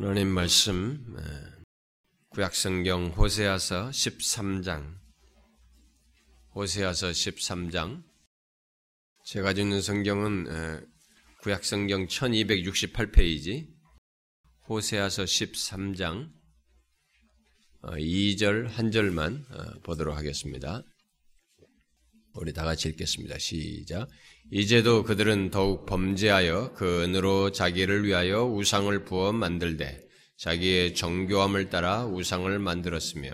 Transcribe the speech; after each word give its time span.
하나님 0.00 0.28
말씀 0.28 1.16
구약성경 2.28 3.14
호세아서 3.16 3.90
13장. 3.90 4.94
호세아서 6.54 7.08
13장. 7.08 8.04
제가 9.24 9.50
읽는 9.50 9.82
성경은 9.82 10.86
구약성경 11.42 12.06
1268페이지. 12.06 13.66
호세아서 14.68 15.24
13장. 15.24 16.30
2절 17.82 18.66
어, 18.66 18.68
한 18.68 18.92
절만 18.92 19.46
어, 19.50 19.80
보도록 19.80 20.16
하겠습니다. 20.16 20.84
우리 22.40 22.52
다 22.52 22.64
같이 22.64 22.88
읽겠습니다. 22.88 23.38
시작. 23.38 24.08
이제도 24.50 25.02
그들은 25.02 25.50
더욱 25.50 25.86
범죄하여 25.86 26.72
그 26.74 27.02
은으로 27.02 27.52
자기를 27.52 28.04
위하여 28.04 28.44
우상을 28.44 29.04
부어 29.04 29.32
만들되 29.32 30.00
자기의 30.36 30.94
정교함을 30.94 31.68
따라 31.68 32.06
우상을 32.06 32.58
만들었으며 32.58 33.30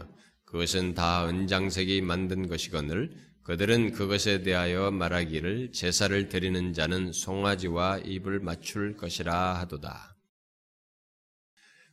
그것은 0.46 0.94
다 0.94 1.28
은장색이 1.28 2.00
만든 2.00 2.48
것이거늘 2.48 3.10
그들은 3.44 3.92
그것에 3.92 4.42
대하여 4.42 4.90
말하기를 4.90 5.72
제사를 5.72 6.28
드리는 6.28 6.72
자는 6.72 7.12
송아지와 7.12 7.98
입을 7.98 8.40
맞출 8.40 8.96
것이라 8.96 9.60
하도다. 9.60 10.16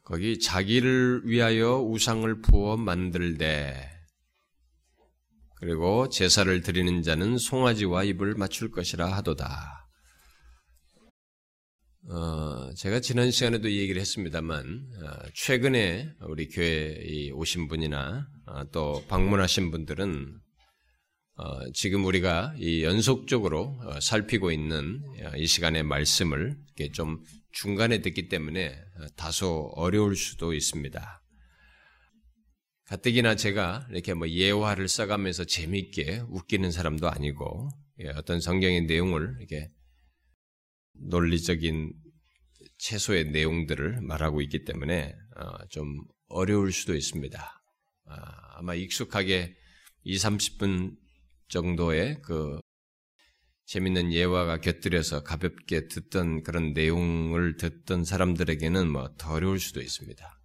거기 0.03 0.39
자기를 0.39 1.23
위하여 1.25 1.79
우상을 1.79 2.41
부어 2.41 2.77
만들되 2.77 4.00
그리고 5.61 6.09
제사를 6.09 6.59
드리는 6.61 7.03
자는 7.03 7.37
송아지와 7.37 8.03
입을 8.05 8.33
맞출 8.33 8.71
것이라 8.71 9.05
하도다. 9.17 9.87
어, 12.09 12.73
제가 12.73 12.99
지난 12.99 13.29
시간에도 13.29 13.67
이 13.67 13.77
얘기를 13.77 14.01
했습니다만, 14.01 14.65
어, 14.65 15.29
최근에 15.35 16.13
우리 16.27 16.47
교회에 16.49 17.29
오신 17.29 17.67
분이나 17.67 18.27
어, 18.47 18.63
또 18.71 19.03
방문하신 19.07 19.69
분들은 19.69 20.39
어, 21.35 21.71
지금 21.73 22.05
우리가 22.05 22.55
이 22.57 22.83
연속적으로 22.83 23.77
어, 23.85 23.99
살피고 24.01 24.51
있는 24.51 25.03
어, 25.23 25.37
이 25.37 25.45
시간의 25.45 25.83
말씀을 25.83 26.57
좀 26.93 27.19
중간에 27.51 28.01
듣기 28.01 28.29
때문에 28.29 28.75
다소 29.15 29.71
어려울 29.75 30.15
수도 30.15 30.53
있습니다. 30.53 31.20
가뜩이나 32.91 33.35
제가 33.35 33.87
이렇게 33.89 34.13
뭐 34.13 34.27
예화를 34.27 34.89
써가면서 34.89 35.45
재미있게 35.45 36.25
웃기는 36.27 36.71
사람도 36.71 37.09
아니고 37.09 37.69
예, 38.01 38.09
어떤 38.09 38.41
성경의 38.41 38.81
내용을 38.81 39.37
이렇게 39.39 39.71
논리적인 40.95 41.93
최소의 42.79 43.31
내용들을 43.31 44.01
말하고 44.01 44.41
있기 44.41 44.65
때문에 44.65 45.15
어, 45.37 45.67
좀 45.69 46.03
어려울 46.27 46.73
수도 46.73 46.93
있습니다. 46.93 47.63
아, 48.07 48.57
아마 48.57 48.75
익숙하게 48.75 49.55
2, 50.03 50.17
30분 50.17 50.97
정도의 51.47 52.21
그 52.21 52.59
재밌는 53.67 54.11
예화가 54.11 54.59
곁들여서 54.59 55.23
가볍게 55.23 55.87
듣던 55.87 56.43
그런 56.43 56.73
내용을 56.73 57.55
듣던 57.55 58.03
사람들에게는 58.03 58.91
뭐더 58.91 59.31
어려울 59.31 59.61
수도 59.61 59.79
있습니다. 59.79 60.40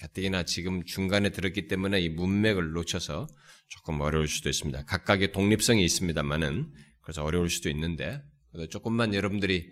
가뜩이나 0.00 0.44
지금 0.44 0.84
중간에 0.84 1.30
들었기 1.30 1.68
때문에 1.68 2.00
이 2.00 2.08
문맥을 2.08 2.72
놓쳐서 2.72 3.26
조금 3.68 4.00
어려울 4.00 4.28
수도 4.28 4.48
있습니다. 4.48 4.84
각각의 4.84 5.32
독립성이 5.32 5.84
있습니다만은 5.84 6.72
그래서 7.02 7.24
어려울 7.24 7.48
수도 7.48 7.70
있는데 7.70 8.22
조금만 8.70 9.14
여러분들이 9.14 9.70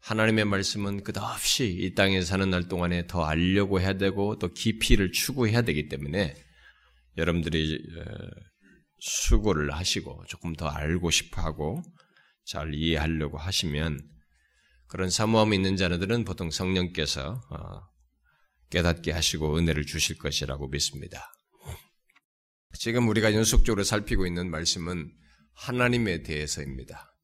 하나님의 0.00 0.44
말씀은 0.44 1.02
끝없이 1.02 1.66
이 1.66 1.94
땅에 1.94 2.22
사는 2.22 2.48
날 2.48 2.68
동안에 2.68 3.06
더 3.06 3.24
알려고 3.24 3.80
해야 3.80 3.94
되고 3.94 4.38
또 4.38 4.52
깊이를 4.52 5.12
추구해야 5.12 5.62
되기 5.62 5.88
때문에 5.88 6.34
여러분들이 7.16 7.80
수고를 9.00 9.72
하시고 9.72 10.24
조금 10.28 10.54
더 10.54 10.68
알고 10.68 11.10
싶어 11.10 11.42
하고 11.42 11.82
잘 12.44 12.74
이해하려고 12.74 13.38
하시면 13.38 14.00
그런 14.86 15.10
사모함이 15.10 15.56
있는 15.56 15.76
자들은 15.76 16.24
보통 16.24 16.50
성령께서 16.50 17.40
어, 17.50 17.80
깨닫게 18.70 19.12
하시고 19.12 19.56
은혜를 19.56 19.86
주실 19.86 20.18
것이라고 20.18 20.68
믿습니다. 20.68 21.32
지금 22.74 23.08
우리가 23.08 23.34
연속적으로 23.34 23.82
살피고 23.82 24.26
있는 24.26 24.50
말씀은 24.50 25.10
하나님에 25.54 26.22
대해서입니다. 26.22 27.14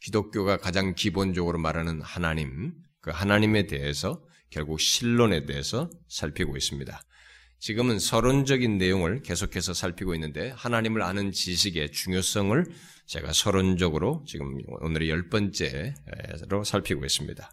기독교가 0.00 0.56
가장 0.56 0.94
기본적으로 0.94 1.58
말하는 1.58 2.00
하나님, 2.00 2.74
그 3.00 3.10
하나님에 3.10 3.66
대해서 3.66 4.24
결국 4.50 4.80
신론에 4.80 5.46
대해서 5.46 5.90
살피고 6.08 6.56
있습니다. 6.56 7.02
지금은 7.58 7.98
서론적인 8.00 8.78
내용을 8.78 9.22
계속해서 9.22 9.72
살피고 9.74 10.14
있는데 10.14 10.50
하나님을 10.50 11.02
아는 11.02 11.30
지식의 11.30 11.92
중요성을 11.92 12.64
제가 13.06 13.32
서론적으로 13.32 14.24
지금 14.26 14.58
오늘의 14.80 15.10
열 15.10 15.28
번째로 15.28 16.64
살피고 16.64 17.04
있습니다. 17.04 17.52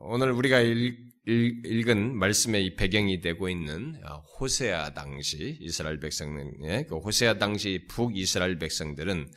오늘 0.00 0.32
우리가 0.32 0.60
읽 0.60 1.07
은 1.28 2.16
말씀의 2.16 2.74
배경이 2.76 3.20
되고 3.20 3.50
있는 3.50 3.94
어, 4.04 4.22
호세아 4.40 4.94
당시 4.94 5.58
이스라엘 5.60 6.00
백성의 6.00 6.86
그 6.88 6.96
호세아 6.96 7.38
당시 7.38 7.84
북이스라엘 7.88 8.58
백성들은 8.58 9.30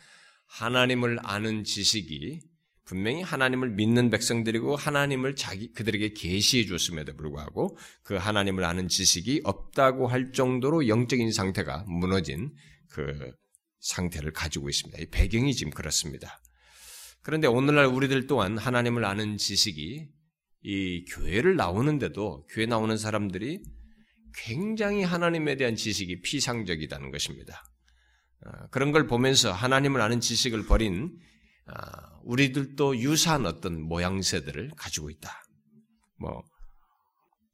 하나님을 0.48 1.20
아는 1.22 1.66
지식이 1.66 2.40
분명히 2.86 3.22
하나님을 3.22 3.72
믿는 3.72 4.10
백성들이고 4.10 4.76
하나님을 4.76 5.36
자기 5.36 5.72
그들에게 5.74 6.14
계시해 6.14 6.66
줬음에도 6.66 7.16
불구하고 7.16 7.78
그 8.04 8.16
하나님을 8.16 8.64
아는 8.64 8.88
지식이 8.88 9.42
없다고 9.44 10.08
할 10.08 10.32
정도로 10.32 10.88
영적인 10.88 11.32
상태가 11.32 11.86
무너진 11.88 12.54
그 12.90 13.34
상태를 13.80 14.32
가지고 14.32 14.70
있습니다. 14.70 15.02
이 15.02 15.06
배경이 15.08 15.54
지금 15.56 15.72
그렇습니다. 15.72 16.42
그런데 17.22 17.48
오늘날 17.48 17.86
우리들 17.86 18.28
또한 18.28 18.58
하나님을 18.58 19.06
아는 19.06 19.38
지식이 19.38 20.08
이 20.64 21.06
교회를 21.06 21.56
나오는데도 21.56 22.46
교회 22.50 22.66
나오는 22.66 22.96
사람들이 22.98 23.62
굉장히 24.34 25.04
하나님에 25.04 25.56
대한 25.58 25.76
지식이 25.76 26.22
피상적이다는 26.22 27.12
것입니다. 27.12 27.64
아, 28.46 28.68
그런 28.68 28.92
걸 28.92 29.08
보면서 29.08 29.52
하나님을 29.52 30.02
아는 30.02 30.20
지식을 30.20 30.66
버린 30.66 31.18
아, 31.68 32.20
우리들도 32.24 32.98
유사한 32.98 33.46
어떤 33.46 33.82
모양새들을 33.82 34.72
가지고 34.76 35.10
있다. 35.10 35.44
뭐 36.20 36.44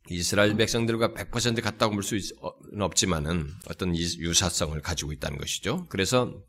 이스라엘 0.10 0.56
백성들과 0.56 1.14
100% 1.14 1.62
같다고 1.62 1.94
볼 1.94 2.04
수는 2.04 2.82
없지만은 2.82 3.50
어떤 3.70 3.96
유사성을 3.96 4.80
가지고 4.82 5.12
있다는 5.12 5.38
것이죠. 5.38 5.86
그래서 5.90 6.42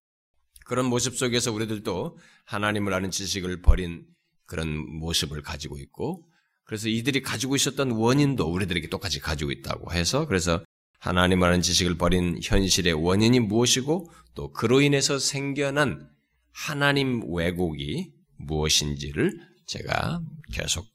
그런 0.66 0.86
모습 0.86 1.16
속에서 1.16 1.52
우리들도 1.52 2.18
하나님을 2.44 2.92
아는 2.92 3.10
지식을 3.10 3.62
버린 3.62 4.06
그런 4.47 4.76
모습을 4.98 5.42
가지고 5.42 5.78
있고 5.78 6.28
그래서 6.68 6.90
이들이 6.90 7.22
가지고 7.22 7.56
있었던 7.56 7.92
원인도 7.92 8.44
우리들에게 8.44 8.90
똑같이 8.90 9.20
가지고 9.20 9.52
있다고 9.52 9.94
해서 9.94 10.26
그래서 10.26 10.62
하나님 10.98 11.42
아는 11.42 11.62
지식을 11.62 11.96
버린 11.96 12.38
현실의 12.42 12.92
원인이 12.92 13.40
무엇이고 13.40 14.10
또 14.34 14.52
그로 14.52 14.82
인해서 14.82 15.18
생겨난 15.18 16.10
하나님 16.52 17.22
왜곡이 17.34 18.12
무엇인지를 18.36 19.40
제가 19.66 20.20
계속 20.52 20.86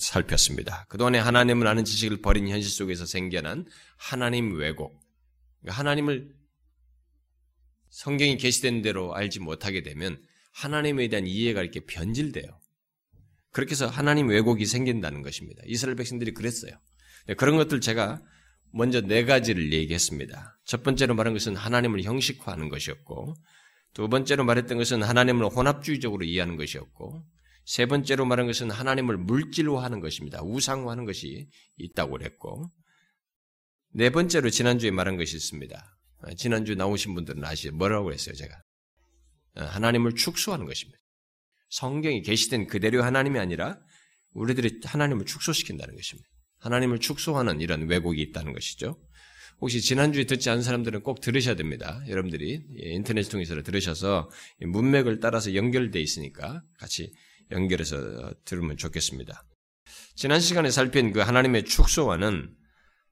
살폈습니다. 0.00 0.86
그동안에 0.88 1.18
하나님을 1.18 1.68
아는 1.68 1.84
지식을 1.84 2.20
버린 2.20 2.48
현실 2.48 2.68
속에서 2.68 3.06
생겨난 3.06 3.66
하나님 3.96 4.56
왜곡. 4.56 5.00
그러니까 5.60 5.78
하나님을 5.78 6.34
성경이 7.90 8.38
게시된 8.38 8.82
대로 8.82 9.14
알지 9.14 9.38
못하게 9.38 9.84
되면 9.84 10.20
하나님에 10.52 11.06
대한 11.06 11.28
이해가 11.28 11.62
이렇게 11.62 11.78
변질돼요. 11.78 12.59
그렇게 13.52 13.72
해서 13.72 13.86
하나님 13.86 14.28
왜곡이 14.28 14.64
생긴다는 14.66 15.22
것입니다. 15.22 15.62
이스라엘 15.66 15.96
백성들이 15.96 16.32
그랬어요. 16.32 16.72
네, 17.26 17.34
그런 17.34 17.56
것들 17.56 17.80
제가 17.80 18.22
먼저 18.72 19.00
네 19.00 19.24
가지를 19.24 19.72
얘기했습니다. 19.72 20.58
첫 20.64 20.82
번째로 20.84 21.14
말한 21.14 21.34
것은 21.34 21.56
하나님을 21.56 22.02
형식화하는 22.02 22.68
것이었고, 22.68 23.34
두 23.94 24.08
번째로 24.08 24.44
말했던 24.44 24.78
것은 24.78 25.02
하나님을 25.02 25.46
혼합주의적으로 25.46 26.24
이해하는 26.24 26.56
것이었고, 26.56 27.26
세 27.64 27.86
번째로 27.86 28.24
말한 28.24 28.46
것은 28.46 28.70
하나님을 28.70 29.16
물질화하는 29.18 30.00
것입니다. 30.00 30.42
우상화하는 30.42 31.04
것이 31.04 31.48
있다고 31.76 32.12
그랬고, 32.12 32.70
네 33.92 34.10
번째로 34.10 34.50
지난주에 34.50 34.92
말한 34.92 35.16
것이 35.16 35.36
있습니다. 35.36 35.98
지난주 36.36 36.76
나오신 36.76 37.14
분들은 37.14 37.44
아시죠? 37.44 37.72
뭐라고 37.72 38.12
했어요, 38.12 38.36
제가? 38.36 38.54
하나님을 39.56 40.14
축소하는 40.14 40.66
것입니다. 40.66 40.99
성경이 41.70 42.22
계시된 42.22 42.66
그대로 42.66 43.02
하나님이 43.02 43.38
아니라 43.38 43.78
우리들이 44.34 44.80
하나님을 44.84 45.24
축소시킨다는 45.24 45.96
것입니다. 45.96 46.28
하나님을 46.58 46.98
축소하는 46.98 47.60
이런 47.60 47.88
왜곡이 47.88 48.20
있다는 48.20 48.52
것이죠. 48.52 49.00
혹시 49.60 49.80
지난주에 49.80 50.24
듣지 50.24 50.48
않은 50.50 50.62
사람들은 50.62 51.02
꼭 51.02 51.20
들으셔야 51.20 51.54
됩니다. 51.54 52.02
여러분들이 52.08 52.62
인터넷 52.76 53.22
통해서 53.28 53.60
들으셔서 53.62 54.30
문맥을 54.60 55.20
따라서 55.20 55.54
연결되어 55.54 56.00
있으니까 56.00 56.62
같이 56.78 57.12
연결해서 57.50 58.32
들으면 58.44 58.76
좋겠습니다. 58.76 59.44
지난 60.14 60.40
시간에 60.40 60.70
살핀 60.70 61.12
그 61.12 61.20
하나님의 61.20 61.64
축소와는 61.64 62.54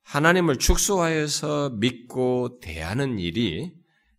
하나님을 0.03 0.59
축소하여서 0.59 1.71
믿고 1.79 2.61
대하는 2.61 3.19
일이 3.19 3.73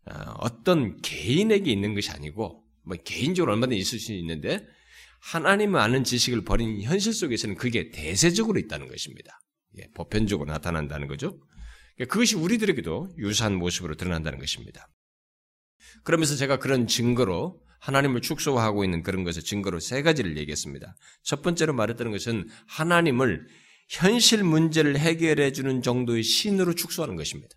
어, 0.06 0.34
어떤 0.40 1.02
개인에게 1.02 1.72
있는 1.72 1.96
것이 1.96 2.12
아니고 2.12 2.64
뭐 2.90 2.98
개인적으로 3.06 3.54
얼마든지 3.54 3.80
있을 3.80 4.00
수 4.00 4.14
있는데 4.14 4.66
하나님을 5.22 5.80
아는 5.80 6.04
지식을 6.04 6.44
버린 6.44 6.82
현실 6.82 7.14
속에서는 7.14 7.56
그게 7.56 7.92
대세적으로 7.92 8.60
있다는 8.60 8.88
것입니다. 8.88 9.40
예, 9.78 9.88
보편적으로 9.94 10.52
나타난다는 10.52 11.08
거죠. 11.08 11.40
그러니까 11.96 12.14
그것이 12.14 12.36
우리들에게도 12.36 13.14
유사한 13.20 13.56
모습으로 13.56 13.96
드러난다는 13.96 14.40
것입니다. 14.40 14.90
그러면서 16.04 16.36
제가 16.36 16.58
그런 16.58 16.88
증거로 16.88 17.62
하나님을 17.80 18.22
축소하고 18.22 18.84
있는 18.84 19.04
그런 19.04 19.24
것의 19.24 19.44
증거로 19.44 19.80
세 19.80 20.02
가지를 20.02 20.38
얘기했습니다. 20.38 20.96
첫 21.22 21.44
번째로 21.44 21.74
말했다는 21.74 22.12
것은 22.12 22.50
하나님을 22.68 23.48
현실 23.90 24.44
문제를 24.44 24.98
해결해 24.98 25.52
주는 25.52 25.82
정도의 25.84 26.24
신으로 26.24 26.74
축소하는 26.74 27.16
것입니다. 27.16 27.56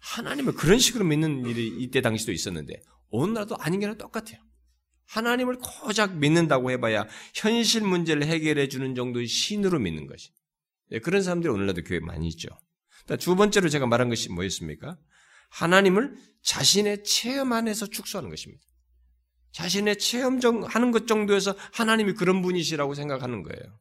하나님을 0.00 0.54
그런 0.54 0.78
식으로 0.78 1.04
믿는 1.04 1.44
일이 1.44 1.68
이때 1.78 2.00
당시도 2.00 2.32
있었는데 2.32 2.80
오늘날도 3.10 3.56
아닌 3.58 3.80
게나 3.80 3.94
똑같아요. 3.94 4.38
하나님을 5.06 5.58
고작 5.58 6.16
믿는다고 6.16 6.70
해봐야 6.70 7.06
현실 7.34 7.82
문제를 7.82 8.24
해결해 8.24 8.68
주는 8.68 8.94
정도의 8.94 9.26
신으로 9.26 9.78
믿는 9.78 10.06
것이. 10.06 10.30
예, 10.90 10.98
그런 10.98 11.22
사람들이 11.22 11.52
오늘날도 11.52 11.82
교회에 11.84 12.00
많이 12.00 12.28
있죠. 12.28 12.48
두 13.20 13.36
번째로 13.36 13.68
제가 13.70 13.86
말한 13.86 14.10
것이 14.10 14.30
뭐였습니까? 14.30 14.98
하나님을 15.50 16.14
자신의 16.42 17.04
체험 17.04 17.52
안에서 17.52 17.86
축소하는 17.86 18.28
것입니다. 18.28 18.62
자신의 19.52 19.98
체험하는 19.98 20.92
것 20.92 21.06
정도에서 21.06 21.54
하나님이 21.72 22.12
그런 22.12 22.42
분이시라고 22.42 22.94
생각하는 22.94 23.42
거예요. 23.42 23.78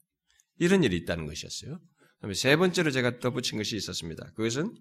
이런 0.60 0.84
일이 0.84 0.96
있다는 0.96 1.26
것이었어요. 1.26 1.80
세 2.34 2.56
번째로 2.56 2.90
제가 2.90 3.20
덧붙인 3.20 3.58
것이 3.58 3.76
있었습니다. 3.76 4.32
그것은 4.36 4.74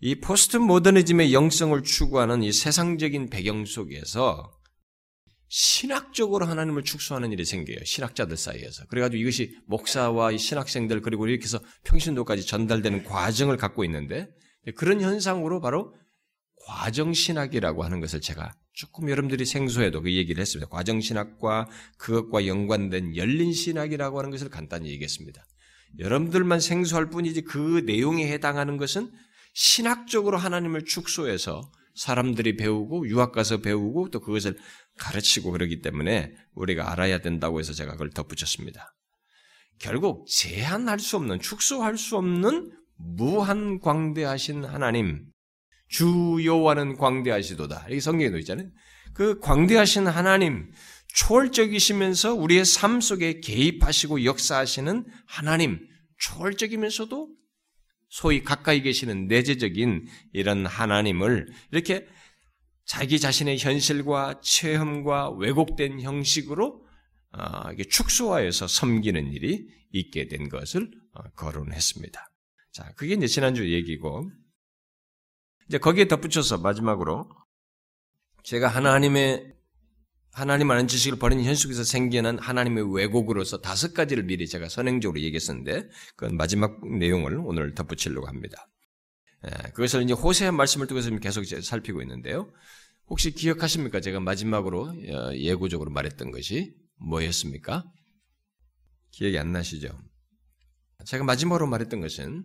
이 0.00 0.14
포스트 0.14 0.56
모더니즘의 0.56 1.32
영성을 1.34 1.82
추구하는 1.82 2.42
이 2.42 2.52
세상적인 2.52 3.30
배경 3.30 3.64
속에서 3.64 4.52
신학적으로 5.48 6.46
하나님을 6.46 6.84
축소하는 6.84 7.32
일이 7.32 7.44
생겨요. 7.44 7.78
신학자들 7.84 8.36
사이에서. 8.36 8.84
그래가지고 8.86 9.20
이것이 9.20 9.56
목사와 9.66 10.30
이 10.32 10.38
신학생들 10.38 11.00
그리고 11.00 11.26
이렇게 11.26 11.44
해서 11.44 11.58
평신도까지 11.84 12.46
전달되는 12.46 13.04
과정을 13.04 13.56
갖고 13.56 13.84
있는데 13.84 14.28
그런 14.76 15.00
현상으로 15.00 15.60
바로 15.60 15.94
과정신학이라고 16.66 17.82
하는 17.82 18.00
것을 18.00 18.20
제가 18.20 18.52
조금 18.74 19.08
여러분들이 19.08 19.46
생소해도 19.46 20.02
그 20.02 20.12
얘기를 20.12 20.40
했습니다. 20.40 20.68
과정신학과 20.68 21.68
그것과 21.96 22.46
연관된 22.46 23.16
열린신학이라고 23.16 24.18
하는 24.18 24.30
것을 24.30 24.50
간단히 24.50 24.90
얘기했습니다. 24.90 25.42
여러분들만 25.98 26.60
생소할 26.60 27.08
뿐이지 27.08 27.42
그 27.42 27.82
내용에 27.86 28.30
해당하는 28.30 28.76
것은 28.76 29.10
신학적으로 29.58 30.38
하나님을 30.38 30.84
축소해서 30.84 31.72
사람들이 31.96 32.56
배우고 32.56 33.08
유학 33.08 33.32
가서 33.32 33.58
배우고 33.58 34.10
또 34.10 34.20
그것을 34.20 34.56
가르치고 34.98 35.50
그러기 35.50 35.80
때문에 35.80 36.32
우리가 36.54 36.92
알아야 36.92 37.18
된다고 37.18 37.58
해서 37.58 37.72
제가 37.72 37.92
그걸 37.92 38.10
덧붙였습니다. 38.10 38.94
결국 39.80 40.28
제한할 40.28 41.00
수 41.00 41.16
없는 41.16 41.40
축소할 41.40 41.98
수 41.98 42.16
없는 42.16 42.70
무한 42.98 43.80
광대하신 43.80 44.64
하나님 44.64 45.26
주여와는 45.88 46.96
광대하시도다. 46.96 47.86
이게 47.88 47.98
성경에도 47.98 48.38
있잖아요. 48.38 48.68
그 49.12 49.40
광대하신 49.40 50.06
하나님 50.06 50.70
초월적이시면서 51.16 52.34
우리의 52.34 52.64
삶 52.64 53.00
속에 53.00 53.40
개입하시고 53.40 54.24
역사하시는 54.24 55.04
하나님 55.26 55.80
초월적이면서도 56.18 57.37
소위 58.08 58.42
가까이 58.42 58.82
계시는 58.82 59.26
내재적인 59.26 60.06
이런 60.32 60.66
하나님을 60.66 61.48
이렇게 61.70 62.06
자기 62.84 63.20
자신의 63.20 63.58
현실과 63.58 64.40
체험과 64.42 65.30
왜곡된 65.32 66.00
형식으로 66.00 66.86
어, 67.32 67.74
축소하여서 67.90 68.66
섬기는 68.66 69.32
일이 69.32 69.68
있게 69.92 70.28
된 70.28 70.48
것을 70.48 70.90
어, 71.12 71.22
거론했습니다. 71.36 72.26
자, 72.72 72.92
그게 72.96 73.14
이제 73.14 73.26
지난주 73.26 73.70
얘기고, 73.70 74.30
이제 75.68 75.78
거기에 75.78 76.08
덧붙여서 76.08 76.58
마지막으로 76.58 77.28
제가 78.44 78.68
하나님의 78.68 79.57
하나님 80.38 80.70
아는 80.70 80.86
지식을 80.86 81.18
버리는 81.18 81.42
현실에서 81.42 81.82
생겨난 81.82 82.38
하나님의 82.38 82.94
왜곡으로서 82.94 83.60
다섯 83.60 83.92
가지를 83.92 84.22
미리 84.22 84.46
제가 84.46 84.68
선행적으로 84.68 85.20
얘기했었는데 85.20 85.88
그건 86.14 86.36
마지막 86.36 86.78
내용을 86.96 87.40
오늘 87.44 87.74
덧붙이려고 87.74 88.28
합니다. 88.28 88.68
예, 89.46 89.70
그것을 89.70 90.04
이제 90.04 90.12
호세의 90.12 90.52
말씀을 90.52 90.86
통해서 90.86 91.10
계속 91.18 91.44
살피고 91.44 92.02
있는데요. 92.02 92.52
혹시 93.08 93.32
기억하십니까? 93.32 94.00
제가 94.00 94.20
마지막으로 94.20 94.82
어, 94.82 95.34
예고적으로 95.34 95.90
말했던 95.90 96.30
것이 96.30 96.72
뭐였습니까? 97.00 97.84
기억이 99.10 99.36
안 99.40 99.50
나시죠? 99.50 99.88
제가 101.04 101.24
마지막으로 101.24 101.66
말했던 101.66 102.00
것은 102.00 102.44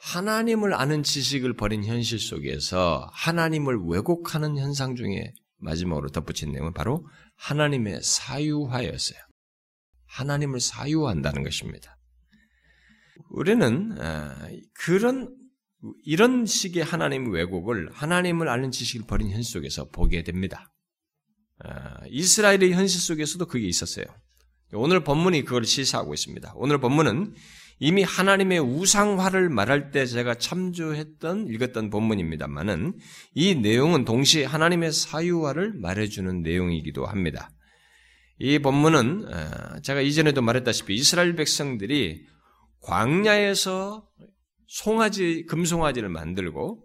하나님을 0.00 0.72
아는 0.72 1.02
지식을 1.02 1.56
버린 1.56 1.84
현실 1.84 2.18
속에서 2.18 3.10
하나님을 3.12 3.80
왜곡하는 3.86 4.56
현상 4.56 4.96
중에 4.96 5.34
마지막으로 5.58 6.10
덧붙인 6.10 6.52
내용은 6.52 6.72
바로 6.72 7.06
하나님의 7.36 8.02
사유화였어요. 8.02 9.18
하나님을 10.06 10.60
사유한다는 10.60 11.42
것입니다. 11.42 11.96
우리는 13.30 13.96
아, 14.00 14.48
그런 14.74 15.34
이런 16.04 16.46
식의 16.46 16.84
하나님 16.84 17.32
왜곡을 17.32 17.90
하나님을 17.92 18.48
아는 18.48 18.70
지식을 18.70 19.06
버린 19.06 19.30
현실 19.30 19.52
속에서 19.52 19.88
보게 19.90 20.22
됩니다. 20.22 20.72
아, 21.58 21.98
이스라엘의 22.08 22.72
현실 22.72 23.00
속에서도 23.00 23.46
그게 23.46 23.66
있었어요. 23.66 24.04
오늘 24.72 25.04
본문이 25.04 25.44
그걸 25.44 25.64
시사하고 25.64 26.12
있습니다. 26.12 26.52
오늘 26.56 26.78
본문은 26.78 27.34
이미 27.78 28.02
하나님의 28.02 28.58
우상화를 28.58 29.50
말할 29.50 29.90
때 29.90 30.06
제가 30.06 30.36
참조했던 30.36 31.48
읽었던 31.48 31.90
본문입니다만은 31.90 32.94
이 33.34 33.54
내용은 33.54 34.04
동시에 34.04 34.44
하나님의 34.44 34.92
사유화를 34.92 35.74
말해주는 35.74 36.42
내용이기도 36.42 37.04
합니다. 37.04 37.50
이 38.38 38.58
본문은 38.58 39.24
어, 39.32 39.80
제가 39.80 40.00
이전에도 40.00 40.42
말했다시피 40.42 40.94
이스라엘 40.94 41.36
백성들이 41.36 42.26
광야에서 42.80 44.06
송아지 44.66 45.44
금송아지를 45.48 46.08
만들고 46.08 46.82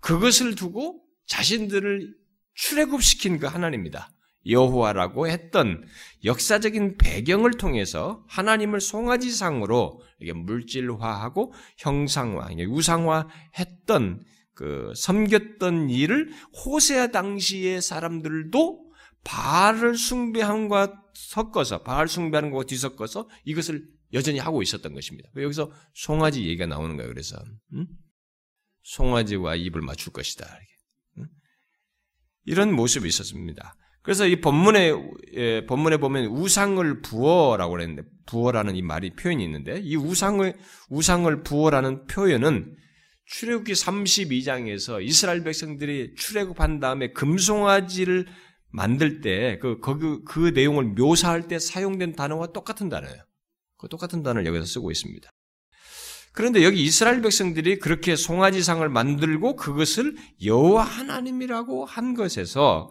그것을 0.00 0.54
두고 0.54 1.02
자신들을 1.26 2.14
출애굽시킨 2.54 3.38
그 3.38 3.46
하나님입니다. 3.46 4.10
여호와라고 4.46 5.28
했던 5.28 5.84
역사적인 6.24 6.96
배경을 6.98 7.52
통해서 7.52 8.24
하나님을 8.28 8.80
송아지상으로 8.80 10.02
이게 10.20 10.32
물질화하고 10.32 11.52
형상화, 11.78 12.48
우상화했던 12.68 14.24
그 14.54 14.92
섬겼던 14.94 15.90
일을 15.90 16.32
호세아 16.64 17.08
당시의 17.08 17.80
사람들도 17.80 18.90
바알을 19.24 19.96
숭배함과 19.96 21.02
섞어서 21.14 21.82
바알 21.82 22.08
숭배하는 22.08 22.50
것과 22.50 22.64
뒤섞어서 22.64 23.28
이것을 23.44 23.86
여전히 24.12 24.38
하고 24.38 24.62
있었던 24.62 24.92
것입니다. 24.92 25.30
여기서 25.36 25.72
송아지 25.94 26.44
얘기가 26.44 26.66
나오는 26.66 26.96
거예요. 26.96 27.10
그래서 27.10 27.36
음? 27.74 27.86
송아지와 28.82 29.56
입을 29.56 29.82
맞출 29.82 30.12
것이다. 30.12 30.46
음? 31.18 31.26
이런 32.44 32.72
모습이 32.74 33.08
있었습니다. 33.08 33.76
그래서 34.02 34.26
이 34.26 34.40
본문에 34.40 34.92
예, 35.34 35.66
본문에 35.66 35.98
보면 35.98 36.26
우상을 36.26 37.02
부어라고 37.02 37.72
그랬는데 37.72 38.02
부어라는 38.26 38.76
이 38.76 38.82
말이 38.82 39.10
표현이 39.10 39.44
있는데 39.44 39.80
이 39.80 39.96
우상을 39.96 40.54
우상을 40.88 41.42
부어라는 41.42 42.06
표현은 42.06 42.76
출애굽기 43.26 43.72
32장에서 43.72 45.04
이스라엘 45.04 45.44
백성들이 45.44 46.14
출애굽한 46.16 46.80
다음에 46.80 47.12
금송아지를 47.12 48.26
만들 48.72 49.20
때그 49.20 49.80
그, 49.80 50.22
그 50.24 50.50
내용을 50.54 50.84
묘사할 50.84 51.46
때 51.46 51.58
사용된 51.58 52.16
단어와 52.16 52.48
똑같은 52.48 52.88
단어예요. 52.88 53.22
그 53.76 53.88
똑같은 53.88 54.22
단어를 54.22 54.46
여기서 54.46 54.64
쓰고 54.64 54.90
있습니다. 54.90 55.30
그런데 56.32 56.64
여기 56.64 56.82
이스라엘 56.82 57.22
백성들이 57.22 57.78
그렇게 57.78 58.16
송아지상을 58.16 58.88
만들고 58.88 59.56
그것을 59.56 60.16
여호와 60.44 60.84
하나님이라고 60.84 61.84
한 61.84 62.14
것에서 62.14 62.90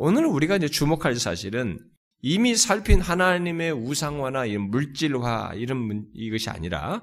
오늘 0.00 0.26
우리가 0.26 0.54
이제 0.54 0.68
주목할 0.68 1.16
사실은 1.16 1.76
이미 2.20 2.54
살핀 2.54 3.00
하나님의 3.00 3.72
우상화나 3.72 4.46
이런 4.46 4.70
물질화 4.70 5.54
이런 5.56 6.06
이것이 6.14 6.50
아니라 6.50 7.02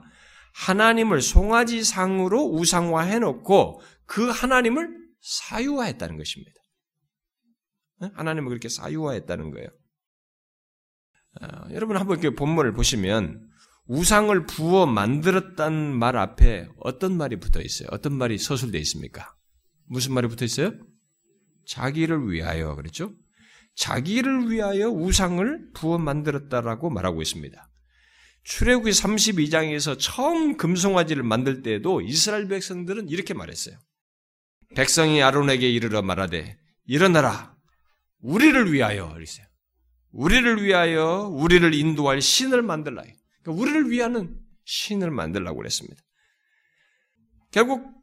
하나님을 0.53 1.21
송아지상으로 1.21 2.45
우상화해 2.45 3.19
놓고 3.19 3.81
그 4.05 4.29
하나님을 4.29 4.95
사유화했다는 5.19 6.17
것입니다. 6.17 6.53
하나님을 8.13 8.47
그렇게 8.47 8.69
사유화했다는 8.69 9.51
거예요. 9.51 9.67
어, 11.41 11.47
여러분 11.71 11.97
한번 11.97 12.17
이렇게 12.17 12.33
본문을 12.33 12.71
보시면 12.71 13.49
우상을 13.87 14.45
부어 14.45 14.85
만들었다는 14.85 15.99
말 15.99 16.15
앞에 16.15 16.69
어떤 16.79 17.17
말이 17.17 17.41
붙어 17.41 17.59
있어요? 17.61 17.89
어떤 17.91 18.13
말이 18.13 18.37
서술되어 18.37 18.79
있습니까? 18.79 19.35
무슨 19.83 20.13
말이 20.13 20.29
붙어 20.29 20.45
있어요? 20.45 20.71
자기를 21.65 22.31
위하여 22.31 22.75
그렇죠? 22.75 23.13
자기를 23.75 24.49
위하여 24.49 24.89
우상을 24.89 25.71
부어 25.73 25.97
만들었다라고 25.97 26.89
말하고 26.89 27.21
있습니다. 27.21 27.69
출애굽기 28.43 28.91
32장에서 28.91 29.97
처음 29.99 30.55
금송아지를 30.55 31.23
만들 31.23 31.61
때에도 31.61 32.01
이스라엘 32.01 32.47
백성들은 32.47 33.09
이렇게 33.09 33.33
말했어요. 33.33 33.77
백성이 34.75 35.21
아론에게 35.23 35.69
이르러 35.69 36.01
말하되 36.01 36.57
일어나라 36.85 37.55
우리를 38.19 38.71
위하여 38.71 39.11
그랬어요. 39.13 39.45
우리를 40.11 40.63
위하여 40.63 41.27
우리를 41.31 41.73
인도할 41.73 42.21
신을 42.21 42.61
만들라. 42.61 43.01
그러니까 43.01 43.51
우리를 43.51 43.89
위하는 43.89 44.39
신을 44.63 45.11
만들라고 45.11 45.57
그랬습니다. 45.57 46.01
결국 47.51 47.94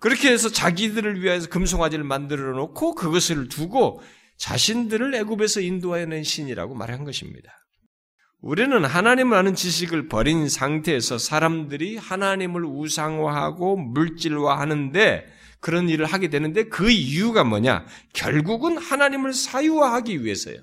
그렇게 0.00 0.32
해서 0.32 0.48
자기들을 0.48 1.22
위해서 1.22 1.48
금송아지를 1.48 2.04
만들어 2.04 2.56
놓고 2.56 2.94
그것을 2.94 3.48
두고 3.48 4.00
자신들을 4.38 5.14
애굽에서 5.14 5.60
인도하는 5.60 6.24
신이라고 6.24 6.74
말한 6.74 7.04
것입니다. 7.04 7.52
우리는 8.40 8.84
하나님을 8.84 9.36
아는 9.36 9.54
지식을 9.54 10.08
버린 10.08 10.48
상태에서 10.48 11.18
사람들이 11.18 11.98
하나님을 11.98 12.64
우상화하고 12.64 13.76
물질화하는데 13.76 15.26
그런 15.60 15.90
일을 15.90 16.06
하게 16.06 16.30
되는데 16.30 16.64
그 16.64 16.90
이유가 16.90 17.44
뭐냐? 17.44 17.84
결국은 18.14 18.78
하나님을 18.78 19.34
사유화하기 19.34 20.24
위해서예요. 20.24 20.62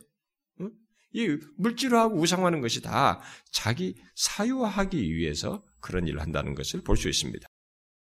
이 1.13 1.37
물질화하고 1.57 2.19
우상화하는 2.19 2.61
것이 2.61 2.81
다 2.81 3.21
자기 3.51 3.95
사유화하기 4.15 5.13
위해서 5.15 5.63
그런 5.79 6.07
일을 6.07 6.19
한다는 6.21 6.55
것을 6.55 6.81
볼 6.81 6.97
수 6.97 7.07
있습니다. 7.07 7.46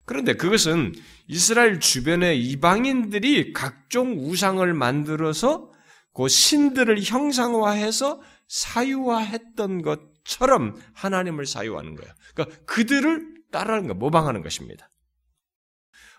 그런데 0.09 0.33
그것은 0.33 0.95
이스라엘 1.27 1.79
주변의 1.79 2.43
이방인들이 2.43 3.53
각종 3.53 4.17
우상을 4.17 4.73
만들어서 4.73 5.71
그 6.15 6.27
신들을 6.27 7.03
형상화해서 7.03 8.19
사유화했던 8.47 9.83
것처럼 9.83 10.81
하나님을 10.93 11.45
사유하는 11.45 11.93
거예요. 11.93 12.11
그러니까 12.33 12.57
그들을 12.65 13.35
따라하는 13.51 13.87
거, 13.87 13.93
모방하는 13.93 14.41
것입니다. 14.41 14.89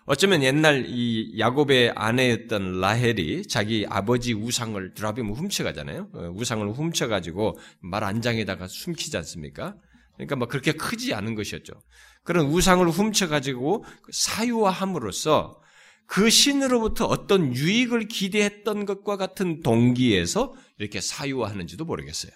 어쩌면 0.05 0.41
옛날 0.41 0.85
이 0.87 1.37
야곱의 1.37 1.91
아내였던 1.93 2.79
라헬이 2.79 3.45
자기 3.49 3.85
아버지 3.89 4.33
우상을 4.33 4.93
드라비면 4.93 5.33
훔쳐가잖아요. 5.33 6.09
어, 6.13 6.31
우상을 6.33 6.65
훔쳐가지고 6.71 7.59
말 7.81 8.05
안장에다가 8.05 8.69
숨기지 8.69 9.17
않습니까? 9.17 9.75
그러니까 10.15 10.37
뭐 10.37 10.47
그렇게 10.47 10.71
크지 10.71 11.13
않은 11.13 11.35
것이었죠. 11.35 11.73
그런 12.23 12.47
우상을 12.47 12.87
훔쳐가지고 12.87 13.85
사유화함으로써 14.11 15.59
그 16.05 16.29
신으로부터 16.29 17.05
어떤 17.05 17.55
유익을 17.55 18.07
기대했던 18.07 18.85
것과 18.85 19.17
같은 19.17 19.61
동기에서 19.61 20.53
이렇게 20.77 20.99
사유화하는지도 20.99 21.85
모르겠어요. 21.85 22.31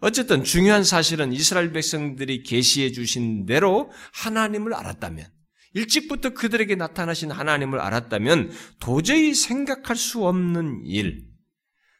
어쨌든 0.00 0.44
중요한 0.44 0.84
사실은 0.84 1.32
이스라엘 1.32 1.72
백성들이 1.72 2.42
계시해 2.42 2.92
주신 2.92 3.46
대로 3.46 3.90
하나님을 4.12 4.74
알았다면 4.74 5.26
일찍부터 5.72 6.30
그들에게 6.30 6.74
나타나신 6.76 7.30
하나님을 7.30 7.80
알았다면 7.80 8.52
도저히 8.80 9.34
생각할 9.34 9.96
수 9.96 10.24
없는 10.26 10.82
일. 10.84 11.24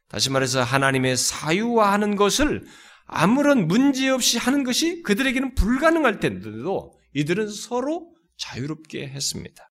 다시 0.09 0.31
말해서 0.31 0.63
하나님의 0.63 1.17
사유화하는 1.17 2.15
것을 2.15 2.65
아무런 3.07 3.67
문제 3.67 4.09
없이 4.09 4.39
하는 4.39 4.65
것이 4.65 5.03
그들에게는 5.03 5.55
불가능할 5.55 6.21
텐데도 6.21 6.94
이들은 7.15 7.49
서로 7.49 8.15
자유롭게 8.37 9.09
했습니다. 9.09 9.71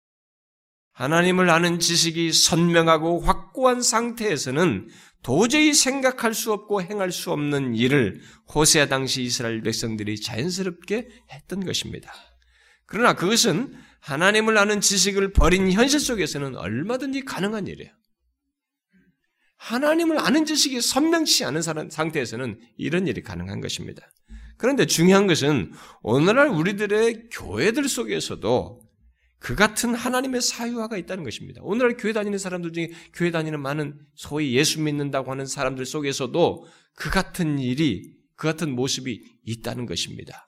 하나님을 0.93 1.49
아는 1.49 1.79
지식이 1.79 2.31
선명하고 2.31 3.21
확고한 3.21 3.81
상태에서는 3.81 4.89
도저히 5.23 5.73
생각할 5.73 6.33
수 6.33 6.51
없고 6.51 6.81
행할 6.81 7.11
수 7.11 7.31
없는 7.31 7.75
일을 7.75 8.21
호세아 8.53 8.87
당시 8.87 9.21
이스라엘 9.23 9.61
백성들이 9.61 10.19
자연스럽게 10.19 11.07
했던 11.31 11.65
것입니다. 11.65 12.11
그러나 12.85 13.13
그것은 13.13 13.73
하나님을 14.01 14.57
아는 14.57 14.81
지식을 14.81 15.33
버린 15.33 15.71
현실 15.71 15.99
속에서는 15.99 16.55
얼마든지 16.55 17.21
가능한 17.21 17.67
일이에요. 17.67 17.91
하나님을 19.57 20.19
아는 20.19 20.45
지식이 20.45 20.81
선명치 20.81 21.45
않은 21.45 21.61
상태에서는 21.89 22.59
이런 22.77 23.07
일이 23.07 23.21
가능한 23.21 23.61
것입니다. 23.61 24.09
그런데 24.61 24.85
중요한 24.85 25.25
것은 25.25 25.73
오늘날 26.03 26.47
우리들의 26.49 27.29
교회들 27.31 27.89
속에서도 27.89 28.79
그 29.39 29.55
같은 29.55 29.95
하나님의 29.95 30.39
사유화가 30.39 30.97
있다는 30.97 31.23
것입니다. 31.23 31.61
오늘날 31.63 31.97
교회 31.97 32.13
다니는 32.13 32.37
사람들 32.37 32.71
중에 32.71 32.91
교회 33.11 33.31
다니는 33.31 33.59
많은 33.59 33.99
소위 34.13 34.55
예수 34.55 34.79
믿는다고 34.79 35.31
하는 35.31 35.47
사람들 35.47 35.87
속에서도 35.87 36.67
그 36.93 37.09
같은 37.09 37.57
일이, 37.57 38.13
그 38.35 38.45
같은 38.45 38.75
모습이 38.75 39.23
있다는 39.45 39.87
것입니다. 39.87 40.47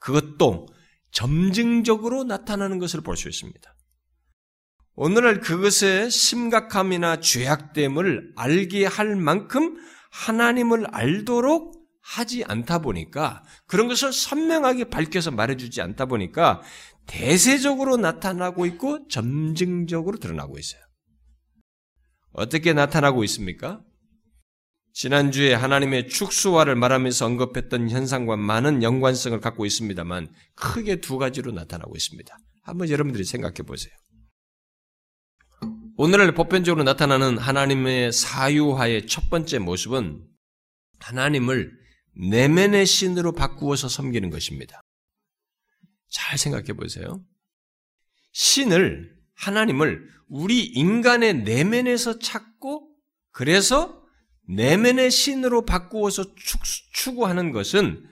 그것도 0.00 0.66
점증적으로 1.12 2.24
나타나는 2.24 2.80
것을 2.80 3.00
볼 3.02 3.14
수 3.14 3.28
있습니다. 3.28 3.76
오늘날 4.96 5.38
그것의 5.38 6.10
심각함이나 6.10 7.20
죄악됨을 7.20 8.32
알게 8.34 8.86
할 8.86 9.14
만큼 9.14 9.76
하나님을 10.10 10.86
알도록 10.86 11.75
하지 12.06 12.44
않다 12.44 12.78
보니까 12.78 13.42
그런 13.66 13.88
것을 13.88 14.12
선명하게 14.12 14.84
밝혀서 14.84 15.32
말해주지 15.32 15.80
않다 15.82 16.06
보니까 16.06 16.62
대세적으로 17.06 17.96
나타나고 17.96 18.64
있고 18.66 19.08
점증적으로 19.08 20.18
드러나고 20.18 20.58
있어요. 20.58 20.80
어떻게 22.32 22.72
나타나고 22.72 23.24
있습니까? 23.24 23.82
지난주에 24.92 25.52
하나님의 25.52 26.08
축소화를 26.08 26.76
말하면서 26.76 27.26
언급했던 27.26 27.90
현상과 27.90 28.36
많은 28.36 28.82
연관성을 28.82 29.38
갖고 29.40 29.66
있습니다만 29.66 30.32
크게 30.54 31.00
두 31.00 31.18
가지로 31.18 31.52
나타나고 31.52 31.94
있습니다. 31.96 32.38
한번 32.62 32.88
여러분들이 32.88 33.24
생각해 33.24 33.56
보세요. 33.66 33.92
오늘날 35.96 36.32
보편적으로 36.34 36.84
나타나는 36.84 37.38
하나님의 37.38 38.12
사유화의 38.12 39.06
첫 39.06 39.28
번째 39.28 39.58
모습은 39.58 40.24
하나님을 40.98 41.85
내면의 42.16 42.86
신으로 42.86 43.32
바꾸어서 43.32 43.88
섬기는 43.88 44.30
것입니다. 44.30 44.80
잘 46.08 46.38
생각해 46.38 46.72
보세요. 46.72 47.22
신을, 48.32 49.14
하나님을 49.34 50.08
우리 50.28 50.64
인간의 50.64 51.42
내면에서 51.42 52.18
찾고 52.18 52.90
그래서 53.32 54.02
내면의 54.48 55.10
신으로 55.10 55.64
바꾸어서 55.64 56.24
추구하는 56.94 57.52
것은 57.52 58.04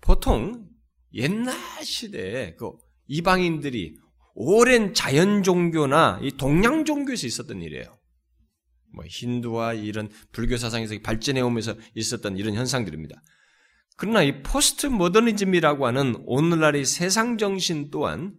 보통 0.00 0.68
옛날 1.14 1.56
시대에 1.84 2.54
그 2.56 2.72
이방인들이 3.06 3.96
오랜 4.34 4.94
자연 4.94 5.42
종교나 5.42 6.20
이 6.22 6.32
동양 6.36 6.84
종교에서 6.84 7.26
있었던 7.26 7.62
일이에요. 7.62 7.98
뭐 8.94 9.04
힌두와 9.06 9.74
이런 9.74 10.10
불교 10.32 10.56
사상에서 10.56 10.96
발전해 11.02 11.40
오면서 11.40 11.76
있었던 11.94 12.36
이런 12.36 12.54
현상들입니다. 12.54 13.20
그러나 13.98 14.22
이 14.22 14.44
포스트 14.44 14.86
모더니즘이라고 14.86 15.84
하는 15.84 16.14
오늘날의 16.24 16.84
세상 16.84 17.36
정신 17.36 17.90
또한 17.90 18.32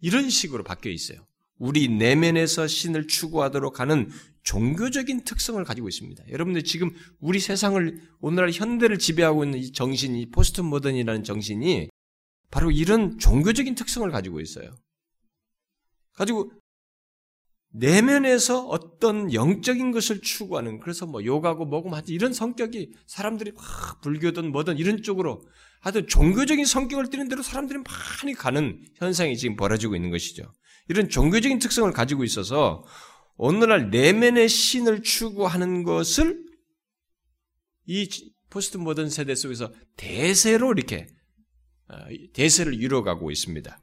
이런 0.00 0.28
식으로 0.28 0.64
바뀌어 0.64 0.90
있어요. 0.90 1.24
우리 1.56 1.88
내면에서 1.88 2.66
신을 2.66 3.06
추구하도록 3.06 3.78
하는 3.78 4.10
종교적인 4.42 5.22
특성을 5.22 5.62
가지고 5.62 5.88
있습니다. 5.88 6.30
여러분들 6.30 6.64
지금 6.64 6.90
우리 7.20 7.38
세상을 7.38 8.00
오늘날 8.18 8.50
현대를 8.50 8.98
지배하고 8.98 9.44
있는 9.44 9.60
이 9.60 9.72
정신이 9.72 10.30
포스트 10.30 10.62
모던이라는 10.62 11.22
정신이 11.22 11.88
바로 12.50 12.72
이런 12.72 13.20
종교적인 13.20 13.76
특성을 13.76 14.10
가지고 14.10 14.40
있어요. 14.40 14.74
가지고 16.14 16.50
내면에서 17.70 18.66
어떤 18.66 19.32
영적인 19.32 19.92
것을 19.92 20.20
추구하는 20.20 20.80
그래서 20.80 21.06
뭐 21.06 21.24
요가고 21.24 21.66
뭐고 21.66 21.90
하여튼 21.90 22.14
이런 22.14 22.32
성격이 22.32 22.92
사람들이 23.06 23.52
막 23.52 24.00
불교든 24.00 24.50
뭐든 24.52 24.78
이런 24.78 25.02
쪽으로 25.02 25.42
하여튼 25.80 26.06
종교적인 26.06 26.64
성격을 26.64 27.10
띠는 27.10 27.28
대로 27.28 27.42
사람들이 27.42 27.80
많이 27.80 28.34
가는 28.34 28.80
현상이 28.96 29.36
지금 29.36 29.56
벌어지고 29.56 29.94
있는 29.94 30.10
것이죠. 30.10 30.52
이런 30.88 31.08
종교적인 31.08 31.58
특성을 31.58 31.90
가지고 31.92 32.24
있어서 32.24 32.84
오늘날 33.36 33.90
내면의 33.90 34.48
신을 34.48 35.02
추구하는 35.02 35.84
것을 35.84 36.44
이 37.86 38.08
포스트 38.50 38.78
모던 38.78 39.10
세대 39.10 39.34
속에서 39.34 39.72
대세로 39.96 40.72
이렇게 40.72 41.06
어, 41.88 41.96
대세를 42.32 42.74
이루어가고 42.74 43.30
있습니다. 43.30 43.80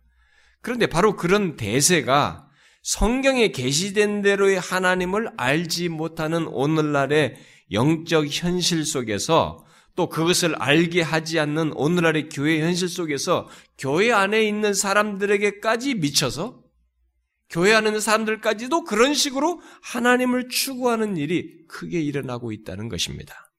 그런데 0.62 0.88
바로 0.88 1.16
그런 1.16 1.56
대세가 1.56 2.45
성경에 2.86 3.48
계시된 3.48 4.22
대로의 4.22 4.60
하나님을 4.60 5.32
알지 5.38 5.90
못하는 5.90 6.46
오늘날의 6.46 7.36
영적 7.72 8.28
현실 8.30 8.86
속에서 8.86 9.66
또 9.96 10.08
그것을 10.08 10.54
알게 10.62 11.02
하지 11.02 11.40
않는 11.40 11.74
오늘날의 11.74 12.30
교회 12.30 12.62
현실 12.62 12.88
속에서 12.88 13.50
교회 13.80 14.12
안에 14.12 14.44
있는 14.44 14.76
사람들에게까지 14.76 15.96
미쳐서 15.96 16.62
교회 17.50 17.74
안에 17.74 17.88
있는 17.88 18.00
사람들까지도 18.00 18.84
그런 18.84 19.16
식으로 19.16 19.62
하나님을 19.82 20.48
추구하는 20.50 21.18
일이 21.18 21.66
크게 21.68 22.00
일어나고 22.00 22.52
있다는 22.52 22.88
것입니다. 22.88 23.52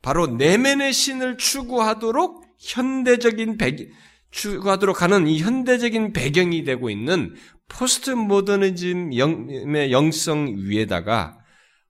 바로 0.00 0.28
내면의 0.28 0.94
신을 0.94 1.36
추구하도록 1.36 2.42
현대적인 2.58 3.58
배경, 3.58 3.88
추구하도록 4.34 5.00
하는 5.00 5.28
이 5.28 5.40
현대적인 5.40 6.12
배경이 6.12 6.64
되고 6.64 6.90
있는 6.90 7.34
포스트 7.68 8.10
모더니즘의 8.10 9.92
영성 9.92 10.54
위에다가 10.56 11.38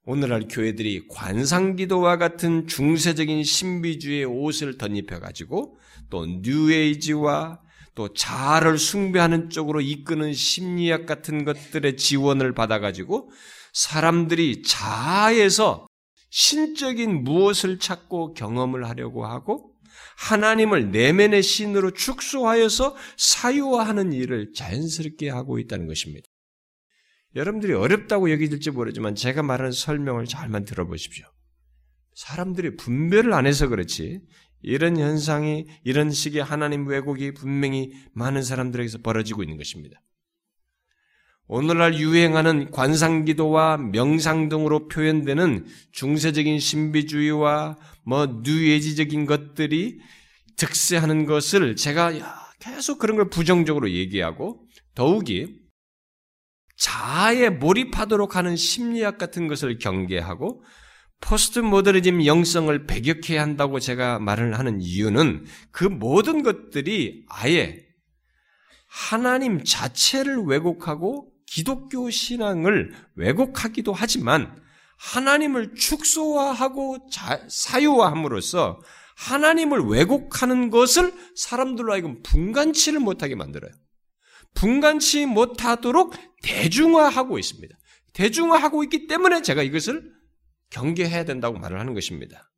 오늘날 0.07 0.47
교회들이 0.49 1.09
관상기도와 1.09 2.19
같은 2.19 2.67
중세적인 2.67 3.43
신비주의 3.43 4.25
옷을 4.25 4.77
덧입혀 4.77 5.19
가지고 5.19 5.79
또 6.11 6.27
뉴에이지와 6.27 7.61
또 7.95 8.13
자아를 8.13 8.77
숭배하는 8.77 9.51
쪽으로 9.51 9.81
이끄는 9.81 10.33
심리학 10.33 11.07
같은 11.07 11.45
것들의 11.45 11.97
지원을 11.97 12.53
받아 12.53 12.81
가지고 12.81 13.31
사람들이 13.73 14.63
자아에서 14.63 15.87
신적인 16.31 17.25
무엇을 17.25 17.79
찾고 17.79 18.35
경험을 18.35 18.89
하려고 18.89 19.25
하고 19.25 19.74
하나님을 20.17 20.91
내면의 20.91 21.43
신으로 21.43 21.93
축소하여서 21.93 22.97
사유화하는 23.17 24.13
일을 24.13 24.53
자연스럽게 24.55 25.31
하고 25.31 25.59
있다는 25.59 25.87
것입니다. 25.87 26.27
여러분들이 27.37 27.73
어렵다고 27.73 28.31
여기질지 28.31 28.71
모르지만 28.71 29.15
제가 29.15 29.43
말하는 29.43 29.73
설명을 29.73 30.27
잘만 30.27 30.65
들어보십시오. 30.65 31.27
사람들이 32.15 32.77
분별을 32.77 33.33
안 33.33 33.47
해서 33.47 33.69
그렇지 33.69 34.21
이런 34.63 34.97
현상이 34.97 35.67
이런 35.83 36.11
식의 36.11 36.43
하나님 36.43 36.87
왜곡이 36.87 37.35
분명히 37.35 37.93
많은 38.13 38.43
사람들에게서 38.43 38.99
벌어지고 38.99 39.43
있는 39.43 39.57
것입니다. 39.57 40.01
오늘날 41.47 41.99
유행하는 41.99 42.71
관상기도와 42.71 43.77
명상 43.77 44.49
등으로 44.49 44.89
표현되는 44.89 45.67
중세적인 45.93 46.59
신비주의와 46.59 47.77
뭐 48.07 48.41
뉴에지적인 48.43 49.27
것들이 49.27 49.99
득세하는 50.57 51.27
것을 51.27 51.77
제가 51.77 52.13
계속 52.61 52.99
그런 52.99 53.17
걸 53.17 53.29
부정적으로 53.29 53.91
얘기하고 53.91 54.67
더욱이 54.95 55.59
자아에 56.77 57.51
몰입하도록 57.51 58.37
하는 58.37 58.57
심리학 58.57 59.19
같은 59.19 59.47
것을 59.47 59.79
경계하고 59.79 60.63
포스트 61.21 61.59
모더니즘 61.59 62.25
영성을 62.25 62.87
배격해야 62.87 63.43
한다고 63.43 63.81
제가 63.81 64.19
말을 64.19 64.59
하는 64.59 64.81
이유는 64.81 65.45
그 65.71 65.85
모든 65.85 66.43
것들이 66.43 67.25
아예 67.29 67.85
하나님 68.89 69.63
자체를 69.63 70.45
왜곡하고 70.45 71.34
기독교 71.55 72.11
신앙을 72.11 72.93
왜곡하기도 73.15 73.93
하지만 73.93 74.61
하나님을 74.97 75.77
축소화하고 75.77 77.09
사유화함으로써 77.49 78.81
하나님을 79.15 79.83
왜곡하는 79.83 80.71
것을 80.71 81.15
사람들로 81.37 81.93
하여금 81.93 82.21
분간치를 82.25 82.99
못하게 82.99 83.37
만들어요. 83.37 83.71
분간치 84.55 85.27
못하도록 85.27 86.15
대중화하고 86.43 87.39
있습니다. 87.39 87.79
대중화하고 88.15 88.83
있기 88.85 89.07
때문에 89.07 89.43
제가 89.43 89.63
이것을 89.63 90.11
경계해야 90.71 91.25
된다고 91.25 91.61
말을 91.61 91.79
하는 91.79 91.95
것입니다. 91.95 92.51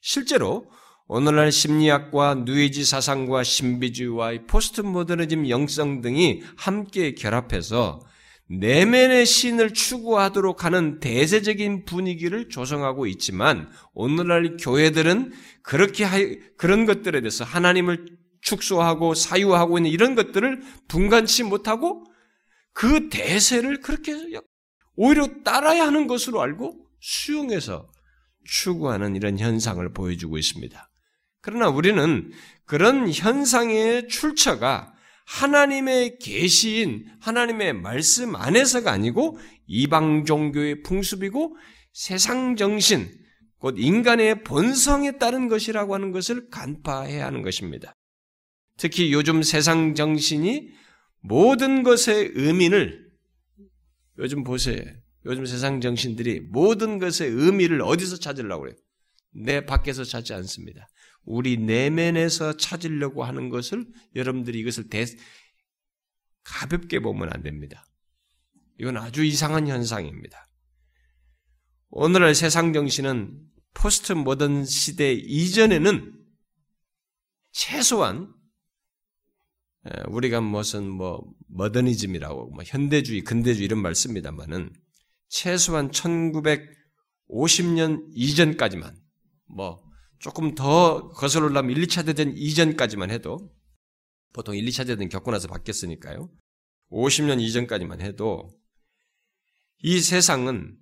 실제로 0.00 0.70
오늘날 1.08 1.50
심리학과 1.50 2.36
누에지 2.36 2.84
사상과 2.84 3.42
신비주의와 3.42 4.46
포스트 4.46 4.80
모더니즘 4.80 5.48
영성 5.48 6.02
등이 6.02 6.44
함께 6.56 7.16
결합해서 7.16 8.00
내면의 8.50 9.24
신을 9.24 9.72
추구하도록 9.72 10.64
하는 10.64 11.00
대세적인 11.00 11.86
분위기를 11.86 12.48
조성하고 12.48 13.06
있지만 13.06 13.70
오늘날 13.94 14.56
교회들은 14.58 15.32
그렇게 15.62 16.04
하, 16.04 16.18
그런 16.56 16.84
것들에 16.84 17.20
대해서 17.20 17.44
하나님을 17.44 18.18
축소하고 18.42 19.14
사유하고 19.14 19.78
있는 19.78 19.90
이런 19.90 20.14
것들을 20.14 20.62
분간치 20.88 21.44
못하고 21.44 22.04
그 22.72 23.08
대세를 23.08 23.80
그렇게 23.80 24.12
오히려 24.96 25.26
따라야 25.42 25.86
하는 25.86 26.06
것으로 26.06 26.42
알고 26.42 26.86
수용해서 27.00 27.90
추구하는 28.44 29.16
이런 29.16 29.38
현상을 29.38 29.92
보여주고 29.92 30.36
있습니다. 30.36 30.90
그러나 31.40 31.68
우리는 31.68 32.30
그런 32.66 33.10
현상의 33.10 34.08
출처가 34.08 34.93
하나님의 35.24 36.18
계시인 36.18 37.06
하나님의 37.20 37.72
말씀 37.74 38.36
안에서가 38.36 38.92
아니고 38.92 39.38
이방 39.66 40.24
종교의 40.24 40.82
풍습이고 40.82 41.56
세상 41.92 42.56
정신 42.56 43.10
곧 43.58 43.76
인간의 43.78 44.44
본성에 44.44 45.12
따른 45.12 45.48
것이라고 45.48 45.94
하는 45.94 46.12
것을 46.12 46.50
간파해야 46.50 47.24
하는 47.26 47.42
것입니다. 47.42 47.94
특히 48.76 49.12
요즘 49.12 49.42
세상 49.42 49.94
정신이 49.94 50.68
모든 51.20 51.82
것의 51.82 52.32
의미를 52.34 53.08
요즘 54.18 54.44
보세요. 54.44 54.82
요즘 55.24 55.46
세상 55.46 55.80
정신들이 55.80 56.40
모든 56.50 56.98
것의 56.98 57.30
의미를 57.30 57.80
어디서 57.80 58.18
찾으려고 58.18 58.62
그래요? 58.62 58.76
내 59.32 59.64
밖에서 59.64 60.04
찾지 60.04 60.34
않습니다. 60.34 60.86
우리 61.24 61.56
내면에서 61.56 62.56
찾으려고 62.56 63.24
하는 63.24 63.48
것을 63.48 63.86
여러분들이 64.14 64.60
이것을 64.60 64.88
대, 64.88 65.04
가볍게 66.42 67.00
보면 67.00 67.30
안 67.32 67.42
됩니다. 67.42 67.86
이건 68.78 68.96
아주 68.96 69.24
이상한 69.24 69.68
현상입니다. 69.68 70.48
오늘날 71.90 72.34
세상 72.34 72.72
정신은 72.72 73.40
포스트 73.72 74.12
모던 74.12 74.64
시대 74.64 75.12
이전에는 75.12 76.12
최소한 77.52 78.34
우리가 80.08 80.40
무슨 80.40 80.88
뭐 80.88 81.22
모더니즘이라고 81.48 82.50
뭐 82.50 82.64
현대주의, 82.64 83.22
근대주의 83.22 83.64
이런 83.64 83.80
말 83.80 83.94
씁니다만은 83.94 84.72
최소한 85.28 85.90
1950년 85.90 88.08
이전까지만 88.14 88.96
뭐 89.46 89.83
조금 90.24 90.54
더 90.54 91.10
거슬러 91.10 91.44
올라면 91.44 91.76
1, 91.76 91.86
2차 91.86 92.06
대전 92.06 92.34
이전까지만 92.34 93.10
해도 93.10 93.52
보통 94.32 94.56
1, 94.56 94.64
2차 94.64 94.86
대전 94.86 95.10
겪고 95.10 95.30
나서 95.30 95.48
바뀌었으니까요. 95.48 96.30
50년 96.90 97.42
이전까지만 97.42 98.00
해도 98.00 98.48
이 99.82 100.00
세상은 100.00 100.78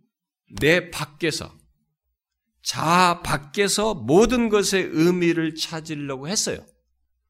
내 0.60 0.92
밖에서 0.92 1.58
자 2.62 3.20
밖에서 3.24 3.94
모든 3.94 4.48
것의 4.48 4.84
의미를 4.92 5.56
찾으려고 5.56 6.28
했어요. 6.28 6.64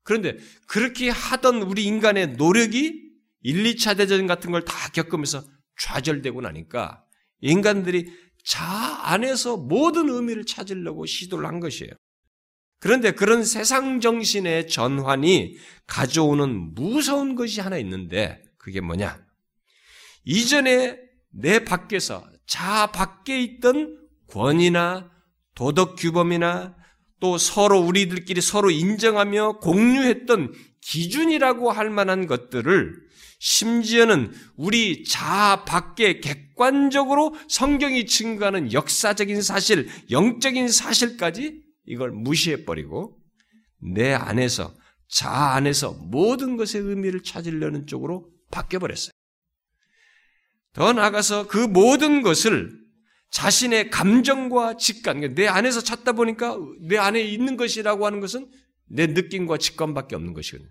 그런데 0.03 0.37
그렇게 0.66 1.09
하던 1.09 1.62
우리 1.62 1.85
인간의 1.85 2.35
노력이 2.35 3.11
1, 3.40 3.64
2차 3.64 3.96
대전 3.96 4.27
같은 4.27 4.51
걸 4.51 4.66
다 4.66 4.90
겪으면서 4.90 5.46
좌절되고 5.81 6.42
나니까 6.42 7.07
인간들이 7.40 8.12
자 8.44 8.66
안에서 9.05 9.57
모든 9.57 10.11
의미를 10.11 10.44
찾으려고 10.44 11.07
시도를 11.07 11.48
한 11.48 11.59
것이에요. 11.59 11.92
그런데 12.83 13.12
그런 13.12 13.45
세상 13.45 14.01
정신의 14.01 14.66
전환이 14.66 15.57
가져오는 15.87 16.75
무서운 16.75 17.37
것이 17.37 17.61
하나 17.61 17.79
있는데 17.79 18.42
그게 18.59 18.81
뭐냐? 18.81 19.21
이전에 20.25 20.99
내 21.31 21.64
밖에서 21.64 22.29
자 22.45 22.88
밖에 22.88 23.40
있던 23.40 24.01
권위나 24.27 25.12
도덕 25.55 25.95
규범이나 25.95 26.75
또 27.21 27.38
서로 27.38 27.79
우리들끼리 27.79 28.40
서로 28.40 28.68
인정하며 28.73 29.61
공유했던 29.61 30.53
기준이라고 30.81 31.71
할 31.71 31.88
만한 31.88 32.27
것들을 32.27 32.97
심지어는 33.38 34.33
우리 34.57 35.05
자아 35.05 35.64
밖에 35.64 36.18
객관적으로 36.18 37.37
성경이 37.49 38.07
증거하는 38.07 38.73
역사적인 38.73 39.40
사실, 39.40 39.88
영적인 40.11 40.66
사실까지 40.66 41.62
이걸 41.87 42.11
무시해버리고 42.12 43.18
내 43.95 44.12
안에서, 44.12 44.75
자아 45.09 45.55
안에서 45.55 45.92
모든 45.92 46.57
것의 46.57 46.83
의미를 46.83 47.23
찾으려는 47.23 47.87
쪽으로 47.87 48.31
바뀌어버렸어요. 48.51 49.12
더 50.73 50.92
나아가서 50.92 51.49
그 51.49 51.59
모든 51.59 52.23
것을 52.23 52.81
자신의 53.31 53.90
감정과 53.90 54.77
직관, 54.77 55.21
그러니까 55.21 55.40
내 55.40 55.49
안에서 55.49 55.83
찾다 55.83 56.12
보니까 56.12 56.59
내 56.83 56.99
안에 56.99 57.21
있는 57.23 57.57
것이라고 57.57 58.07
하는 58.07 58.21
것은 58.21 58.51
내 58.87 59.07
느낌과 59.07 59.59
직관밖에 59.59 60.14
없는 60.16 60.35
것이거든요. 60.35 60.71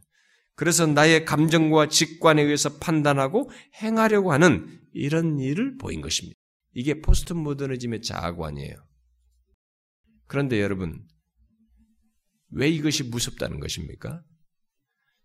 그래서 0.56 0.86
나의 0.86 1.26
감정과 1.26 1.88
직관에 1.90 2.42
의해서 2.44 2.78
판단하고 2.78 3.50
행하려고 3.82 4.32
하는 4.32 4.80
이런 4.94 5.40
일을 5.40 5.78
보인 5.78 6.02
것입니다. 6.02 6.38
이게 6.74 7.02
포스트 7.02 7.34
모더니즘의 7.34 8.02
자아관이에요. 8.04 8.76
그런데 10.32 10.62
여러분, 10.62 11.06
왜 12.52 12.70
이것이 12.70 13.04
무섭다는 13.04 13.60
것입니까? 13.60 14.24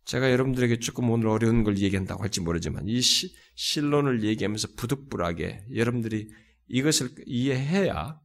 제가 0.05 0.33
여러분들에게 0.33 0.81
조금 0.81 1.09
오늘 1.11 1.29
어려운 1.29 1.63
걸 1.63 1.79
얘기한다고 1.79 2.25
할지 2.25 2.41
모르지만 2.41 2.89
이 2.89 3.01
시, 3.01 3.33
실론을 3.55 4.25
얘기하면서 4.25 4.75
부득불하게 4.77 5.67
여러분들이 5.77 6.29
이것을 6.67 7.11
이해해야 7.25 8.19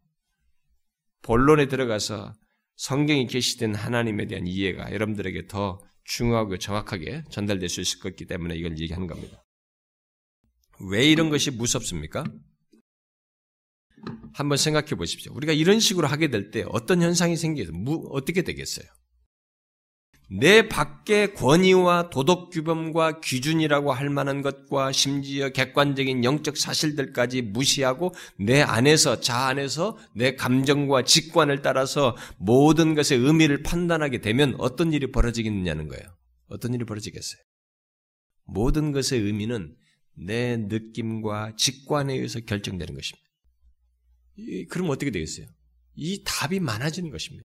본론에 1.21 1.67
들어가서 1.67 2.33
성경이 2.77 3.27
계시된 3.27 3.75
하나님에 3.75 4.25
대한 4.25 4.47
이해가 4.47 4.91
여러분들에게 4.91 5.45
더 5.45 5.79
중요하고 6.05 6.57
정확하게 6.57 7.25
전달될 7.29 7.69
수 7.69 7.81
있을 7.81 7.99
것이기 7.99 8.25
때문에 8.25 8.55
이걸 8.55 8.79
얘기하는 8.79 9.05
겁니다. 9.05 9.45
왜 10.89 11.07
이런 11.07 11.29
것이 11.29 11.51
무섭습니까? 11.51 12.23
한번 14.33 14.57
생각해 14.57 14.95
보십시오. 14.95 15.33
우리가 15.33 15.53
이런 15.53 15.79
식으로 15.79 16.07
하게 16.07 16.29
될 16.29 16.51
때 16.51 16.65
어떤 16.69 17.01
현상이 17.01 17.35
생기서 17.37 17.71
어떻게 18.09 18.41
되겠어요? 18.43 18.85
내 20.33 20.69
밖의 20.69 21.33
권위와 21.33 22.09
도덕 22.09 22.51
규범과 22.51 23.19
기준이라고 23.19 23.91
할 23.91 24.09
만한 24.09 24.41
것과 24.41 24.93
심지어 24.93 25.49
객관적인 25.49 26.23
영적 26.23 26.55
사실들까지 26.55 27.41
무시하고 27.41 28.13
내 28.39 28.61
안에서 28.61 29.19
자 29.19 29.47
안에서 29.47 29.97
내 30.15 30.35
감정과 30.35 31.03
직관을 31.03 31.61
따라서 31.61 32.15
모든 32.37 32.95
것의 32.95 33.19
의미를 33.19 33.61
판단하게 33.61 34.21
되면 34.21 34.55
어떤 34.57 34.93
일이 34.93 35.11
벌어지겠느냐는 35.11 35.89
거예요. 35.89 36.03
어떤 36.47 36.73
일이 36.73 36.85
벌어지겠어요? 36.85 37.41
모든 38.45 38.93
것의 38.93 39.21
의미는 39.21 39.75
내 40.15 40.55
느낌과 40.55 41.55
직관에 41.57 42.13
의해서 42.13 42.39
결정되는 42.39 42.93
것입니다. 42.95 43.30
그럼 44.69 44.89
어떻게 44.89 45.11
되겠어요? 45.11 45.47
이 45.95 46.23
답이 46.23 46.59
많아지는 46.59 47.09
것입니다. 47.09 47.43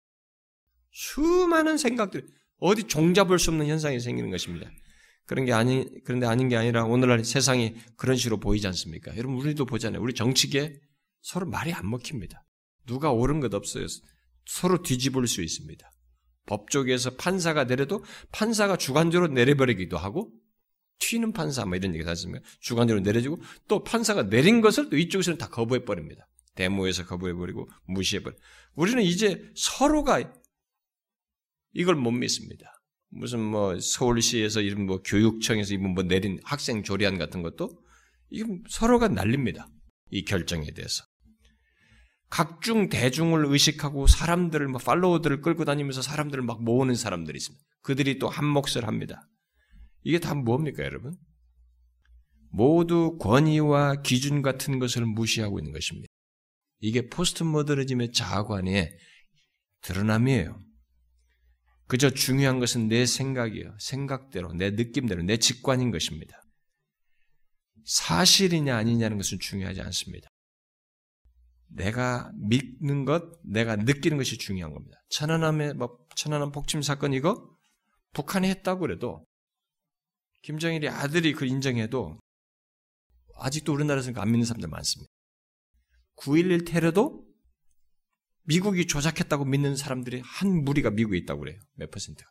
수많은 0.92 1.77
생각들, 1.77 2.27
어디 2.59 2.85
종잡을 2.85 3.38
수 3.38 3.51
없는 3.51 3.66
현상이 3.66 4.01
생기는 4.01 4.31
것입니다. 4.31 4.70
그런 5.27 5.44
게 5.44 5.53
아니, 5.53 5.87
그런데 6.05 6.27
아닌 6.27 6.48
게 6.48 6.57
아니라 6.57 6.85
오늘날 6.85 7.24
세상이 7.24 7.77
그런 7.96 8.16
식으로 8.16 8.40
보이지 8.40 8.66
않습니까? 8.68 9.16
여러분, 9.16 9.37
우리도 9.37 9.66
보잖아요. 9.66 10.01
우리 10.01 10.14
정치계 10.14 10.81
서로 11.20 11.46
말이 11.46 11.72
안 11.72 11.88
먹힙니다. 11.88 12.44
누가 12.87 13.12
옳은 13.12 13.40
것 13.40 13.53
없어요. 13.53 13.87
서로 14.46 14.83
뒤집을 14.83 15.27
수 15.27 15.42
있습니다. 15.42 15.90
법 16.46 16.70
쪽에서 16.70 17.14
판사가 17.16 17.64
내려도 17.64 18.03
판사가 18.33 18.77
주관적으로 18.79 19.31
내려버리기도 19.33 19.98
하고 19.98 20.33
튀는 20.98 21.33
판사 21.33 21.64
뭐 21.66 21.77
이런 21.77 21.94
얘기 21.94 22.05
하습니까 22.05 22.42
주관적으로 22.61 23.05
내려지고 23.05 23.40
또 23.68 23.85
판사가 23.85 24.31
내린 24.31 24.62
것을 24.62 24.88
또 24.88 24.96
이쪽에서는 24.96 25.38
다 25.38 25.48
거부해 25.48 25.85
버립니다. 25.85 26.27
데모에서 26.59 27.07
거부해 27.07 27.35
버리고 27.35 27.68
무시해 27.87 28.23
버려. 28.23 28.37
우리는 28.75 29.03
이제 29.03 29.51
서로가 29.55 30.33
이걸 31.73 31.94
못 31.94 32.11
믿습니다. 32.11 32.73
무슨 33.11 33.40
뭐 33.40 33.79
서울시에서 33.79 34.61
이런 34.61 34.87
뭐 34.87 35.01
교육청에서 35.03 35.75
이분 35.75 35.94
뭐 35.94 36.03
내린 36.03 36.40
학생 36.44 36.83
조리안 36.83 37.16
같은 37.16 37.42
것도 37.42 37.71
이건 38.31 38.62
서로가 38.68 39.09
날립니다. 39.09 39.68
이 40.11 40.25
결정에 40.25 40.71
대해서. 40.73 41.05
각중 42.31 42.88
대중을 42.90 43.47
의식하고 43.47 44.07
사람들을 44.07 44.68
뭐 44.68 44.79
팔로워들을 44.79 45.40
끌고 45.40 45.64
다니면서 45.64 46.03
사람들을 46.03 46.42
막 46.44 46.62
모으는 46.62 46.94
사람들이 46.94 47.37
있습니다. 47.37 47.64
그들이 47.83 48.18
또 48.18 48.29
한 48.29 48.44
몫을 48.44 48.87
합니다. 48.87 49.27
이게 50.03 50.18
다 50.18 50.35
뭡니까, 50.35 50.83
여러분? 50.85 51.16
모두 52.51 53.16
권위와 53.18 54.03
기준 54.03 54.42
같은 54.42 54.79
것을 54.79 55.07
무시하고 55.07 55.59
있는 55.59 55.73
것입니다. 55.73 56.08
이게 56.81 57.09
포스트 57.09 57.43
모더니즘의 57.43 58.12
자아관의 58.12 58.97
드러남이에요. 59.81 60.59
그저 61.87 62.11
중요한 62.11 62.61
것은 62.61 62.88
내 62.88 63.07
생각이요. 63.07 63.77
생각대로, 63.81 64.53
내 64.53 64.71
느낌대로, 64.71 65.23
내 65.23 65.38
직관인 65.38 65.91
것입니다. 65.91 66.41
사실이냐 67.85 68.77
아니냐는 68.77 69.17
것은 69.17 69.38
중요하지 69.41 69.81
않습니다. 69.81 70.29
내가 71.69 72.31
믿는 72.37 73.05
것, 73.05 73.41
내가 73.43 73.77
느끼는 73.77 74.19
것이 74.19 74.37
중요한 74.37 74.75
겁니다. 74.75 74.99
천안함의 75.11 75.75
뭐 75.75 75.99
천안함 76.14 76.53
폭침 76.53 76.83
사건 76.83 77.12
이거 77.14 77.57
북한이 78.12 78.49
했다고 78.49 78.81
그래도 78.81 79.25
김정일이 80.43 80.88
아들이 80.88 81.33
그 81.33 81.47
인정해도 81.47 82.19
아직도 83.37 83.73
우리나라에서 83.73 84.12
안 84.17 84.31
믿는 84.31 84.45
사람들 84.45 84.69
많습니다. 84.69 85.11
9.11 86.21 86.67
테러도 86.67 87.25
미국이 88.45 88.87
조작했다고 88.87 89.45
믿는 89.45 89.77
사람들이 89.77 90.23
한 90.25 90.65
무리가 90.65 90.91
미국에 90.91 91.19
있다고 91.19 91.41
그래요. 91.41 91.61
몇 91.75 91.91
퍼센트가. 91.91 92.31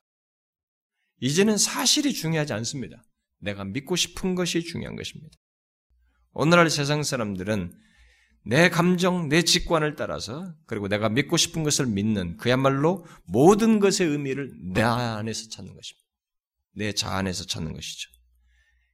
이제는 1.20 1.58
사실이 1.58 2.14
중요하지 2.14 2.54
않습니다. 2.54 3.04
내가 3.40 3.64
믿고 3.64 3.96
싶은 3.96 4.36
것이 4.36 4.64
중요한 4.64 4.96
것입니다. 4.96 5.38
오늘날 6.34 6.70
세상 6.70 7.04
사람들은 7.04 7.72
내 8.46 8.70
감정, 8.70 9.28
내 9.28 9.42
직관을 9.42 9.96
따라서 9.96 10.54
그리고 10.66 10.88
내가 10.88 11.10
믿고 11.10 11.38
싶은 11.38 11.64
것을 11.64 11.86
믿는 11.86 12.38
그야말로 12.38 13.06
모든 13.26 13.80
것의 13.80 14.10
의미를 14.10 14.52
내 14.74 14.82
안에서 14.82 15.50
찾는 15.50 15.74
것입니다. 15.74 16.08
내 16.74 16.94
자안에서 16.94 17.46
찾는 17.46 17.74
것이죠. 17.74 18.10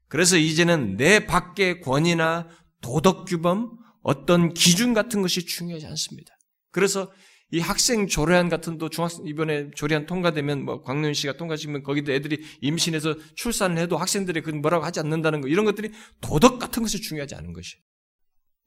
그래서 0.08 0.38
이제는 0.38 0.98
내 0.98 1.26
밖의 1.26 1.82
권위나 1.82 2.50
도덕 2.82 3.26
규범, 3.26 3.78
어떤 4.04 4.54
기준 4.54 4.94
같은 4.94 5.22
것이 5.22 5.46
중요하지 5.46 5.88
않습니다. 5.88 6.38
그래서 6.72 7.12
이 7.52 7.60
학생 7.60 8.08
조례안 8.08 8.50
같은 8.50 8.78
또 8.78 8.90
중학생 8.90 9.28
이번에 9.28 9.70
조례안 9.72 10.06
통과되면 10.06 10.66
뭐 10.66 10.82
광년 10.82 11.14
씨가 11.14 11.38
통과시키면 11.38 11.84
거기도 11.84 12.12
애들이 12.12 12.44
임신해서 12.62 13.16
출산을 13.36 13.78
해도 13.78 13.98
학생들이 13.98 14.42
그 14.42 14.50
뭐라고 14.50 14.84
하지 14.84 15.00
않는다는 15.00 15.42
거 15.42 15.48
이런 15.48 15.64
것들이 15.64 15.92
도덕 16.20 16.60
같은 16.60 16.82
것이 16.82 17.00
중요하지 17.02 17.36
않은 17.36 17.54
것이 17.54 17.78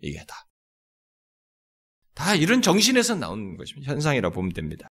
이게 0.01 0.25
다. 0.27 0.47
다 2.15 2.35
이런 2.35 2.63
정신에서 2.63 3.17
나오는 3.17 3.57
것입니다. 3.57 3.93
현상이라고 3.93 4.35
보면 4.35 4.53
됩니다. 4.53 4.89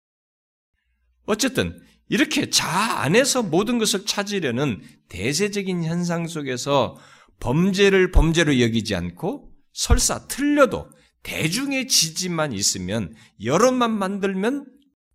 어쨌든 1.26 1.78
이렇게 2.08 2.50
자 2.50 2.66
안에서 3.02 3.42
모든 3.42 3.78
것을 3.78 4.06
찾으려는 4.06 4.82
대세적인 5.08 5.84
현상 5.84 6.26
속에서 6.26 6.96
범죄를 7.40 8.10
범죄로 8.10 8.58
여기지 8.58 8.94
않고 8.94 9.51
설사 9.72 10.26
틀려도 10.26 10.90
대중의 11.22 11.88
지지만 11.88 12.52
있으면 12.52 13.14
여론만 13.42 13.90
만들면 13.90 14.66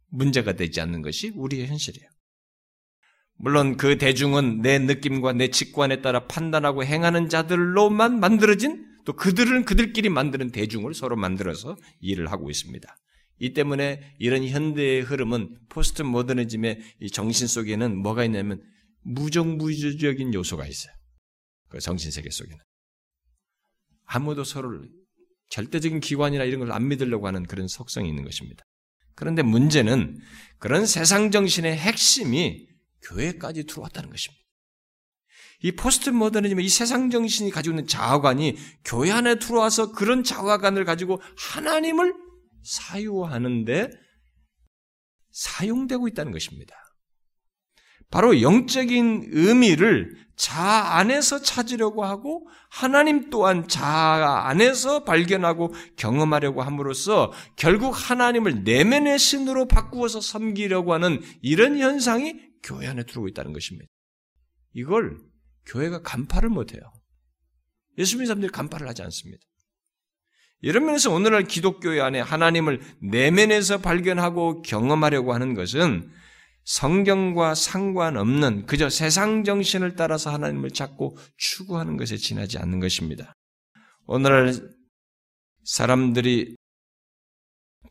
문제가 0.09 0.53
되지 0.53 0.81
않는 0.81 1.01
것이 1.01 1.31
우리의 1.35 1.67
현실이에요. 1.67 2.09
물론 3.39 3.77
그 3.77 3.97
대중은 3.97 4.61
내 4.61 4.79
느낌과 4.79 5.33
내 5.33 5.49
직관에 5.49 6.01
따라 6.01 6.25
판단하고 6.25 6.83
행하는 6.83 7.29
자들로만 7.29 8.19
만들어진 8.19 8.85
또 9.05 9.13
그들은 9.13 9.65
그들끼리 9.65 10.09
만드는 10.09 10.51
대중을 10.51 10.93
서로 10.93 11.15
만들어서 11.15 11.77
일을 12.01 12.31
하고 12.31 12.49
있습니다. 12.49 12.97
이 13.39 13.53
때문에 13.53 14.15
이런 14.17 14.43
현대의 14.45 15.01
흐름은 15.01 15.59
포스트 15.69 16.01
모더니즘의 16.01 16.79
정신 17.11 17.47
속에는 17.47 17.95
뭐가 17.97 18.25
있냐면 18.25 18.61
무정부주적인 19.03 20.33
요소가 20.33 20.65
있어요. 20.65 20.93
그 21.69 21.79
정신 21.79 22.11
세계 22.11 22.29
속에는 22.29 22.57
아무도 24.07 24.43
서로를 24.43 24.89
절대적인 25.49 25.99
기관이나 25.99 26.43
이런 26.43 26.59
걸 26.61 26.71
안 26.71 26.87
믿으려고 26.87 27.27
하는 27.27 27.45
그런 27.45 27.67
속성이 27.67 28.09
있는 28.09 28.23
것입니다. 28.23 28.63
그런데 29.15 29.41
문제는 29.41 30.17
그런 30.59 30.85
세상 30.85 31.31
정신의 31.31 31.77
핵심이 31.77 32.67
교회까지 33.03 33.65
들어왔다는 33.65 34.09
것입니다. 34.09 34.43
이 35.63 35.71
포스트 35.71 36.09
모더니즘의 36.11 36.65
이 36.65 36.69
세상 36.69 37.09
정신이 37.09 37.49
가지고 37.49 37.73
있는 37.73 37.87
자아관이 37.87 38.57
교회 38.83 39.11
안에 39.11 39.39
들어와서 39.39 39.91
그런 39.91 40.23
자아관을 40.23 40.85
가지고 40.85 41.21
하나님을 41.37 42.13
사유하는데 42.63 43.89
사용되고 45.31 46.07
있다는 46.09 46.31
것입니다. 46.31 46.75
바로 48.09 48.41
영적인 48.41 49.29
의미를 49.31 50.15
자 50.35 50.97
안에서 50.97 51.41
찾으려고 51.41 52.05
하고 52.05 52.47
하나님 52.69 53.29
또한 53.29 53.67
자 53.67 54.43
안에서 54.45 55.03
발견하고 55.03 55.73
경험하려고 55.97 56.61
함으로써 56.61 57.33
결국 57.55 57.91
하나님을 57.91 58.63
내면의 58.63 59.17
신으로 59.17 59.67
바꾸어서 59.67 60.21
섬기려고 60.21 60.93
하는 60.93 61.21
이런 61.41 61.79
현상이 61.79 62.35
교회 62.63 62.87
안에 62.87 63.03
들어오고 63.03 63.27
있다는 63.29 63.51
것입니다. 63.51 63.87
이걸 64.73 65.17
교회가 65.65 66.03
간파를 66.03 66.49
못해요. 66.49 66.81
예수 67.97 68.15
믿는 68.15 68.27
사람들이 68.27 68.51
간파를 68.51 68.87
하지 68.87 69.01
않습니다. 69.01 69.41
이런 70.61 70.85
면에서 70.85 71.11
오늘날 71.11 71.43
기독교회 71.43 71.99
안에 71.99 72.19
하나님을 72.19 72.81
내면에서 73.01 73.79
발견하고 73.79 74.61
경험하려고 74.61 75.33
하는 75.33 75.53
것은 75.55 76.11
성경과 76.67 77.55
상관없는 77.55 78.65
그저 78.65 78.89
세상 78.89 79.45
정신을 79.45 79.95
따라서 79.95 80.33
하나님을 80.33 80.71
찾고 80.71 81.17
추구하는 81.37 81.95
것에 81.95 82.17
지나지 82.17 82.57
않는 82.57 82.81
것입니다. 82.81 83.33
오늘날 84.05 84.53
사람들이 85.63 86.57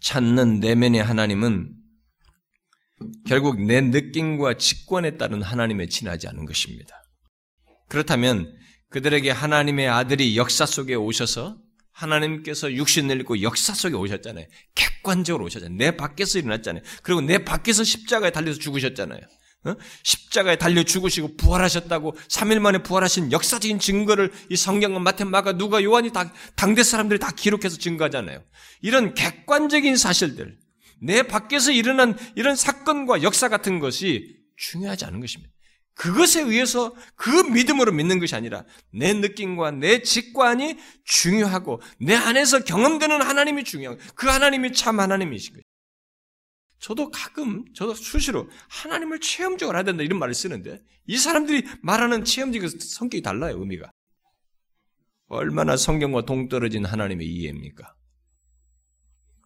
찾는 0.02 0.60
내면의 0.60 1.02
하나님은 1.02 1.74
결국 3.26 3.62
내 3.62 3.80
느낌과 3.80 4.58
직관에 4.58 5.16
따른 5.16 5.40
하나님에 5.40 5.86
지나지 5.86 6.28
않은 6.28 6.44
것입니다. 6.44 7.02
그렇다면 7.88 8.54
그들에게 8.90 9.30
하나님의 9.30 9.88
아들이 9.88 10.36
역사 10.36 10.66
속에 10.66 10.94
오셔서 10.94 11.58
하나님께서 11.96 12.72
육신을 12.72 13.20
입고 13.20 13.42
역사 13.42 13.74
속에 13.74 13.94
오셨잖아요. 13.94 14.46
객관적으로 14.74 15.46
오셨잖아요. 15.46 15.76
내 15.78 15.96
밖에서 15.96 16.38
일어났잖아요. 16.38 16.82
그리고 17.02 17.22
내 17.22 17.38
밖에서 17.44 17.84
십자가에 17.84 18.30
달려서 18.30 18.58
죽으셨잖아요. 18.58 19.20
어? 19.64 19.74
십자가에 20.04 20.56
달려 20.56 20.82
죽으시고 20.82 21.36
부활하셨다고 21.36 22.12
3일 22.28 22.60
만에 22.60 22.82
부활하신 22.82 23.32
역사적인 23.32 23.80
증거를 23.80 24.30
이 24.50 24.56
성경은 24.56 25.02
마태, 25.02 25.24
마가, 25.24 25.56
누가, 25.56 25.82
요한이 25.82 26.12
다 26.12 26.32
당대 26.54 26.82
사람들이 26.82 27.18
다 27.18 27.32
기록해서 27.34 27.78
증거하잖아요. 27.78 28.44
이런 28.82 29.14
객관적인 29.14 29.96
사실들, 29.96 30.58
내 31.02 31.22
밖에서 31.22 31.72
일어난 31.72 32.16
이런 32.36 32.54
사건과 32.54 33.22
역사 33.22 33.48
같은 33.48 33.80
것이 33.80 34.36
중요하지 34.56 35.06
않은 35.06 35.20
것입니다. 35.20 35.55
그것에 35.96 36.42
의해서 36.42 36.94
그 37.14 37.30
믿음으로 37.30 37.90
믿는 37.90 38.18
것이 38.20 38.34
아니라 38.34 38.64
내 38.92 39.14
느낌과 39.14 39.72
내 39.72 40.02
직관이 40.02 40.76
중요하고 41.04 41.80
내 41.98 42.14
안에서 42.14 42.64
경험되는 42.64 43.22
하나님이 43.22 43.64
중요하고 43.64 43.98
그 44.14 44.26
하나님이 44.28 44.74
참 44.74 45.00
하나님이신 45.00 45.54
거예요. 45.54 45.62
저도 46.78 47.10
가끔, 47.10 47.64
저도 47.74 47.94
수시로 47.94 48.48
하나님을 48.68 49.20
체험적으로 49.20 49.78
해야 49.78 49.84
된다 49.84 50.02
이런 50.02 50.18
말을 50.18 50.34
쓰는데 50.34 50.82
이 51.06 51.16
사람들이 51.16 51.66
말하는 51.82 52.24
체험적인 52.24 52.78
성격이 52.78 53.22
달라요, 53.22 53.58
의미가. 53.58 53.90
얼마나 55.28 55.78
성경과 55.78 56.26
동떨어진 56.26 56.84
하나님의 56.84 57.26
이해입니까? 57.26 57.94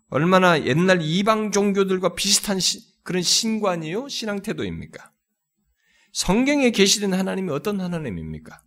얼마나 0.08 0.64
옛날 0.64 1.00
이방 1.00 1.52
종교들과 1.52 2.16
비슷한 2.16 2.58
시, 2.58 2.80
그런 3.04 3.22
신관이요? 3.22 4.08
신앙 4.08 4.42
태도입니까? 4.42 5.12
성경에 6.12 6.70
계시된 6.70 7.14
하나님이 7.14 7.51
어떤 7.53 7.81
하나님입니까? 7.81 8.61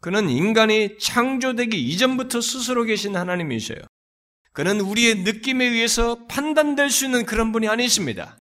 그는 0.00 0.28
인간이 0.28 0.98
창조되기 0.98 1.80
이전부터 1.80 2.40
스스로 2.40 2.84
계신 2.84 3.16
하나님이셔요. 3.16 3.78
그는 4.52 4.80
우리의 4.80 5.22
느낌에 5.22 5.64
의해서 5.64 6.26
판단될 6.26 6.90
수 6.90 7.04
있는 7.04 7.24
그런 7.24 7.52
분이 7.52 7.68
아니십니다. 7.68 8.36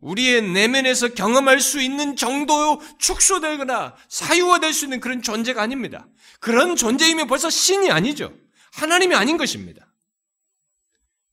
우리의 0.00 0.42
내면에서 0.42 1.08
경험할 1.08 1.60
수 1.60 1.80
있는 1.80 2.16
정도로 2.16 2.80
축소되거나 2.98 3.96
사유화될 4.08 4.72
수 4.72 4.86
있는 4.86 5.00
그런 5.00 5.22
존재가 5.22 5.60
아닙니다. 5.60 6.06
그런 6.40 6.76
존재이면 6.76 7.26
벌써 7.26 7.50
신이 7.50 7.90
아니죠. 7.90 8.32
하나님이 8.72 9.14
아닌 9.14 9.36
것입니다. 9.36 9.86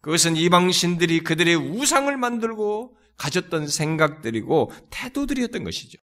그것은 0.01 0.35
이방신들이 0.35 1.21
그들의 1.21 1.55
우상을 1.55 2.15
만들고 2.15 2.97
가졌던 3.17 3.67
생각들이고 3.67 4.71
태도들이었던 4.89 5.63
것이죠. 5.63 5.97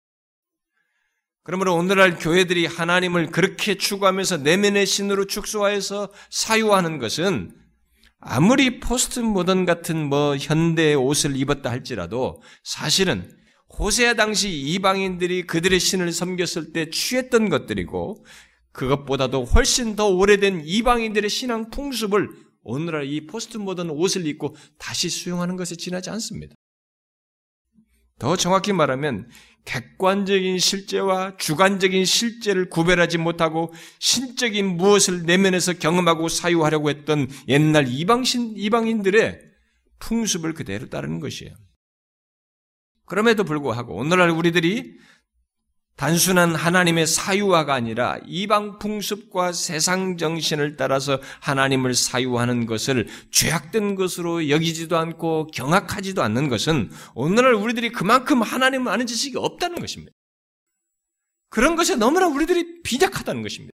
그러므로 1.42 1.74
오늘날 1.74 2.18
교회들이 2.18 2.66
하나님을 2.66 3.30
그렇게 3.30 3.76
추구하면서 3.76 4.38
내면의 4.38 4.86
신으로 4.86 5.26
축소하여서 5.26 6.12
사유하는 6.30 6.98
것은 6.98 7.52
아무리 8.20 8.80
포스트 8.80 9.20
모던 9.20 9.64
같은 9.64 10.08
뭐 10.08 10.36
현대의 10.36 10.94
옷을 10.96 11.36
입었다 11.36 11.70
할지라도 11.70 12.42
사실은 12.62 13.30
호세아 13.78 14.14
당시 14.14 14.50
이방인들이 14.50 15.46
그들의 15.46 15.80
신을 15.80 16.12
섬겼을 16.12 16.72
때 16.72 16.90
취했던 16.90 17.48
것들이고 17.48 18.24
그것보다도 18.72 19.44
훨씬 19.44 19.96
더 19.96 20.08
오래된 20.08 20.62
이방인들의 20.64 21.30
신앙 21.30 21.70
풍습을 21.70 22.28
오늘날 22.62 23.06
이 23.06 23.26
포스트 23.26 23.56
모던 23.56 23.90
옷을 23.90 24.26
입고 24.26 24.54
다시 24.78 25.08
수용하는 25.08 25.56
것에 25.56 25.76
지나지 25.76 26.10
않습니다. 26.10 26.54
더 28.18 28.36
정확히 28.36 28.72
말하면 28.72 29.28
객관적인 29.64 30.58
실제와 30.58 31.36
주관적인 31.36 32.04
실제를 32.04 32.68
구별하지 32.68 33.18
못하고 33.18 33.72
신적인 33.98 34.76
무엇을 34.76 35.24
내면에서 35.24 35.74
경험하고 35.74 36.28
사유하려고 36.28 36.90
했던 36.90 37.28
옛날 37.48 37.86
이방신, 37.88 38.54
이방인들의 38.56 39.40
풍습을 39.98 40.54
그대로 40.54 40.88
따르는 40.88 41.20
것이에요. 41.20 41.54
그럼에도 43.06 43.44
불구하고 43.44 43.96
오늘날 43.96 44.30
우리들이 44.30 44.96
단순한 46.00 46.54
하나님의 46.54 47.06
사유화가 47.06 47.74
아니라 47.74 48.18
이방 48.24 48.78
풍습과 48.78 49.52
세상 49.52 50.16
정신을 50.16 50.78
따라서 50.78 51.20
하나님을 51.40 51.92
사유하는 51.92 52.64
것을 52.64 53.06
죄악된 53.30 53.96
것으로 53.96 54.48
여기지도 54.48 54.96
않고 54.96 55.48
경악하지도 55.48 56.22
않는 56.22 56.48
것은 56.48 56.90
오늘날 57.14 57.52
우리들이 57.52 57.92
그만큼 57.92 58.40
하나님을 58.40 58.90
아는 58.90 59.06
지식이 59.06 59.36
없다는 59.36 59.78
것입니다. 59.78 60.10
그런 61.50 61.76
것에 61.76 61.96
너무나 61.96 62.28
우리들이 62.28 62.80
비약하다는 62.82 63.42
것입니다. 63.42 63.72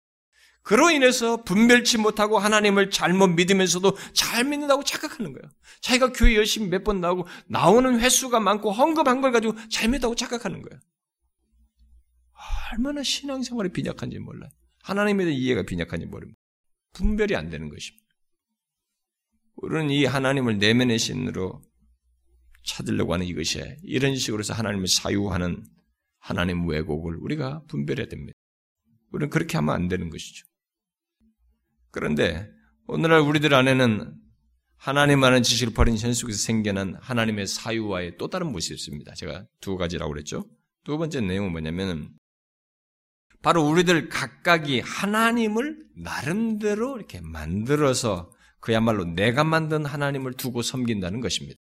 그로 0.61 0.91
인해서 0.91 1.43
분별치 1.43 1.97
못하고 1.97 2.39
하나님을 2.39 2.91
잘못 2.91 3.29
믿으면서도 3.29 3.97
잘 4.13 4.45
믿는다고 4.45 4.85
착각하는 4.85 5.33
거예요. 5.33 5.51
자기가 5.81 6.13
교회 6.13 6.37
열심히 6.37 6.69
몇 6.69 6.85
번 6.85 7.01
나오고 7.01 7.27
나오는 7.47 7.99
횟수가 7.99 8.41
많고 8.41 8.73
헌금한 8.73 9.23
걸 9.23 9.33
가지고 9.33 9.55
잘 9.71 9.89
믿다고 9.89 10.15
착각하는 10.15 10.61
거예요. 10.61 10.81
얼마나 12.73 13.03
신앙생활이 13.03 13.73
빈약한지 13.73 14.19
몰라요. 14.19 14.51
하나님에 14.83 15.25
대한 15.25 15.39
이해가 15.39 15.63
빈약한지 15.63 16.07
모릅니다. 16.07 16.39
분별이 16.93 17.37
안 17.37 17.51
되는 17.51 17.69
것입니다. 17.69 18.07
우리는 19.57 19.91
이 19.91 20.05
하나님을 20.05 20.59
내면의 20.59 20.99
신으로 20.99 21.63
찾으려고 22.65 23.15
하는 23.15 23.27
이것이 23.27 23.63
이런 23.83 24.17
식으로 24.17 24.41
해서 24.41 24.55
하나님을 24.55 24.87
사유하는 24.87 25.65
하나님 26.19 26.69
왜곡을 26.69 27.17
우리가 27.17 27.65
분별해야 27.69 28.07
됩니다. 28.07 28.33
우리는 29.13 29.31
그렇게 29.31 29.57
하면 29.59 29.75
안 29.75 29.89
되는 29.89 30.11
것이죠. 30.11 30.47
그런데 31.91 32.49
오늘날 32.87 33.21
우리들 33.21 33.53
안에는 33.55 34.15
하나님 34.77 35.23
아는 35.25 35.43
지식을 35.43 35.75
버린 35.75 35.99
현 35.99 36.15
속에서 36.15 36.39
생겨난 36.39 36.97
하나님의 37.01 37.47
사유와의 37.47 38.17
또 38.17 38.29
다른 38.29 38.53
모습이 38.53 38.75
있습니다. 38.75 39.15
제가 39.15 39.47
두 39.61 39.77
가지라고 39.77 40.13
그랬죠. 40.13 40.45
두 40.85 40.97
번째 40.97 41.21
내용은 41.21 41.53
뭐냐면 41.53 42.15
바로 43.43 43.63
우리들 43.67 44.09
각각이 44.09 44.81
하나님을 44.81 45.79
나름대로 45.97 46.97
이렇게 46.97 47.21
만들어서 47.21 48.31
그야말로 48.61 49.05
내가 49.05 49.45
만든 49.45 49.87
하나님을 49.87 50.35
두고 50.35 50.63
섬긴다는 50.63 51.21
것입니다. 51.21 51.59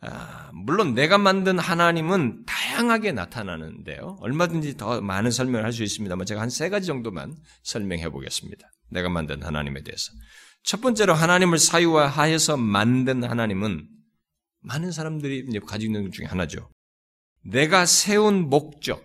아, 0.00 0.50
물론 0.52 0.94
내가 0.94 1.16
만든 1.16 1.58
하나님은 1.58 2.44
다양하게 2.44 3.12
나타나는데요. 3.12 4.18
얼마든지 4.20 4.76
더 4.76 5.00
많은 5.00 5.30
설명을 5.30 5.64
할 5.64 5.72
수 5.72 5.82
있습니다만 5.82 6.26
제가 6.26 6.40
한 6.40 6.50
세 6.50 6.68
가지 6.68 6.86
정도만 6.86 7.34
설명해 7.62 8.10
보겠습니다. 8.10 8.70
내가 8.90 9.08
만든 9.08 9.42
하나님에 9.42 9.82
대해서. 9.82 10.12
첫 10.62 10.80
번째로 10.80 11.14
하나님을 11.14 11.58
사유화하여서 11.58 12.58
만든 12.58 13.24
하나님은 13.24 13.88
많은 14.60 14.92
사람들이 14.92 15.46
가지고 15.66 15.90
있는 15.90 16.04
것 16.04 16.12
중에 16.12 16.26
하나죠. 16.26 16.70
내가 17.42 17.86
세운 17.86 18.48
목적, 18.50 19.02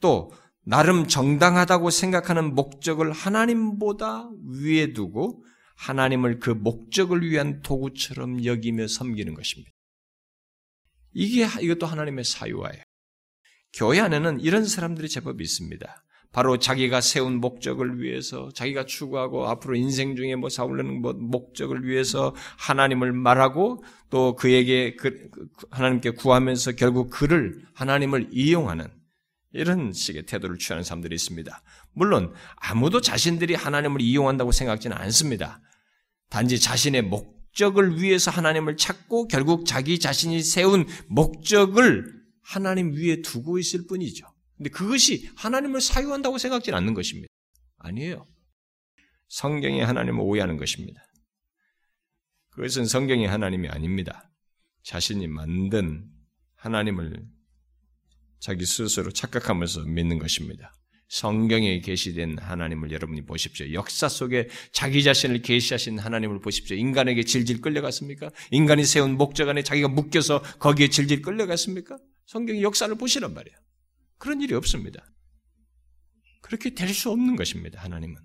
또 0.00 0.32
나름 0.64 1.06
정당하다고 1.06 1.90
생각하는 1.90 2.54
목적을 2.54 3.12
하나님보다 3.12 4.30
위에 4.62 4.92
두고 4.92 5.44
하나님을 5.76 6.38
그 6.38 6.50
목적을 6.50 7.22
위한 7.22 7.60
도구처럼 7.62 8.44
여기며 8.44 8.86
섬기는 8.86 9.34
것입니다. 9.34 9.70
이게 11.12 11.46
이것도 11.60 11.86
하나님의 11.86 12.24
사유화예요. 12.24 12.82
교회 13.72 14.00
안에는 14.00 14.40
이런 14.40 14.64
사람들이 14.64 15.08
제법 15.08 15.40
있습니다. 15.40 16.04
바로 16.32 16.58
자기가 16.58 17.00
세운 17.00 17.36
목적을 17.36 18.00
위해서 18.00 18.50
자기가 18.52 18.86
추구하고 18.86 19.46
앞으로 19.48 19.76
인생 19.76 20.16
중에 20.16 20.34
뭐 20.34 20.48
사오려는 20.48 21.00
뭐 21.00 21.12
목적을 21.12 21.86
위해서 21.86 22.34
하나님을 22.58 23.12
말하고 23.12 23.84
또 24.10 24.34
그에게 24.34 24.96
그, 24.96 25.28
그 25.30 25.46
하나님께 25.70 26.10
구하면서 26.10 26.72
결국 26.72 27.10
그를 27.10 27.60
하나님을 27.74 28.30
이용하는 28.32 28.88
이런 29.54 29.92
식의 29.92 30.26
태도를 30.26 30.58
취하는 30.58 30.82
사람들이 30.82 31.14
있습니다. 31.14 31.62
물론 31.92 32.34
아무도 32.56 33.00
자신들이 33.00 33.54
하나님을 33.54 34.00
이용한다고 34.00 34.50
생각지는 34.50 34.96
않습니다. 34.96 35.62
단지 36.28 36.58
자신의 36.58 37.02
목적을 37.02 38.02
위해서 38.02 38.32
하나님을 38.32 38.76
찾고 38.76 39.28
결국 39.28 39.64
자기 39.64 40.00
자신이 40.00 40.42
세운 40.42 40.86
목적을 41.06 42.04
하나님 42.42 42.92
위에 42.92 43.22
두고 43.22 43.58
있을 43.60 43.86
뿐이죠. 43.86 44.26
근데 44.56 44.70
그것이 44.70 45.30
하나님을 45.36 45.80
사유한다고 45.80 46.38
생각지는 46.38 46.76
않는 46.76 46.94
것입니다. 46.94 47.28
아니에요. 47.78 48.26
성경이 49.28 49.80
하나님을 49.80 50.20
오해하는 50.20 50.56
것입니다. 50.56 51.00
그것은 52.50 52.86
성경이 52.86 53.26
하나님이 53.26 53.68
아닙니다. 53.68 54.30
자신이 54.82 55.28
만든 55.28 56.08
하나님을 56.56 57.24
자기 58.40 58.66
스스로 58.66 59.10
착각하면서 59.10 59.84
믿는 59.84 60.18
것입니다. 60.18 60.72
성경에 61.08 61.80
계시된 61.80 62.38
하나님을 62.38 62.90
여러분이 62.90 63.24
보십시오. 63.26 63.72
역사 63.72 64.08
속에 64.08 64.48
자기 64.72 65.02
자신을 65.02 65.42
계시하신 65.42 65.98
하나님을 65.98 66.40
보십시오. 66.40 66.76
인간에게 66.76 67.22
질질 67.24 67.60
끌려갔습니까? 67.60 68.30
인간이 68.50 68.84
세운 68.84 69.16
목적 69.16 69.48
안에 69.48 69.62
자기가 69.62 69.88
묶여서 69.88 70.42
거기에 70.58 70.88
질질 70.88 71.22
끌려갔습니까? 71.22 71.98
성경의 72.26 72.62
역사를 72.62 72.92
보시란 72.96 73.34
말이에요. 73.34 73.56
그런 74.18 74.40
일이 74.40 74.54
없습니다. 74.54 75.04
그렇게 76.40 76.70
될 76.70 76.88
수 76.92 77.10
없는 77.10 77.36
것입니다. 77.36 77.80
하나님은. 77.82 78.16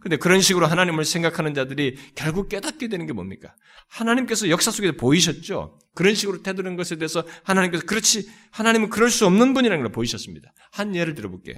근데 0.00 0.16
그런 0.16 0.40
식으로 0.40 0.66
하나님을 0.66 1.04
생각하는 1.04 1.52
자들이 1.52 1.96
결국 2.14 2.48
깨닫게 2.48 2.88
되는 2.88 3.06
게 3.06 3.12
뭡니까? 3.12 3.54
하나님께서 3.88 4.48
역사 4.48 4.70
속에 4.70 4.92
보이셨죠? 4.92 5.78
그런 5.94 6.14
식으로 6.14 6.42
태도는 6.42 6.76
것에 6.76 6.96
대해서 6.96 7.26
하나님께서 7.44 7.84
그렇지, 7.84 8.28
하나님은 8.52 8.88
그럴 8.88 9.10
수 9.10 9.26
없는 9.26 9.52
분이라는 9.52 9.82
걸 9.82 9.92
보이셨습니다. 9.92 10.52
한 10.72 10.96
예를 10.96 11.14
들어볼게요. 11.14 11.56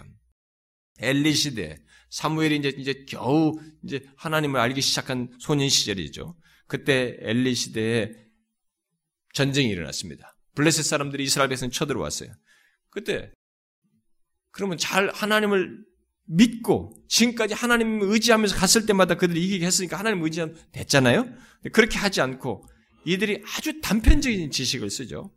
엘리 0.98 1.33
시대, 1.35 1.78
사무엘이 2.11 2.57
이제, 2.57 2.74
이제 2.76 3.05
겨우 3.09 3.59
이제 3.85 4.02
하나님을 4.16 4.59
알기 4.61 4.81
시작한 4.81 5.31
소년 5.38 5.68
시절이죠. 5.68 6.37
그때 6.66 7.16
엘리 7.20 7.55
시대에 7.55 8.11
전쟁이 9.35 9.68
일어났습니다. 9.68 10.37
블레셋 10.55 10.85
사람들이 10.85 11.24
이스라엘 11.24 11.48
백성 11.48 11.70
쳐들어왔어요. 11.70 12.33
그때 12.90 13.31
그러면 14.50 14.76
잘 14.76 15.11
하나님을 15.11 15.85
믿고 16.33 16.95
지금까지 17.09 17.55
하나님을 17.55 18.09
의지하면서 18.11 18.57
갔을 18.57 18.87
때마다 18.87 19.16
그들이 19.16 19.45
이기게 19.45 19.66
했으니까 19.66 19.99
하나님 19.99 20.23
의지하면 20.23 20.57
됐잖아요. 20.73 21.29
그렇게 21.73 21.99
하지 21.99 22.21
않고 22.21 22.66
이들이 23.05 23.42
아주 23.57 23.81
단편적인 23.81 24.51
지식을 24.51 24.90
쓰죠. 24.90 25.31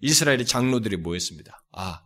이스라엘의 0.00 0.44
장로들이 0.44 0.96
모였습니다. 0.96 1.64
아, 1.72 2.02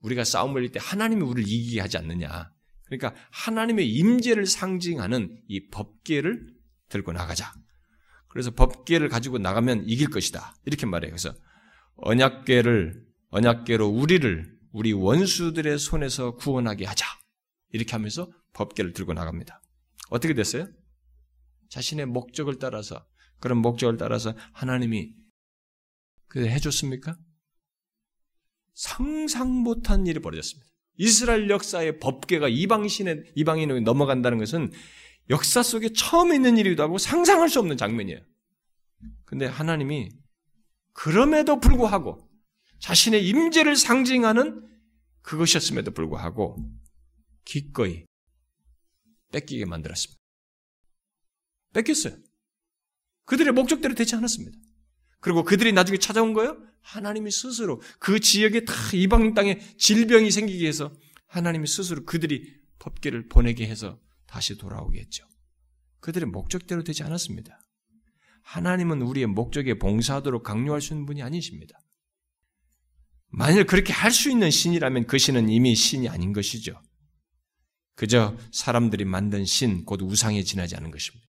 우리가 0.00 0.24
싸움을 0.24 0.62
할 0.62 0.72
때 0.72 0.80
하나님이 0.82 1.22
우리를 1.22 1.50
이기게 1.50 1.80
하지 1.80 1.98
않느냐. 1.98 2.50
그러니까 2.86 3.14
하나님의 3.30 3.88
임재를 3.88 4.46
상징하는 4.46 5.42
이 5.46 5.68
법계를 5.68 6.48
들고 6.88 7.12
나가자. 7.12 7.52
그래서 8.28 8.50
법계를 8.52 9.08
가지고 9.08 9.38
나가면 9.38 9.84
이길 9.86 10.08
것이다. 10.08 10.54
이렇게 10.64 10.86
말해요. 10.86 11.10
그래서 11.10 11.34
언약계를 11.96 13.04
언약계로 13.28 13.86
우리를 13.88 14.58
우리 14.72 14.92
원수들의 14.92 15.78
손에서 15.78 16.36
구원하게 16.36 16.86
하자. 16.86 17.06
이렇게 17.72 17.92
하면서 17.92 18.30
법계를 18.52 18.92
들고 18.92 19.12
나갑니다. 19.12 19.62
어떻게 20.10 20.34
됐어요? 20.34 20.68
자신의 21.68 22.06
목적을 22.06 22.58
따라서 22.58 23.06
그런 23.38 23.58
목적을 23.58 23.96
따라서 23.96 24.34
하나님이 24.52 25.14
그 26.28 26.46
해줬습니까? 26.46 27.16
상상 28.74 29.50
못한 29.50 30.06
일이 30.06 30.20
벌어졌습니다. 30.20 30.68
이스라엘 30.96 31.48
역사의 31.48 31.98
법계가 31.98 32.48
이방신의 32.48 33.32
이방인에 33.34 33.80
넘어간다는 33.80 34.38
것은 34.38 34.70
역사 35.30 35.62
속에 35.62 35.90
처음 35.94 36.32
있는 36.32 36.58
일이기도 36.58 36.82
하고 36.82 36.98
상상할 36.98 37.48
수 37.48 37.58
없는 37.60 37.76
장면이에요. 37.76 38.20
근데 39.24 39.46
하나님이 39.46 40.10
그럼에도 40.92 41.60
불구하고 41.60 42.28
자신의 42.80 43.26
임재를 43.26 43.76
상징하는 43.76 44.66
그것이었음에도 45.22 45.92
불구하고 45.92 46.56
기꺼이 47.50 48.04
뺏기게 49.32 49.64
만들었습니다. 49.64 50.20
뺏겼어요. 51.74 52.16
그들의 53.24 53.52
목적대로 53.52 53.94
되지 53.94 54.14
않았습니다. 54.14 54.56
그리고 55.18 55.42
그들이 55.42 55.72
나중에 55.72 55.98
찾아온 55.98 56.32
거예요? 56.32 56.56
하나님이 56.82 57.30
스스로 57.32 57.82
그 57.98 58.20
지역에 58.20 58.64
다 58.64 58.72
이방 58.94 59.34
땅에 59.34 59.58
질병이 59.76 60.30
생기게 60.30 60.66
해서 60.66 60.94
하나님이 61.26 61.66
스스로 61.66 62.04
그들이 62.04 62.54
법계를 62.78 63.28
보내게 63.28 63.66
해서 63.66 64.00
다시 64.26 64.56
돌아오게 64.56 65.00
했죠. 65.00 65.26
그들의 66.00 66.28
목적대로 66.28 66.84
되지 66.84 67.02
않았습니다. 67.02 67.60
하나님은 68.42 69.02
우리의 69.02 69.26
목적에 69.26 69.78
봉사하도록 69.78 70.42
강요할 70.44 70.80
수 70.80 70.94
있는 70.94 71.04
분이 71.06 71.22
아니십니다. 71.22 71.78
만일 73.28 73.66
그렇게 73.66 73.92
할 73.92 74.12
수 74.12 74.30
있는 74.30 74.50
신이라면 74.50 75.06
그 75.06 75.18
신은 75.18 75.48
이미 75.48 75.74
신이 75.74 76.08
아닌 76.08 76.32
것이죠. 76.32 76.80
그저 78.00 78.34
사람들이 78.50 79.04
만든 79.04 79.44
신, 79.44 79.84
곧 79.84 80.00
우상에 80.00 80.42
지나지 80.42 80.74
않은 80.74 80.90
것입니다. 80.90 81.28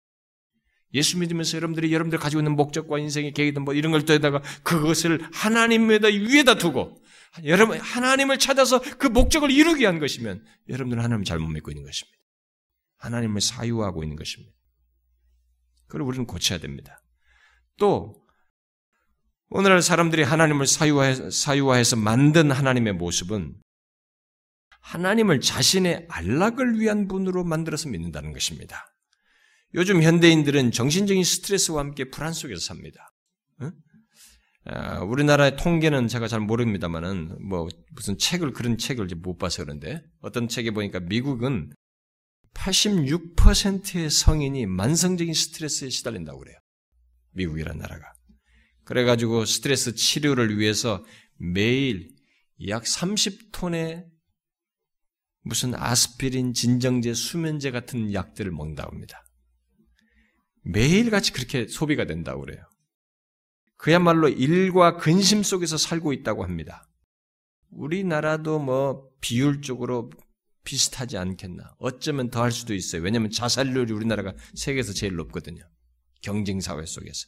예수 0.95 1.19
믿으면서 1.19 1.58
여러분들이 1.58 1.93
여러분들 1.93 2.17
가지고 2.17 2.41
있는 2.41 2.56
목적과 2.56 2.97
인생의 2.97 3.34
계획이든 3.34 3.63
뭐 3.63 3.75
이런 3.75 3.91
걸 3.91 4.04
떠다가 4.04 4.41
그것을 4.63 5.21
하나님에다 5.32 6.08
위에다 6.08 6.56
두고 6.56 6.99
여러분 7.43 7.80
하나님을 7.80 8.39
찾아서 8.39 8.82
그 8.97 9.06
목적을 9.06 9.51
이루기 9.51 9.82
위한 9.82 9.99
것이면 9.99 10.43
여러분들은 10.67 11.04
하나님을 11.04 11.23
잘못 11.23 11.49
믿고 11.49 11.69
있는 11.69 11.84
것입니다. 11.86 12.17
하나님을 12.97 13.41
사유하고 13.41 14.01
있는 14.01 14.15
것입니다. 14.15 14.51
그걸 15.86 16.01
우리는 16.01 16.25
고쳐야 16.25 16.58
됩니다. 16.58 16.99
또 17.78 18.25
오늘날 19.49 19.84
사람들이 19.84 20.23
하나님을 20.23 20.65
사유화해서 20.65 21.95
만든 21.97 22.49
하나님의 22.49 22.93
모습은 22.93 23.56
하나님을 24.86 25.41
자신의 25.41 26.06
안락을 26.10 26.80
위한 26.80 27.08
분으로 27.08 27.43
만들어서 27.43 27.89
믿는다는 27.89 28.34
것입니다. 28.34 28.86
요즘 29.74 30.04
현대인들은 30.04 30.71
정신적인 30.71 31.24
스트레스와 31.24 31.82
함께 31.82 32.10
불안 32.12 32.34
속에서 32.34 32.62
삽니다. 32.62 33.12
응? 33.62 33.71
아, 34.65 35.00
우리나라의 35.00 35.58
통계는 35.58 36.08
제가 36.08 36.28
잘 36.28 36.39
모릅니다만은 36.39 37.48
뭐 37.48 37.67
무슨 37.93 38.17
책을 38.17 38.54
그런 38.54 38.78
책을 38.78 39.08
못 39.17 39.38
봐서 39.38 39.63
그런데 39.63 40.04
어떤 40.21 40.48
책에 40.48 40.69
보니까 40.69 41.00
미국은 41.00 41.71
86%의 42.54 44.10
성인이 44.12 44.67
만성적인 44.67 45.34
스트레스에 45.34 45.89
시달린다고 45.89 46.39
그래요. 46.39 46.58
미국이란 47.32 47.80
나라가. 47.80 48.13
그래가지고 48.86 49.45
스트레스 49.45 49.95
치료를 49.95 50.60
위해서 50.60 51.04
매일 51.38 52.08
약 52.67 52.84
30톤의 52.84 54.14
무슨 55.45 55.75
아스피린, 55.75 56.53
진정제, 56.53 57.13
수면제 57.13 57.69
같은 57.69 58.13
약들을 58.13 58.51
먹는다고 58.51 58.91
합니다. 58.91 59.23
매일같이 60.63 61.31
그렇게 61.31 61.67
소비가 61.67 62.05
된다고 62.05 62.41
그래요. 62.41 62.63
그야말로 63.77 64.27
일과 64.27 64.97
근심 64.97 65.43
속에서 65.43 65.77
살고 65.77 66.13
있다고 66.13 66.43
합니다. 66.43 66.89
우리나라도 67.69 68.58
뭐 68.58 69.10
비율적으로 69.21 70.10
비슷하지 70.63 71.17
않겠나. 71.19 71.75
어쩌면 71.77 72.31
더 72.31 72.41
할 72.41 72.51
수도 72.51 72.73
있어요. 72.73 73.03
왜냐하면 73.03 73.29
자살률이 73.29 73.93
우리나라가 73.93 74.34
세계에서 74.55 74.93
제일 74.93 75.15
높거든요. 75.15 75.63
경쟁사회 76.21 76.84
속에서. 76.88 77.27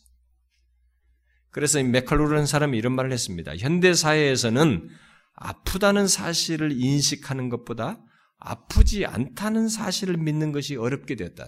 그래서 1.51 1.83
메칼로라는 1.83 2.47
사람이 2.47 2.75
이런 2.75 2.93
말을 2.93 3.11
했습니다. 3.11 3.55
현대 3.57 3.93
사회에서는 3.93 4.89
아프다는 5.37 6.07
사실을 6.07 6.71
인식하는 6.73 7.49
것보다 7.49 8.03
아프지 8.39 9.05
않다는 9.05 9.69
사실을 9.69 10.17
믿는 10.17 10.51
것이 10.51 10.75
어렵게 10.75 11.15
되었다. 11.15 11.45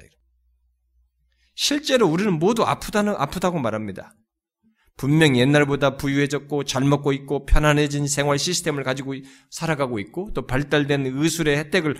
실제로 1.55 2.07
우리는 2.07 2.31
모두 2.39 2.63
아프다는 2.63 3.13
아프다고 3.17 3.59
말합니다. 3.59 4.15
분명 4.95 5.37
옛날보다 5.37 5.97
부유해졌고 5.97 6.65
잘 6.65 6.83
먹고 6.83 7.13
있고 7.13 7.45
편안해진 7.45 8.07
생활 8.07 8.37
시스템을 8.37 8.83
가지고 8.83 9.15
살아가고 9.49 9.99
있고 9.99 10.31
또 10.33 10.45
발달된 10.45 11.05
의술의 11.05 11.57
혜택을 11.57 11.95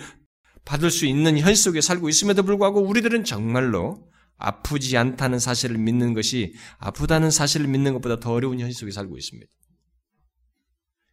받을 0.64 0.90
수 0.90 1.06
있는 1.06 1.38
현 1.38 1.54
속에 1.54 1.80
살고 1.80 2.08
있음에도 2.08 2.42
불구하고 2.42 2.82
우리들은 2.82 3.24
정말로 3.24 4.06
아프지 4.36 4.96
않다는 4.96 5.38
사실을 5.38 5.78
믿는 5.78 6.14
것이 6.14 6.54
아프다는 6.78 7.30
사실을 7.30 7.66
믿는 7.68 7.94
것보다 7.94 8.20
더 8.20 8.32
어려운 8.32 8.60
현 8.60 8.70
속에 8.70 8.90
살고 8.90 9.16
있습니다. 9.16 9.50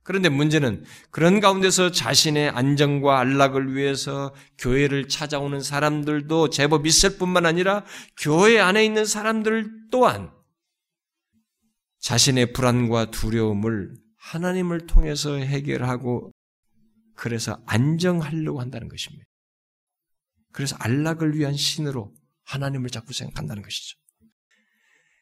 그런데 0.08 0.30
문제는 0.30 0.86
그런 1.12 1.42
가운데서 1.42 1.92
자신의 1.92 2.52
안정과 2.52 3.20
안락을 3.20 3.76
위해서 3.76 4.34
교회를 4.58 5.10
찾아오는 5.10 5.60
사람들도 5.60 6.50
제법 6.50 6.88
있을 6.88 7.18
뿐만 7.18 7.46
아니라 7.46 7.84
교회 8.18 8.58
안에 8.58 8.86
있는 8.86 9.04
사람들 9.04 9.90
또한 9.92 10.32
자신의 12.00 12.54
불안과 12.54 13.12
두려움을 13.12 13.96
하나님을 14.16 14.88
통해서 14.88 15.36
해결하고 15.36 16.32
그래서 17.14 17.62
안정하려고 17.66 18.62
한다는 18.62 18.88
것입니다. 18.88 19.26
그래서 20.54 20.78
안락을 20.80 21.38
위한 21.38 21.54
신으로 21.54 22.14
하나님을 22.46 22.92
자꾸 22.92 23.12
생각한다는 23.12 23.62
것이죠. 23.62 23.98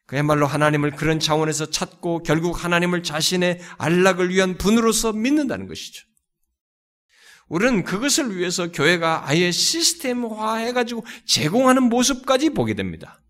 그야말로 0.05 0.45
하나님을 0.45 0.91
그런 0.91 1.19
차원에서 1.19 1.71
찾고 1.71 2.23
결국 2.23 2.63
하나님을 2.63 3.03
자신의 3.03 3.59
안락을 3.77 4.29
위한 4.29 4.57
분으로서 4.57 5.13
믿는다는 5.13 5.67
것이죠. 5.67 6.05
우리는 7.47 7.83
그것을 7.83 8.37
위해서 8.37 8.71
교회가 8.71 9.27
아예 9.27 9.51
시스템화 9.51 10.57
해가지고 10.57 11.05
제공하는 11.25 11.83
모습까지 11.83 12.51
보게 12.51 12.73
됩니다. 12.73 13.23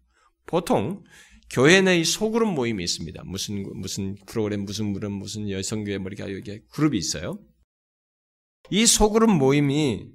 보통 0.45 1.03
교회 1.49 1.81
내의 1.81 2.03
소그룹 2.05 2.53
모임이 2.53 2.83
있습니다. 2.83 3.23
무슨 3.25 3.63
무슨 3.75 4.15
프로그램 4.25 4.61
무슨 4.61 4.87
무슨 4.87 5.11
무슨 5.11 5.49
여성교회 5.49 5.97
뭐 5.99 6.09
이렇게 6.11 6.31
이렇게 6.31 6.61
그룹이 6.71 6.97
있어요. 6.97 7.39
이 8.69 8.85
소그룹 8.85 9.29
모임이 9.29 10.07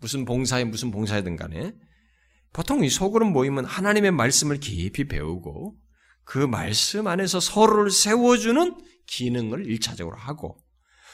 무슨 0.00 0.24
봉사에 0.24 0.64
무슨 0.64 0.90
봉사이든 0.90 1.36
간에 1.36 1.74
보통 2.52 2.84
이 2.84 2.90
소그룹 2.90 3.28
모임은 3.28 3.64
하나님의 3.64 4.10
말씀을 4.10 4.60
깊이 4.60 5.04
배우고 5.04 5.76
그 6.24 6.38
말씀 6.38 7.06
안에서 7.06 7.40
서로를 7.40 7.90
세워주는 7.90 8.76
기능을 9.06 9.66
일차적으로 9.66 10.16
하고 10.16 10.58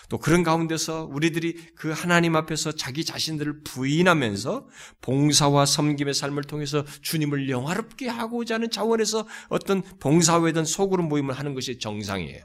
또 0.09 0.19
그런 0.19 0.43
가운데서 0.43 1.05
우리들이 1.05 1.75
그 1.75 1.91
하나님 1.91 2.35
앞에서 2.35 2.73
자기 2.73 3.05
자신들을 3.05 3.63
부인하면서 3.63 4.67
봉사와 5.03 5.67
섬김의 5.67 6.15
삶을 6.15 6.45
통해서 6.45 6.85
주님을 7.03 7.51
영화롭게 7.51 8.09
하고자 8.09 8.55
하는 8.55 8.71
차원에서 8.71 9.27
어떤 9.51 9.83
봉사회든 9.83 10.65
소그룹 10.65 11.07
모임을 11.09 11.35
하는 11.35 11.55
것이 11.55 11.79
정상이에요. 11.79 12.43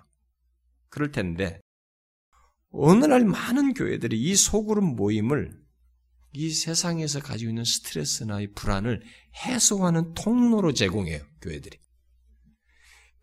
그럴 0.89 1.11
텐데 1.11 1.61
오늘날 2.69 3.23
많은 3.23 3.73
교회들이 3.73 4.19
이 4.19 4.35
소그룹 4.35 4.83
모임을 4.95 5.62
이 6.33 6.49
세상에서 6.49 7.19
가지고 7.19 7.49
있는 7.49 7.63
스트레스나 7.63 8.41
이 8.41 8.47
불안을 8.53 9.01
해소하는 9.45 10.13
통로로 10.13 10.73
제공해요, 10.73 11.21
교회들이. 11.41 11.77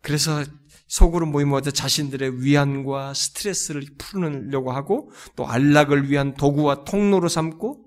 그래서 0.01 0.43
속으로 0.87 1.25
모임마다 1.25 1.71
자신들의 1.71 2.43
위안과 2.43 3.13
스트레스를 3.13 3.85
풀으려고 3.97 4.71
하고 4.71 5.11
또 5.35 5.47
안락을 5.47 6.09
위한 6.09 6.33
도구와 6.33 6.83
통로로 6.85 7.29
삼고 7.29 7.85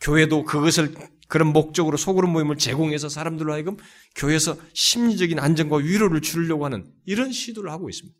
교회도 0.00 0.44
그것을 0.44 0.94
그런 1.28 1.52
목적으로 1.52 1.96
속으로 1.96 2.28
모임을 2.28 2.56
제공해서 2.56 3.08
사람들로 3.08 3.52
하여금 3.52 3.76
교회에서 4.14 4.56
심리적인 4.74 5.38
안정과 5.38 5.78
위로를 5.78 6.20
주려고 6.20 6.64
하는 6.64 6.92
이런 7.04 7.32
시도를 7.32 7.70
하고 7.70 7.88
있습니다. 7.88 8.16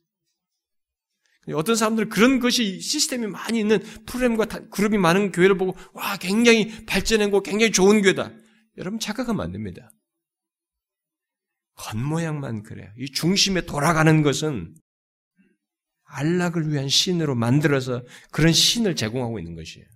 어떤 1.53 1.77
사람들은 1.77 2.09
그런 2.09 2.41
것이 2.41 2.81
시스템이 2.81 3.27
많이 3.27 3.61
있는 3.61 3.81
프로그램과 4.07 4.47
그룹이 4.71 4.97
많은 4.97 5.33
교회를 5.33 5.59
보고 5.59 5.77
와 5.93 6.17
굉장히 6.17 6.85
발전했고 6.87 7.43
굉장히 7.43 7.71
좋은 7.71 8.01
교회다. 8.01 8.33
여러분 8.79 8.99
착각하면 8.99 9.45
안 9.45 9.53
됩니다. 9.53 9.91
겉모양만 11.75 12.63
그래요. 12.63 12.91
이 12.99 13.11
중심에 13.11 13.63
돌아가는 13.63 14.23
것은 14.23 14.75
안락을 16.05 16.71
위한 16.71 16.89
신으로 16.89 17.35
만들어서 17.35 18.03
그런 18.31 18.53
신을 18.53 18.95
제공하고 18.97 19.39
있는 19.39 19.57
것이에요. 19.57 19.87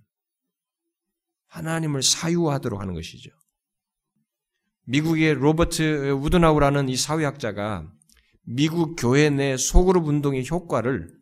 하나님을 1.47 2.03
사유하도록 2.03 2.79
하는 2.79 2.93
것이죠. 2.93 3.31
미국의 4.85 5.35
로버트 5.35 6.11
우드나우라는 6.11 6.89
이 6.89 6.97
사회학자가 6.97 7.91
미국 8.43 8.95
교회 8.95 9.29
내 9.29 9.55
소그룹 9.55 10.07
운동의 10.07 10.47
효과를 10.49 11.18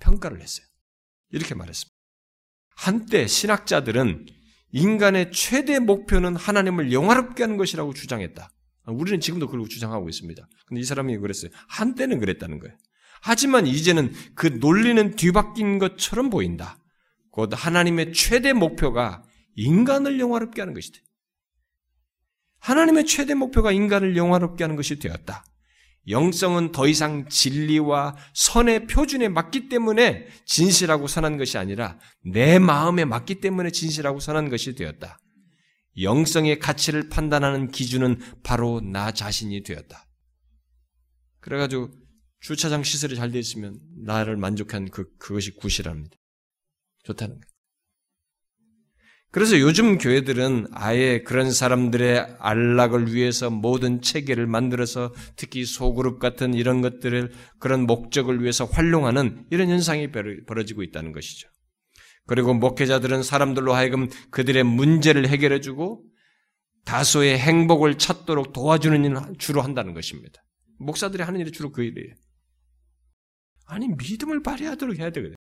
평가를 0.00 0.40
했어요. 0.40 0.66
이렇게 1.30 1.54
말했습니다. 1.54 1.94
한때 2.74 3.26
신학자들은 3.26 4.26
인간의 4.70 5.32
최대 5.32 5.78
목표는 5.78 6.36
하나님을 6.36 6.92
영화롭게 6.92 7.42
하는 7.42 7.56
것이라고 7.56 7.94
주장했다. 7.94 8.50
우리는 8.86 9.20
지금도 9.20 9.48
그러고 9.48 9.68
주장하고 9.68 10.08
있습니다. 10.08 10.48
근데 10.66 10.80
이 10.80 10.84
사람이 10.84 11.16
그랬어요. 11.18 11.50
한때는 11.68 12.20
그랬다는 12.20 12.58
거예요. 12.58 12.76
하지만 13.20 13.66
이제는 13.66 14.12
그 14.34 14.46
논리는 14.46 15.16
뒤바뀐 15.16 15.78
것처럼 15.78 16.30
보인다. 16.30 16.78
곧 17.30 17.50
하나님의 17.52 18.12
최대 18.12 18.52
목표가 18.52 19.22
인간을 19.56 20.20
영화롭게 20.20 20.62
하는 20.62 20.74
것이다. 20.74 20.98
하나님의 22.60 23.06
최대 23.06 23.34
목표가 23.34 23.72
인간을 23.72 24.16
영화롭게 24.16 24.64
하는 24.64 24.76
것이 24.76 24.98
되었다. 24.98 25.44
영성은 26.08 26.72
더 26.72 26.86
이상 26.86 27.28
진리와 27.28 28.16
선의 28.34 28.86
표준에 28.86 29.28
맞기 29.28 29.68
때문에 29.68 30.26
진실하고 30.46 31.06
선한 31.06 31.36
것이 31.36 31.58
아니라 31.58 31.98
내 32.24 32.58
마음에 32.58 33.04
맞기 33.04 33.40
때문에 33.40 33.70
진실하고 33.70 34.20
선한 34.20 34.48
것이 34.48 34.74
되었다. 34.74 35.18
영성의 36.00 36.58
가치를 36.60 37.08
판단하는 37.08 37.70
기준은 37.70 38.20
바로 38.42 38.80
나 38.80 39.12
자신이 39.12 39.62
되었다. 39.62 40.06
그래가지고 41.40 41.90
주차장 42.40 42.84
시설이 42.84 43.16
잘 43.16 43.30
되어 43.30 43.40
있으면 43.40 43.78
나를 44.04 44.36
만족한 44.36 44.90
그, 44.90 45.16
그것이 45.18 45.56
굿이랍니다. 45.56 46.16
좋다는 47.04 47.40
거예요. 47.40 47.57
그래서 49.30 49.60
요즘 49.60 49.98
교회들은 49.98 50.68
아예 50.72 51.22
그런 51.22 51.52
사람들의 51.52 52.36
안락을 52.38 53.12
위해서 53.12 53.50
모든 53.50 54.00
체계를 54.00 54.46
만들어서 54.46 55.14
특히 55.36 55.66
소그룹 55.66 56.18
같은 56.18 56.54
이런 56.54 56.80
것들을 56.80 57.32
그런 57.58 57.86
목적을 57.86 58.40
위해서 58.42 58.64
활용하는 58.64 59.44
이런 59.50 59.68
현상이 59.68 60.10
벌어지고 60.46 60.82
있다는 60.82 61.12
것이죠. 61.12 61.48
그리고 62.26 62.54
목회자들은 62.54 63.22
사람들로 63.22 63.74
하여금 63.74 64.08
그들의 64.30 64.62
문제를 64.64 65.28
해결해주고 65.28 66.04
다소의 66.86 67.38
행복을 67.38 67.98
찾도록 67.98 68.54
도와주는 68.54 69.04
일을 69.04 69.20
주로 69.38 69.60
한다는 69.60 69.92
것입니다. 69.92 70.42
목사들이 70.78 71.22
하는 71.22 71.40
일이 71.40 71.52
주로 71.52 71.70
그 71.70 71.82
일이에요. 71.82 72.14
아니 73.66 73.88
믿음을 73.88 74.42
발휘하도록 74.42 74.98
해야 74.98 75.10
되거든. 75.10 75.36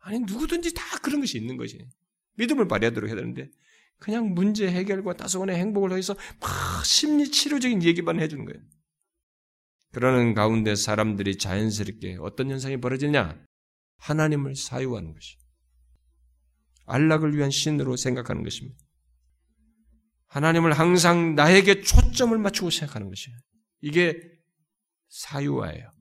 아니 0.00 0.18
누구든지 0.20 0.74
다 0.74 0.82
그런 1.02 1.20
것이 1.20 1.38
있는 1.38 1.56
것이. 1.56 1.78
믿음을 2.36 2.68
발휘하도록 2.68 3.08
해야 3.08 3.16
되는데 3.16 3.50
그냥 3.98 4.34
문제 4.34 4.70
해결과 4.70 5.14
다소간의 5.14 5.56
행복을 5.56 5.90
위해서 5.90 6.14
막 6.40 6.84
심리 6.84 7.30
치료적인 7.30 7.82
얘기만 7.82 8.20
해주는 8.20 8.44
거예요. 8.44 8.60
그러는 9.92 10.34
가운데 10.34 10.74
사람들이 10.74 11.38
자연스럽게 11.38 12.18
어떤 12.20 12.50
현상이 12.50 12.78
벌어지냐? 12.78 13.40
하나님을 13.98 14.56
사유하는 14.56 15.14
것이. 15.14 15.38
안락을 16.86 17.36
위한 17.36 17.50
신으로 17.50 17.96
생각하는 17.96 18.42
것입니다. 18.42 18.76
하나님을 20.26 20.72
항상 20.72 21.36
나에게 21.36 21.82
초점을 21.82 22.36
맞추고 22.36 22.70
생각하는 22.70 23.08
것이에요. 23.08 23.38
이게 23.80 24.20
사유화예요. 25.08 25.93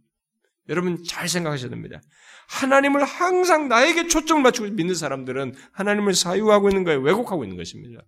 여러분 0.69 1.03
잘 1.03 1.27
생각하셔야 1.27 1.69
됩니다. 1.69 2.01
하나님을 2.47 3.03
항상 3.03 3.67
나에게 3.67 4.07
초점을 4.07 4.41
맞추고 4.43 4.69
믿는 4.71 4.95
사람들은 4.95 5.55
하나님을 5.71 6.13
사유하고 6.13 6.69
있는 6.69 6.83
거예요. 6.83 7.01
왜곡하고 7.01 7.43
있는 7.43 7.57
것입니다. 7.57 8.01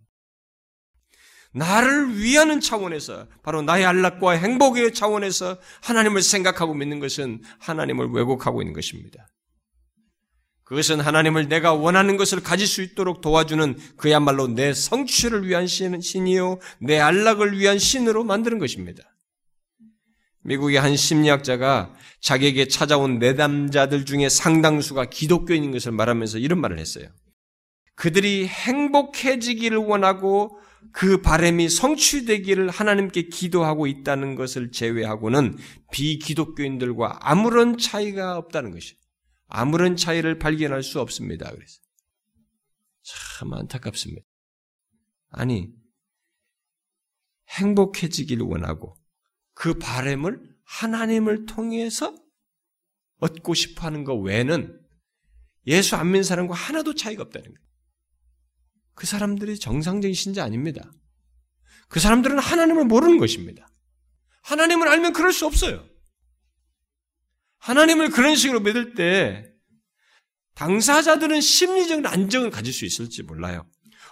나를 1.53 2.18
위하는 2.18 2.60
차원에서 2.60 3.28
바로 3.41 3.62
나의 3.62 3.86
안락과 3.86 4.32
행복의 4.32 4.93
차원에서 4.93 5.58
하나님을 5.84 6.22
생각하고 6.22 6.74
믿는 6.74 6.99
것은 6.99 7.41
하나님을 7.60 8.10
왜곡하고 8.12 8.62
있는 8.62 8.74
것입니다. 8.74 9.28
그것은 10.66 10.99
하나님을 10.99 11.47
내가 11.47 11.74
원하는 11.74 12.18
것을 12.18 12.41
가질 12.41 12.68
수 12.68 12.82
있도록 12.82 13.22
도와주는 13.22 13.78
그야말로 13.97 14.47
내 14.47 14.74
성취를 14.74 15.47
위한 15.47 15.68
신이요 15.68 16.60
내 16.80 16.99
안락을 16.99 17.58
위한 17.58 17.80
신으로 17.80 18.24
만드는 18.24 18.60
것입니다. 18.60 19.14
미국의 20.46 20.80
한 20.80 20.96
심리학자가 20.96 21.93
자기에게 22.22 22.68
찾아온 22.68 23.18
내담자들 23.18 24.06
중에 24.06 24.30
상당수가 24.30 25.06
기독교인인 25.06 25.72
것을 25.72 25.91
말하면서 25.91 26.38
이런 26.38 26.62
말을 26.62 26.78
했어요. 26.78 27.10
그들이 27.96 28.48
행복해지기를 28.48 29.78
원하고 29.78 30.60
그 30.91 31.22
바램이 31.22 31.68
성취되기를 31.68 32.70
하나님께 32.70 33.24
기도하고 33.24 33.88
있다는 33.88 34.36
것을 34.36 34.72
제외하고는 34.72 35.58
비기독교인들과 35.91 37.20
아무런 37.22 37.78
차이가 37.80 38.38
없다는 38.38 38.72
것이 38.72 38.96
아무런 39.48 39.96
차이를 39.96 40.38
발견할 40.38 40.84
수 40.84 41.02
없습니다. 41.02 41.50
그래서 41.52 41.80
참 43.02 43.52
안타깝습니다. 43.54 44.22
아니 45.30 45.70
행복해지기를 47.50 48.46
원하고 48.46 48.96
그 49.56 49.74
바램을 49.80 50.39
하나님을 50.64 51.47
통해서 51.47 52.16
얻고 53.20 53.53
싶어 53.56 53.86
하는 53.88 54.03
것 54.03 54.16
외에는 54.16 54.80
예수 55.68 55.95
안 55.95 56.08
믿는 56.08 56.24
사람과 56.24 56.53
하나도 56.53 56.93
차이가 56.93 57.24
없다는 57.24 57.47
거예요. 57.47 57.66
그 58.93 59.08
사람들이 59.08 59.58
정상적인 59.58 60.14
신자 60.14 60.43
아닙니다. 60.43 60.91
그 61.88 61.99
사람들은 61.99 62.38
하나님을 62.38 62.86
모르는 62.86 63.18
것입니다. 63.18 63.68
하나님을 64.43 64.88
알면 64.88 65.14
그럴 65.14 65.34
수 65.34 65.45
없어요. 65.45 65.88
하나님을 67.58 68.10
그런 68.10 68.36
식으로 68.36 68.60
믿을 68.60 68.93
때 68.93 69.51
당사자들은 70.53 71.41
심리적인 71.41 72.06
안정을 72.06 72.51
가질 72.51 72.72
수 72.74 72.86
있을지 72.86 73.24
몰라요. 73.24 73.68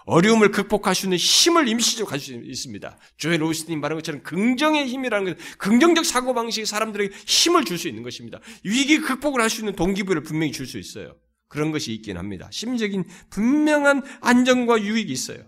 어려움을 0.05 0.51
극복할 0.51 0.95
수 0.95 1.05
있는 1.05 1.17
힘을 1.17 1.67
임시적으로 1.67 2.09
가질 2.09 2.43
수 2.43 2.49
있습니다. 2.49 2.97
조엘 3.17 3.41
로스틴이 3.41 3.77
말한 3.77 3.97
것처럼 3.97 4.23
긍정의 4.23 4.87
힘이라는 4.87 5.25
것, 5.33 5.57
긍정적 5.57 6.05
사고방식이 6.05 6.65
사람들에게 6.65 7.15
힘을 7.25 7.65
줄 7.65 7.77
수 7.77 7.87
있는 7.87 8.03
것입니다. 8.03 8.39
위기 8.63 8.99
극복을 8.99 9.41
할 9.41 9.49
수 9.49 9.61
있는 9.61 9.75
동기부여를 9.75 10.23
분명히 10.23 10.51
줄 10.51 10.67
수 10.67 10.77
있어요. 10.77 11.15
그런 11.47 11.71
것이 11.71 11.93
있긴 11.93 12.17
합니다. 12.17 12.49
심적인 12.51 13.03
분명한 13.29 14.03
안정과 14.21 14.81
유익이 14.81 15.11
있어요. 15.11 15.39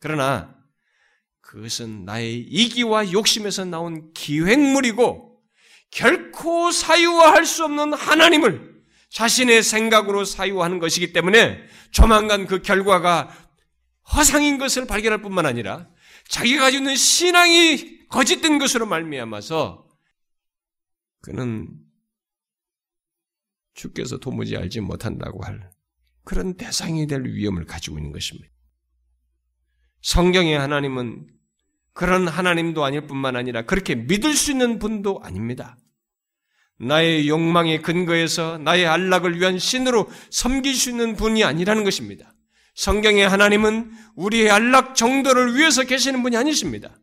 그러나 0.00 0.54
그것은 1.42 2.04
나의 2.04 2.38
이기와 2.38 3.12
욕심에서 3.12 3.64
나온 3.64 4.12
기획물이고 4.14 5.38
결코 5.90 6.70
사유화할 6.70 7.44
수 7.44 7.64
없는 7.64 7.92
하나님을 7.92 8.70
자신의 9.10 9.62
생각으로 9.62 10.24
사유하는 10.24 10.78
것이기 10.78 11.12
때문에 11.12 11.58
조만간 11.90 12.46
그 12.46 12.62
결과가 12.62 13.36
허상인 14.14 14.58
것을 14.58 14.86
발견할 14.86 15.22
뿐만 15.22 15.46
아니라 15.46 15.88
자기가 16.28 16.62
가지고 16.62 16.82
있는 16.82 16.96
신앙이 16.96 18.08
거짓된 18.08 18.58
것으로 18.58 18.86
말미암아서 18.86 19.86
그는 21.22 21.68
주께서 23.74 24.18
도무지 24.18 24.56
알지 24.56 24.80
못한다고 24.80 25.44
할 25.44 25.70
그런 26.24 26.56
대상이 26.56 27.06
될 27.06 27.24
위험을 27.24 27.64
가지고 27.66 27.98
있는 27.98 28.12
것입니다. 28.12 28.48
성경의 30.02 30.58
하나님은 30.58 31.26
그런 31.92 32.28
하나님도 32.28 32.84
아닐 32.84 33.06
뿐만 33.06 33.36
아니라 33.36 33.62
그렇게 33.62 33.94
믿을 33.94 34.34
수 34.34 34.50
있는 34.50 34.78
분도 34.78 35.20
아닙니다. 35.22 35.76
나의 36.78 37.28
욕망의 37.28 37.82
근거에서 37.82 38.58
나의 38.58 38.86
안락을 38.86 39.38
위한 39.38 39.58
신으로 39.58 40.08
섬길 40.30 40.74
수 40.74 40.90
있는 40.90 41.14
분이 41.14 41.44
아니라는 41.44 41.84
것입니다. 41.84 42.32
성경의 42.80 43.28
하나님은 43.28 43.92
우리의 44.16 44.50
안락 44.50 44.94
정도를 44.94 45.54
위해서 45.54 45.82
계시는 45.82 46.22
분이 46.22 46.38
아니십니다. 46.38 46.96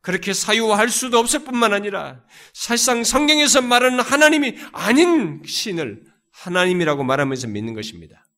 그렇게 0.00 0.32
사유할 0.32 0.90
수도 0.90 1.18
없을 1.18 1.40
뿐만 1.40 1.72
아니라 1.72 2.22
사실상 2.52 3.02
성경에서 3.02 3.62
말하는 3.62 3.98
하나님이 3.98 4.54
아닌 4.70 5.42
신을 5.44 6.04
하나님이라고 6.30 7.02
말하면서 7.02 7.48
믿는 7.48 7.74
것입니다. 7.74 8.28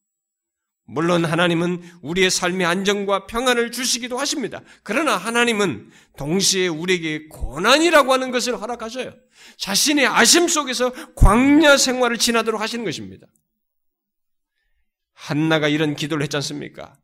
물론 0.86 1.26
하나님은 1.26 1.82
우리의 2.00 2.30
삶의 2.30 2.66
안정과 2.66 3.26
평안을 3.26 3.70
주시기도 3.70 4.16
하십니다. 4.16 4.62
그러나 4.84 5.18
하나님은 5.18 5.90
동시에 6.16 6.68
우리에게 6.68 7.28
고난이라고 7.28 8.14
하는 8.14 8.30
것을 8.30 8.58
허락하셔요. 8.58 9.12
자신의 9.58 10.06
아심 10.06 10.48
속에서 10.48 10.92
광야 11.14 11.76
생활을 11.76 12.16
지나도록 12.16 12.58
하시는 12.58 12.86
것입니다. 12.86 13.26
한나가 15.16 15.66
이런 15.66 15.96
기도를 15.96 16.22
했지 16.22 16.36
않습니까? 16.36 16.94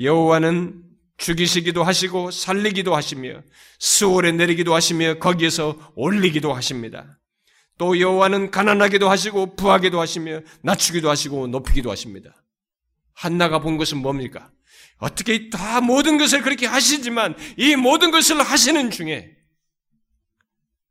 여호와는 0.00 0.82
죽이시기도 1.18 1.84
하시고 1.84 2.30
살리기도 2.30 2.96
하시며 2.96 3.42
수월에 3.78 4.32
내리기도 4.32 4.74
하시며 4.74 5.18
거기에서 5.18 5.92
올리기도 5.94 6.54
하십니다. 6.54 7.20
또 7.76 8.00
여호와는 8.00 8.50
가난하기도 8.50 9.08
하시고 9.08 9.54
부하기도 9.54 10.00
하시며 10.00 10.40
낮추기도 10.62 11.10
하시고 11.10 11.46
높이기도 11.48 11.90
하십니다. 11.90 12.42
한나가 13.12 13.60
본 13.60 13.76
것은 13.76 13.98
뭡니까? 13.98 14.50
어떻게 14.96 15.50
다 15.50 15.80
모든 15.80 16.18
것을 16.18 16.42
그렇게 16.42 16.66
하시지만 16.66 17.36
이 17.56 17.76
모든 17.76 18.10
것을 18.10 18.40
하시는 18.40 18.90
중에 18.90 19.36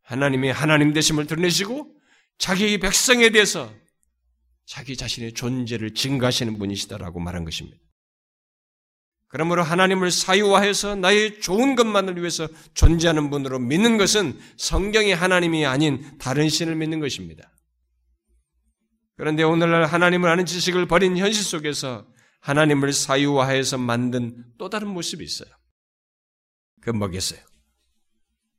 하나님이 0.03 0.51
하나님 0.51 0.93
되심을 0.93 1.25
드러내시고 1.25 1.93
자기 2.37 2.77
백성에 2.77 3.29
대해서 3.29 3.73
자기 4.67 4.97
자신의 4.97 5.33
존재를 5.33 5.93
증가하시는 5.93 6.59
분이시다라고 6.59 7.19
말한 7.21 7.45
것입니다. 7.45 7.77
그러므로 9.29 9.63
하나님을 9.63 10.11
사유화해서 10.11 10.95
나의 10.95 11.39
좋은 11.41 11.75
것만을 11.75 12.17
위해서 12.17 12.47
존재하는 12.73 13.29
분으로 13.29 13.59
믿는 13.59 13.97
것은 13.97 14.37
성경의 14.57 15.15
하나님이 15.15 15.65
아닌 15.65 16.17
다른 16.17 16.49
신을 16.49 16.75
믿는 16.75 16.99
것입니다. 16.99 17.49
그런데 19.15 19.43
오늘날 19.43 19.85
하나님을 19.85 20.29
아는 20.29 20.45
지식을 20.45 20.85
버린 20.85 21.17
현실 21.17 21.43
속에서 21.43 22.05
하나님을 22.41 22.93
사유화해서 22.93 23.77
만든 23.77 24.45
또 24.57 24.69
다른 24.69 24.89
모습이 24.89 25.23
있어요. 25.23 25.49
그 26.81 26.89
뭐겠어요? 26.89 27.39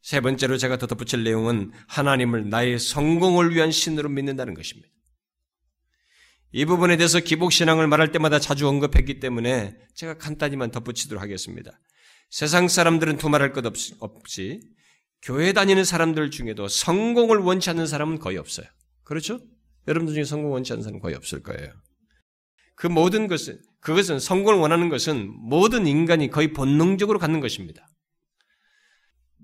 세 0.03 0.21
번째로 0.21 0.57
제가 0.57 0.79
더 0.79 0.87
덧붙일 0.87 1.23
내용은 1.23 1.71
하나님을 1.87 2.49
나의 2.49 2.79
성공을 2.79 3.55
위한 3.55 3.71
신으로 3.71 4.09
믿는다는 4.09 4.55
것입니다. 4.55 4.89
이 6.53 6.65
부분에 6.65 6.97
대해서 6.97 7.21
기복신앙을 7.21 7.87
말할 7.89 8.11
때마다 8.11 8.39
자주 8.39 8.69
언급했기 8.69 9.21
때문에 9.21 9.77
제가 9.95 10.17
간단히만 10.17 10.71
덧붙이도록 10.71 11.23
하겠습니다. 11.23 11.79
세상 12.31 12.69
사람들은 12.69 13.19
두말할 13.19 13.53
것 13.53 13.67
없이, 13.67 13.95
없이 14.01 14.61
교회 15.23 15.53
다니는 15.53 15.85
사람들 15.85 16.31
중에도 16.31 16.69
성공을 16.69 17.39
원치 17.39 17.71
않는 17.71 17.87
사람은 17.87 18.19
거의 18.19 18.39
없어요. 18.39 18.67
그렇죠? 19.05 19.41
여러분들 19.87 20.15
중에 20.15 20.25
성공 20.25 20.53
원치 20.53 20.73
않는 20.73 20.83
사람은 20.83 21.01
거의 21.01 21.15
없을 21.15 21.43
거예요. 21.43 21.73
그 22.75 22.87
모든 22.87 23.27
것은 23.27 23.61
그것은 23.81 24.19
성공을 24.19 24.59
원하는 24.61 24.89
것은 24.89 25.31
모든 25.41 25.87
인간이 25.87 26.31
거의 26.31 26.53
본능적으로 26.53 27.19
갖는 27.19 27.41
것입니다. 27.41 27.87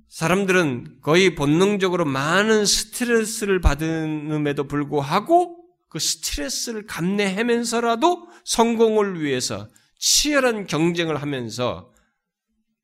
사람들은 0.09 1.01
거의 1.03 1.35
본능적으로 1.35 2.05
많은 2.05 2.65
스트레스를 2.65 3.61
받음에도 3.61 4.69
불구하고 4.69 5.64
그 5.95 6.01
스트레스를 6.01 6.87
감내하면서라도 6.87 8.27
성공을 8.45 9.23
위해서 9.23 9.71
치열한 10.01 10.67
경쟁을 10.67 11.23
하면서 11.23 11.95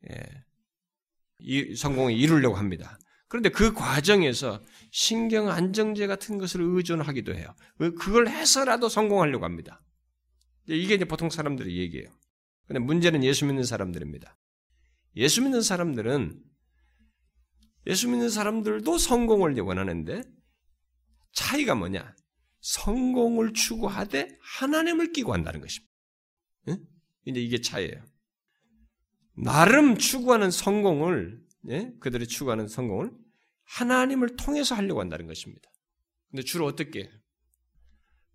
예, 0.09 0.45
이 1.41 1.75
성공을 1.75 2.13
이루려고 2.13 2.55
합니다. 2.55 3.01
그런데 3.27 3.49
그 3.49 3.75
과정에서 3.75 4.63
신경 4.93 5.49
안정제 5.49 6.07
같은 6.07 6.39
것을 6.39 6.61
의존하기도 6.63 7.35
해요. 7.35 7.53
그걸 7.79 8.29
해서라도 8.29 8.89
성공하려고 8.89 9.45
합니다. 9.45 9.83
이게 10.69 10.95
이제 10.95 11.05
보통 11.05 11.31
사람들의 11.31 11.79
얘기예요. 11.79 12.09
근데 12.69 12.79
문제는 12.79 13.25
예수 13.25 13.45
믿는 13.45 13.65
사람들입니다. 13.65 14.39
예수 15.17 15.43
믿는 15.43 15.63
사람들은 15.63 16.41
예수 17.89 18.09
믿는 18.09 18.31
사람들도 18.31 18.99
성공을 18.99 19.59
원하는데 19.59 20.23
차이가 21.33 21.75
뭐냐? 21.75 22.15
성공을 22.61 23.53
추구하되 23.53 24.29
하나님을 24.41 25.13
끼고 25.13 25.33
한다는 25.33 25.61
것입니다. 25.61 25.93
예? 26.69 26.79
이제 27.25 27.41
이게 27.41 27.61
차이예요. 27.61 28.05
나름 29.35 29.97
추구하는 29.97 30.51
성공을 30.51 31.41
예? 31.69 31.93
그들이 32.01 32.27
추구하는 32.27 32.69
성공을 32.69 33.13
하나님을 33.65 34.37
통해서 34.37 34.75
하려고 34.75 35.01
한다는 35.01 35.27
것입니다. 35.27 35.71
근데 36.31 36.43
주로 36.43 36.67
어떻게? 36.67 37.11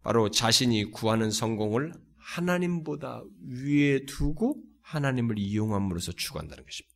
바로 0.02 0.30
자신이 0.30 0.92
구하는 0.92 1.32
성공을 1.32 1.94
하나님보다 2.18 3.24
위에 3.48 4.06
두고 4.06 4.62
하나님을 4.82 5.40
이용함으로써 5.40 6.12
추구한다는 6.12 6.64
것입니다. 6.64 6.96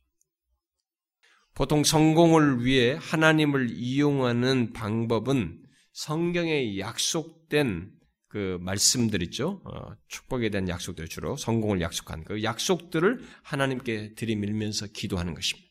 보통 1.54 1.84
성공을 1.84 2.64
위해 2.64 2.96
하나님을 3.00 3.70
이용하는 3.70 4.72
방법은 4.72 5.60
성경에 6.00 6.78
약속된 6.78 7.92
그 8.28 8.56
말씀들 8.62 9.22
있죠. 9.24 9.60
어, 9.66 9.94
축복에 10.08 10.48
대한 10.48 10.66
약속들 10.66 11.08
주로 11.08 11.36
성공을 11.36 11.82
약속한 11.82 12.24
그 12.24 12.42
약속들을 12.42 13.22
하나님께 13.42 14.14
들이밀면서 14.14 14.86
기도하는 14.94 15.34
것입니다. 15.34 15.68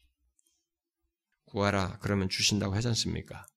구하라 1.45 1.97
그러면 2.01 2.29
주신다고 2.29 2.75
하지 2.75 2.89
않습니까? 2.89 3.47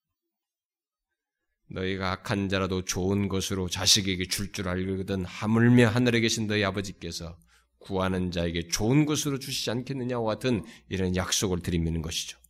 너희가 1.69 2.11
악한 2.13 2.49
자라도 2.49 2.87
좋은 2.87 3.29
것으로 3.29 3.69
자식에게 3.69 4.25
줄줄 4.29 4.67
알거든 4.67 5.27
하물며 5.27 5.89
하늘에 5.89 6.21
계신 6.21 6.47
너희 6.47 6.65
아버지께서 6.65 7.39
구하는 7.81 8.31
자에게 8.31 8.69
좋은 8.69 9.05
것으로 9.05 9.39
주시지 9.39 9.71
않겠느냐와 9.71 10.25
같은 10.25 10.65
이런 10.89 11.17
약속을 11.17 11.61
드리는 11.61 12.01
것이죠. 12.01 12.42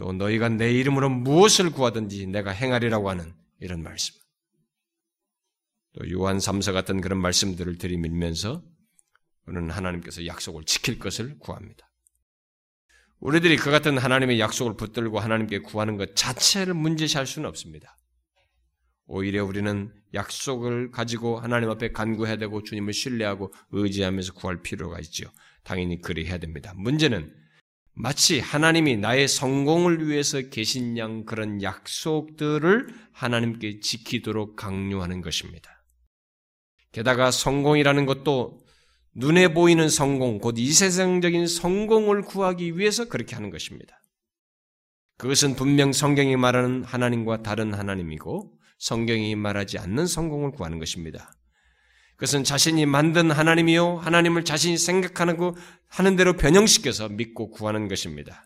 또 0.00 0.14
너희가 0.14 0.48
내 0.48 0.72
이름으로 0.72 1.10
무엇을 1.10 1.68
구하든지 1.68 2.26
내가 2.28 2.52
행하리라고 2.52 3.10
하는 3.10 3.34
이런 3.60 3.82
말씀. 3.82 4.14
또 5.92 6.10
요한 6.10 6.38
3서 6.38 6.72
같은 6.72 7.02
그런 7.02 7.20
말씀들을 7.20 7.76
들이밀면서 7.76 8.64
우리는 9.46 9.68
하나님께서 9.68 10.24
약속을 10.24 10.64
지킬 10.64 10.98
것을 10.98 11.38
구합니다. 11.38 11.92
우리들이 13.18 13.58
그 13.58 13.70
같은 13.70 13.98
하나님의 13.98 14.40
약속을 14.40 14.78
붙들고 14.78 15.18
하나님께 15.18 15.58
구하는 15.58 15.98
것 15.98 16.16
자체를 16.16 16.72
문제시할 16.72 17.26
수는 17.26 17.46
없습니다. 17.50 17.98
오히려 19.04 19.44
우리는 19.44 19.92
약속을 20.14 20.92
가지고 20.92 21.40
하나님 21.40 21.68
앞에 21.68 21.92
간구해야 21.92 22.38
되고 22.38 22.62
주님을 22.62 22.94
신뢰하고 22.94 23.52
의지하면서 23.72 24.32
구할 24.32 24.62
필요가 24.62 24.98
있죠. 25.00 25.30
당연히 25.62 26.00
그리 26.00 26.24
해야 26.24 26.38
됩니다. 26.38 26.72
문제는 26.74 27.39
마치 28.02 28.40
하나님이 28.40 28.96
나의 28.96 29.28
성공을 29.28 30.08
위해서 30.08 30.40
계신 30.40 30.96
양 30.96 31.26
그런 31.26 31.62
약속들을 31.62 32.88
하나님께 33.12 33.80
지키도록 33.80 34.56
강요하는 34.56 35.20
것입니다. 35.20 35.84
게다가 36.92 37.30
성공이라는 37.30 38.06
것도 38.06 38.58
눈에 39.14 39.52
보이는 39.52 39.88
성공, 39.90 40.38
곧 40.38 40.56
이 40.58 40.72
세상적인 40.72 41.46
성공을 41.46 42.22
구하기 42.22 42.78
위해서 42.78 43.06
그렇게 43.06 43.34
하는 43.34 43.50
것입니다. 43.50 44.00
그것은 45.18 45.54
분명 45.54 45.92
성경이 45.92 46.36
말하는 46.36 46.82
하나님과 46.84 47.42
다른 47.42 47.74
하나님이고 47.74 48.54
성경이 48.78 49.34
말하지 49.34 49.78
않는 49.78 50.06
성공을 50.06 50.52
구하는 50.52 50.78
것입니다. 50.78 51.34
그것은 52.20 52.44
자신이 52.44 52.84
만든 52.84 53.30
하나님이요 53.30 53.96
하나님을 53.96 54.44
자신이 54.44 54.76
생각하는 54.76 55.38
거 55.38 55.54
하는 55.88 56.16
대로 56.16 56.34
변형시켜서 56.34 57.08
믿고 57.08 57.50
구하는 57.50 57.88
것입니다. 57.88 58.44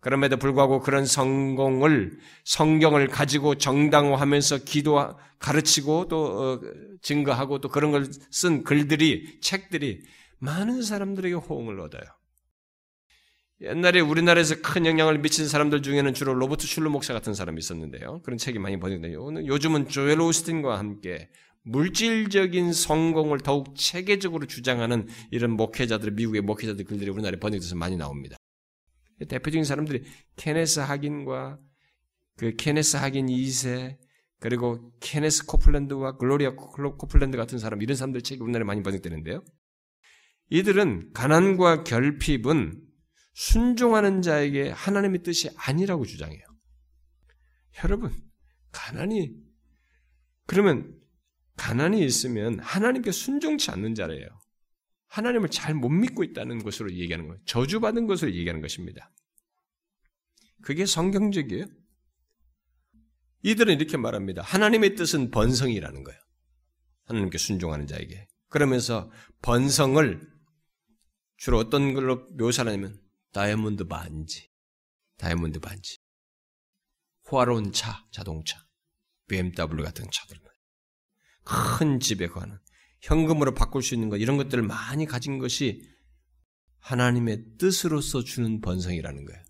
그럼에도 0.00 0.36
불구하고 0.36 0.80
그런 0.80 1.06
성공을 1.06 2.18
성경을 2.44 3.06
가지고 3.06 3.54
정당화하면서 3.54 4.64
기도 4.64 5.16
가르치고 5.38 6.08
또 6.08 6.24
어, 6.24 6.60
증거하고 7.02 7.60
또 7.60 7.68
그런 7.68 7.92
걸 7.92 8.04
쓴 8.32 8.64
글들이 8.64 9.40
책들이 9.40 10.00
많은 10.40 10.82
사람들에게 10.82 11.36
호응을 11.36 11.78
얻어요. 11.78 12.02
옛날에 13.60 14.00
우리나라에서 14.00 14.56
큰 14.60 14.86
영향을 14.86 15.18
미친 15.20 15.46
사람들 15.46 15.82
중에는 15.82 16.14
주로 16.14 16.34
로버트 16.34 16.66
슐러 16.66 16.90
목사 16.90 17.14
같은 17.14 17.32
사람이 17.32 17.60
있었는데요. 17.60 18.22
그런 18.24 18.38
책이 18.38 18.58
많이 18.58 18.80
번역돼요. 18.80 19.46
요즘은 19.46 19.88
조엘 19.88 20.20
오스틴과 20.20 20.76
함께 20.80 21.30
물질적인 21.64 22.72
성공을 22.72 23.40
더욱 23.40 23.74
체계적으로 23.76 24.46
주장하는 24.46 25.08
이런 25.30 25.52
목회자들, 25.52 26.12
미국의 26.12 26.42
목회자들 26.42 26.84
글들이 26.84 27.10
우리나라에 27.10 27.38
번역돼서 27.40 27.74
많이 27.74 27.96
나옵니다. 27.96 28.36
대표적인 29.28 29.64
사람들이 29.64 30.04
케네스 30.36 30.80
하긴과 30.80 31.58
그 32.36 32.54
케네스 32.56 32.96
하긴 32.96 33.26
2세 33.26 33.96
그리고 34.40 34.92
케네스 35.00 35.46
코플랜드와 35.46 36.16
글로리아 36.18 36.54
코플랜드 36.54 37.36
같은 37.36 37.58
사람 37.58 37.80
이런 37.80 37.96
사람들 37.96 38.20
책이 38.20 38.42
우리나라에 38.42 38.64
많이 38.66 38.82
번역되는데요. 38.82 39.42
이들은 40.50 41.12
가난과 41.14 41.84
결핍은 41.84 42.82
순종하는 43.32 44.20
자에게 44.20 44.68
하나님의 44.70 45.22
뜻이 45.22 45.48
아니라고 45.56 46.04
주장해요. 46.04 46.44
여러분, 47.82 48.12
가난이 48.70 49.32
그러면 50.46 50.94
가난이 51.56 52.04
있으면 52.04 52.58
하나님께 52.60 53.12
순종치 53.12 53.70
않는 53.70 53.94
자래요. 53.94 54.26
하나님을 55.08 55.48
잘 55.48 55.74
못 55.74 55.88
믿고 55.88 56.24
있다는 56.24 56.62
것으로 56.62 56.92
얘기하는 56.92 57.28
거예요. 57.28 57.40
저주받은 57.44 58.06
것으로 58.06 58.32
얘기하는 58.32 58.60
것입니다. 58.60 59.12
그게 60.62 60.86
성경적이에요. 60.86 61.66
이들은 63.42 63.76
이렇게 63.76 63.96
말합니다. 63.96 64.42
하나님의 64.42 64.96
뜻은 64.96 65.30
번성이라는 65.30 66.02
거예요. 66.02 66.20
하나님께 67.04 67.38
순종하는 67.38 67.86
자에게. 67.86 68.26
그러면서 68.48 69.10
번성을 69.42 70.32
주로 71.36 71.58
어떤 71.58 71.92
걸로 71.92 72.26
묘사하냐면 72.30 73.00
다이아몬드 73.32 73.86
반지, 73.86 74.50
다이아몬드 75.18 75.60
반지, 75.60 75.98
호화로운 77.30 77.72
차, 77.72 78.06
자동차, 78.10 78.64
BMW 79.28 79.84
같은 79.84 80.06
차들, 80.10 80.38
큰 81.44 82.00
집에 82.00 82.26
관한 82.26 82.58
현금으로 83.00 83.54
바꿀 83.54 83.82
수 83.82 83.94
있는 83.94 84.08
것 84.08 84.16
이런 84.16 84.36
것들을 84.36 84.62
많이 84.62 85.06
가진 85.06 85.38
것이 85.38 85.82
하나님의 86.78 87.44
뜻으로서 87.58 88.22
주는 88.22 88.60
번성이라는 88.60 89.24
거예요. 89.24 89.42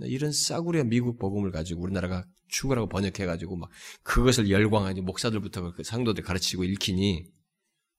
이런 0.00 0.32
싸구려 0.32 0.84
미국 0.84 1.18
복음을 1.18 1.50
가지고 1.50 1.82
우리나라가 1.82 2.24
죽으라고 2.48 2.88
번역해가지고 2.88 3.56
막 3.56 3.70
그것을 4.02 4.50
열광하니 4.50 5.00
목사들부터 5.00 5.72
그 5.72 5.82
상도들 5.84 6.22
가르치고 6.24 6.64
읽히니 6.64 7.24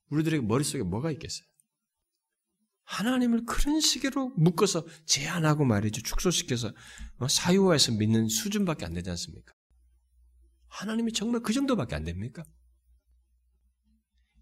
우리들에게 0.09 0.45
머릿속에 0.45 0.83
뭐가 0.83 1.11
있겠어요? 1.11 1.45
하나님을 2.85 3.45
그런 3.45 3.79
식으로 3.79 4.29
묶어서 4.35 4.85
제한하고 5.05 5.65
말이죠. 5.65 6.01
축소시켜서 6.01 6.73
어, 7.17 7.27
사유화해서 7.27 7.93
믿는 7.93 8.27
수준밖에 8.27 8.85
안 8.85 8.93
되지 8.93 9.09
않습니까? 9.09 9.53
하나님이 10.73 11.13
정말 11.13 11.41
그 11.41 11.53
정도밖에 11.53 11.95
안 11.95 12.03
됩니까? 12.03 12.43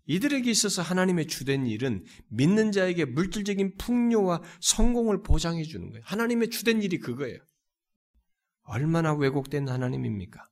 이들에게 0.05 0.49
있어서 0.49 0.81
하나님의 0.81 1.27
주된 1.27 1.67
일은 1.67 2.03
믿는 2.29 2.71
자에게 2.71 3.05
물질적인 3.05 3.77
풍요와 3.77 4.41
성공을 4.59 5.23
보장해 5.23 5.63
주는 5.63 5.89
거예요. 5.89 6.03
하나님의 6.05 6.49
주된 6.49 6.81
일이 6.81 6.99
그거예요. 6.99 7.39
얼마나 8.63 9.13
왜곡된 9.13 9.69
하나님입니까? 9.69 10.49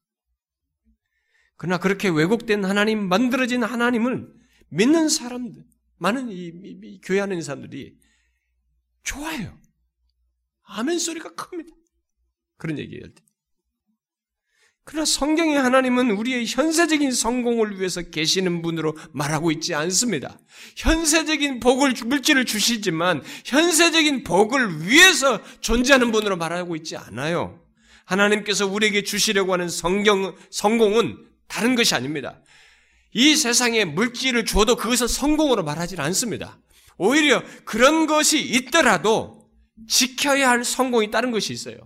그러나 1.56 1.78
그렇게 1.78 2.10
왜곡된 2.10 2.64
하나님, 2.64 3.08
만들어진 3.08 3.64
하나님을 3.64 4.34
믿는 4.70 5.10
사람들, 5.10 5.66
많은 5.98 6.30
이, 6.30 6.48
이, 6.48 6.80
이 6.84 7.02
교회 7.02 7.20
하는 7.20 7.42
사람들이 7.42 7.98
좋아해요. 9.04 9.60
아멘 10.64 11.00
소리가 11.00 11.34
큽니다. 11.36 11.76
그런 12.58 12.78
얘기할 12.78 13.14
때. 13.14 13.29
그러나 14.90 15.06
성경의 15.06 15.56
하나님은 15.56 16.10
우리의 16.10 16.48
현세적인 16.48 17.12
성공을 17.12 17.78
위해서 17.78 18.02
계시는 18.02 18.64
분으로 18.64 18.98
말하고 19.12 19.52
있지 19.52 19.76
않습니다. 19.76 20.40
현세적인 20.78 21.60
복을 21.60 21.94
물질을 22.08 22.46
주시지만 22.46 23.22
현세적인 23.46 24.24
복을 24.24 24.88
위해서 24.88 25.42
존재하는 25.62 26.12
분으로 26.12 26.38
말하고 26.38 26.76
있지 26.76 26.98
않아요. 26.98 27.62
하나님께서 28.06 28.66
우리에게 28.66 29.04
주시려고 29.04 29.54
하는 29.54 29.70
성경 29.70 30.36
성공은 30.50 31.18
다른 31.48 31.76
것이 31.76 31.94
아닙니다. 31.94 32.42
이 33.14 33.36
세상에 33.36 33.86
물질을 33.86 34.46
줘도 34.46 34.76
그것을 34.76 35.08
성공으로 35.08 35.62
말하지 35.62 35.98
않습니다. 36.02 36.58
오히려 36.98 37.44
그런 37.64 38.08
것이 38.08 38.42
있더라도 38.42 39.48
지켜야 39.88 40.50
할 40.50 40.66
성공이 40.66 41.12
다른 41.12 41.30
것이 41.30 41.54
있어요. 41.54 41.78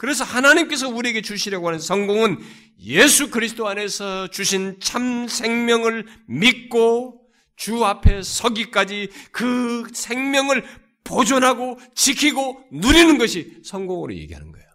그래서 0.00 0.24
하나님께서 0.24 0.88
우리에게 0.88 1.20
주시려고 1.20 1.66
하는 1.66 1.78
성공은 1.78 2.38
예수 2.84 3.30
그리스도 3.30 3.68
안에서 3.68 4.28
주신 4.28 4.80
참 4.80 5.28
생명을 5.28 6.06
믿고 6.26 7.20
주 7.54 7.84
앞에 7.84 8.22
서기까지 8.22 9.10
그 9.30 9.86
생명을 9.92 10.64
보존하고 11.04 11.78
지키고 11.94 12.64
누리는 12.72 13.18
것이 13.18 13.58
성공으로 13.62 14.14
얘기하는 14.14 14.50
거예요. 14.52 14.66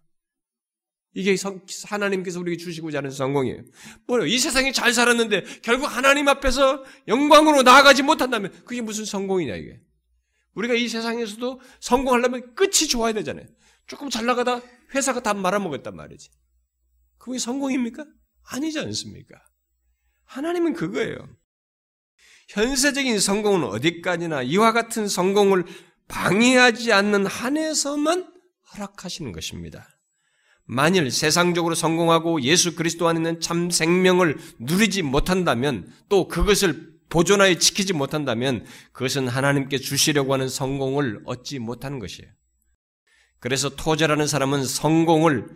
이게 1.16 1.36
하나님께서 1.88 2.40
우리에게 2.40 2.64
주시고자 2.64 3.00
하는 3.00 3.10
성공이에요. 3.10 3.64
뭐요? 4.06 4.28
이 4.28 4.38
세상에 4.38 4.72
잘 4.72 4.94
살았는데 4.94 5.62
결국 5.64 5.88
하나님 5.88 6.28
앞에서 6.28 6.84
영광으로 7.08 7.64
나아가지 7.64 8.04
못한다면 8.04 8.54
그게 8.64 8.80
무슨 8.82 9.06
성공이냐 9.06 9.56
이게. 9.56 9.80
우리가 10.54 10.76
이 10.76 10.88
세상에서도 10.88 11.62
성공하려면 11.80 12.54
끝이 12.54 12.88
좋아야 12.88 13.12
되잖아요. 13.14 13.48
조금 13.88 14.12
잘 14.12 14.28
나가다 14.28 14.62
회사가 14.96 15.22
다 15.22 15.34
말아먹었단 15.34 15.96
말이지. 15.96 16.30
그게 17.18 17.38
성공입니까? 17.38 18.06
아니지 18.44 18.80
않습니까? 18.80 19.44
하나님은 20.26 20.74
그거예요. 20.74 21.18
현세적인 22.50 23.20
성공은 23.20 23.64
어디까지나 23.64 24.44
이와 24.44 24.72
같은 24.72 25.08
성공을 25.08 25.66
방해하지 26.08 26.94
않는 26.94 27.26
한에서만 27.26 28.32
허락하시는 28.74 29.32
것입니다. 29.32 29.90
만일 30.66 31.12
세상적으로 31.12 31.76
성공하고 31.76 32.42
예수 32.42 32.76
그리스도 32.76 33.08
안에 33.08 33.20
있는 33.20 33.40
참 33.40 33.70
생명을 33.70 34.38
누리지 34.60 35.04
못한다면 35.04 35.92
또 36.10 36.28
그것을 36.28 36.96
보존하여 37.10 37.56
지키지 37.56 37.94
못한다면 37.94 38.66
그것은 38.92 39.28
하나님께 39.28 39.78
주시려고 39.78 40.34
하는 40.34 40.50
성공을 40.50 41.22
얻지 41.26 41.60
못하는 41.60 42.00
것이에요. 42.00 42.32
그래서 43.40 43.70
토제라는 43.76 44.28
사람은 44.28 44.66
성공을 44.66 45.48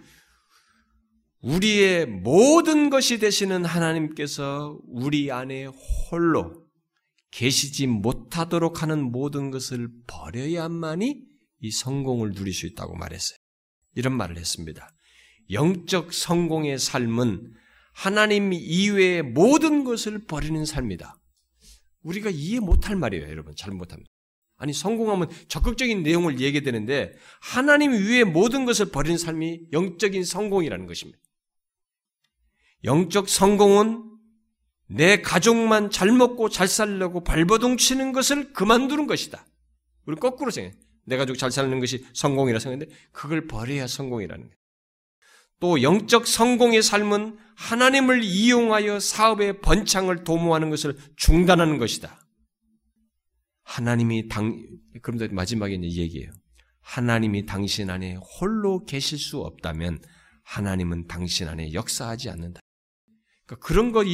우리의 1.42 2.06
모든 2.06 2.90
것이 2.90 3.20
되시는 3.20 3.66
하나님께서 3.66 4.80
우리 4.88 5.32
안에 5.32 5.66
홀로 6.12 6.68
계시지 7.32 7.88
못하도록 7.88 8.82
하는 8.82 9.12
모든 9.12 9.52
것을 9.52 9.90
버려야만이 10.08 11.22
이 11.62 11.72
성공을 11.72 12.34
누릴 12.34 12.54
수 12.54 12.66
있다고 12.66 12.96
말했어요. 12.96 13.38
이런 13.96 14.16
말을 14.16 14.38
했습니다. 14.38 14.90
영적 15.52 16.14
성공의 16.14 16.80
삶은 16.80 17.54
하나님 17.94 18.54
이외의 18.54 19.24
모든 19.24 19.84
것을 19.84 20.26
버리는 20.26 20.64
삶이다. 20.64 21.16
우리가 22.04 22.30
이해 22.30 22.60
못할 22.60 22.96
말이에요, 22.96 23.28
여러분. 23.28 23.54
잘 23.58 23.74
못합니다. 23.74 24.10
아니, 24.60 24.74
성공하면 24.74 25.30
적극적인 25.48 26.04
내용을 26.04 26.40
얘기해 26.40 26.62
되는데, 26.62 27.14
하나님 27.42 27.94
위에 27.94 28.26
모든 28.26 28.66
것을 28.66 28.92
버리는 28.92 29.18
삶이 29.18 29.68
영적인 29.72 30.24
성공이라는 30.24 30.86
것입니다. 30.86 31.18
영적 32.84 33.30
성공은 33.30 34.04
내 34.88 35.22
가족만 35.22 35.92
잘 35.92 36.12
먹고 36.12 36.50
잘 36.50 36.68
살려고 36.68 37.24
발버둥 37.24 37.78
치는 37.78 38.12
것을 38.12 38.54
그만두는 38.54 39.08
것이다. 39.08 39.46
우리 40.06 40.16
거꾸로 40.18 40.52
생각해. 40.52 40.76
내 41.06 41.18
가족 41.18 41.38
잘 41.38 41.52
사는 41.52 41.80
것이 41.80 42.06
성공이라 42.14 42.60
생각하는데, 42.60 42.94
그걸 43.12 43.48
버려야 43.48 43.88
성공이라는 43.88 44.44
거예요. 44.44 44.60
또 45.62 45.82
영적 45.82 46.28
성공의 46.28 46.82
삶은 46.82 47.38
하나님을 47.56 48.24
이용하여 48.24 49.00
사업의 49.00 49.62
번창을 49.62 50.24
도모하는 50.24 50.70
것을 50.70 50.98
중단하는 51.16 51.78
것이다. 51.78 52.19
하나님이 53.70 54.28
당, 54.28 54.66
그럼 55.04 55.20
마지막에 55.32 55.76
이제 55.76 56.02
얘기해요. 56.02 56.32
하나님이 56.82 57.46
당신 57.46 57.92
안에 57.92 58.16
홀로 58.16 58.84
계실 58.84 59.20
수 59.20 59.42
없다면 59.42 60.00
하나님은 60.44 61.06
당신 61.06 61.48
안에 61.48 61.74
역사하지 61.74 62.32
않는다. 62.32 62.60
그러니까 63.46 63.68
그런 63.68 63.92
것 63.92 64.06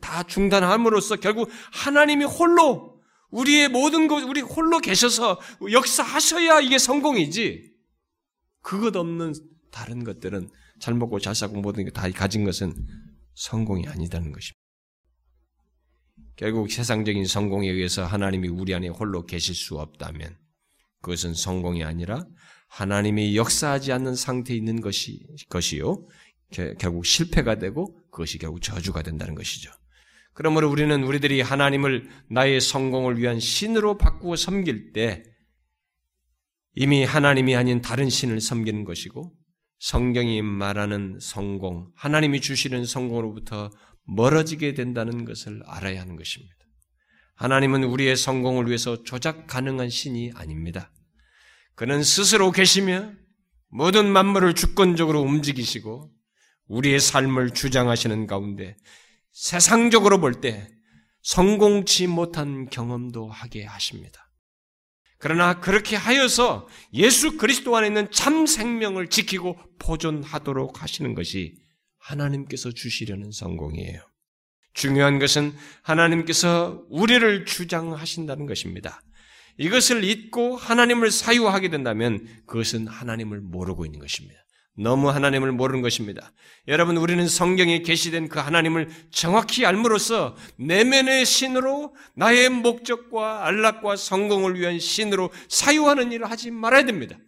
다 0.00 0.22
중단함으로써 0.22 1.16
결국 1.16 1.50
하나님이 1.72 2.24
홀로 2.24 3.02
우리의 3.30 3.68
모든 3.68 4.08
것, 4.08 4.22
우리 4.22 4.40
홀로 4.40 4.78
계셔서 4.78 5.38
역사하셔야 5.70 6.60
이게 6.60 6.78
성공이지. 6.78 7.70
그것 8.62 8.96
없는 8.96 9.34
다른 9.70 10.04
것들은 10.04 10.48
잘 10.80 10.94
먹고 10.94 11.20
잘 11.20 11.34
사고 11.34 11.60
모든 11.60 11.84
게 11.84 11.90
다 11.90 12.10
가진 12.10 12.44
것은 12.44 12.72
성공이 13.34 13.88
아니다는 13.88 14.32
것입니다. 14.32 14.61
결국 16.36 16.70
세상적인 16.70 17.26
성공에 17.26 17.68
의해서 17.68 18.04
하나님이 18.04 18.48
우리 18.48 18.74
안에 18.74 18.88
홀로 18.88 19.26
계실 19.26 19.54
수 19.54 19.78
없다면 19.78 20.36
그것은 21.00 21.34
성공이 21.34 21.84
아니라 21.84 22.24
하나님이 22.68 23.36
역사하지 23.36 23.92
않는 23.92 24.14
상태에 24.14 24.56
있는 24.56 24.80
것이, 24.80 25.26
것이요. 25.50 26.06
결국 26.78 27.04
실패가 27.04 27.56
되고 27.56 27.94
그것이 28.10 28.38
결국 28.38 28.62
저주가 28.62 29.02
된다는 29.02 29.34
것이죠. 29.34 29.70
그러므로 30.34 30.70
우리는 30.70 31.02
우리들이 31.02 31.42
하나님을 31.42 32.08
나의 32.30 32.60
성공을 32.60 33.18
위한 33.18 33.38
신으로 33.38 33.98
바꾸어 33.98 34.36
섬길 34.36 34.92
때 34.92 35.22
이미 36.74 37.04
하나님이 37.04 37.54
아닌 37.54 37.82
다른 37.82 38.08
신을 38.08 38.40
섬기는 38.40 38.84
것이고 38.84 39.34
성경이 39.78 40.40
말하는 40.42 41.18
성공, 41.20 41.90
하나님이 41.96 42.40
주시는 42.40 42.86
성공으로부터 42.86 43.70
멀어지게 44.04 44.74
된다는 44.74 45.24
것을 45.24 45.62
알아야 45.66 46.00
하는 46.00 46.16
것입니다. 46.16 46.56
하나님은 47.36 47.84
우리의 47.84 48.16
성공을 48.16 48.66
위해서 48.66 49.02
조작 49.04 49.46
가능한 49.46 49.88
신이 49.90 50.32
아닙니다. 50.34 50.92
그는 51.74 52.02
스스로 52.02 52.50
계시며 52.52 53.12
모든 53.68 54.06
만물을 54.06 54.54
주권적으로 54.54 55.20
움직이시고 55.22 56.12
우리의 56.68 57.00
삶을 57.00 57.50
주장하시는 57.50 58.26
가운데 58.26 58.76
세상적으로 59.32 60.20
볼 60.20 60.40
때 60.40 60.68
성공치 61.22 62.08
못한 62.08 62.68
경험도 62.68 63.28
하게 63.28 63.64
하십니다. 63.64 64.30
그러나 65.18 65.60
그렇게 65.60 65.94
하여서 65.94 66.68
예수 66.92 67.36
그리스도 67.36 67.76
안에 67.76 67.86
있는 67.86 68.10
참 68.10 68.44
생명을 68.44 69.08
지키고 69.08 69.56
보존하도록 69.78 70.82
하시는 70.82 71.14
것이 71.14 71.61
하나님께서 72.02 72.72
주시려는 72.72 73.30
성공이에요. 73.32 74.00
중요한 74.74 75.18
것은 75.18 75.52
하나님께서 75.82 76.84
우리를 76.88 77.44
주장하신다는 77.44 78.46
것입니다. 78.46 79.00
이것을 79.58 80.02
잊고 80.04 80.56
하나님을 80.56 81.10
사유하게 81.10 81.68
된다면 81.68 82.26
그것은 82.46 82.86
하나님을 82.86 83.40
모르고 83.40 83.84
있는 83.84 84.00
것입니다. 84.00 84.40
너무 84.74 85.10
하나님을 85.10 85.52
모르는 85.52 85.82
것입니다. 85.82 86.32
여러분, 86.66 86.96
우리는 86.96 87.28
성경에 87.28 87.82
계시된 87.82 88.28
그 88.28 88.38
하나님을 88.38 88.88
정확히 89.10 89.66
알므로써 89.66 90.34
내면의 90.56 91.26
신으로 91.26 91.94
나의 92.16 92.48
목적과 92.48 93.46
안락과 93.46 93.96
성공을 93.96 94.58
위한 94.58 94.78
신으로 94.78 95.30
사유하는 95.48 96.12
일을 96.12 96.30
하지 96.30 96.50
말아야 96.50 96.86
됩니다. 96.86 97.18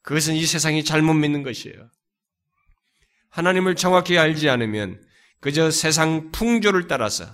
그것은 0.00 0.34
이 0.36 0.46
세상이 0.46 0.84
잘못 0.84 1.12
믿는 1.12 1.42
것이에요. 1.42 1.90
하나님을 3.34 3.74
정확히 3.74 4.16
알지 4.16 4.48
않으면 4.48 5.02
그저 5.40 5.70
세상 5.70 6.30
풍조를 6.30 6.86
따라서 6.86 7.26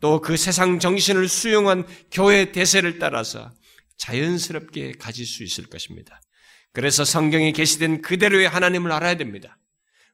또 0.00 0.20
그 0.20 0.36
세상 0.36 0.80
정신을 0.80 1.28
수용한 1.28 1.86
교회 2.10 2.50
대세를 2.50 2.98
따라서 2.98 3.50
자연스럽게 3.98 4.92
가질 4.98 5.26
수 5.26 5.44
있을 5.44 5.66
것입니다. 5.66 6.20
그래서 6.72 7.04
성경에 7.04 7.52
계시된 7.52 8.02
그대로의 8.02 8.48
하나님을 8.48 8.90
알아야 8.90 9.16
됩니다. 9.16 9.58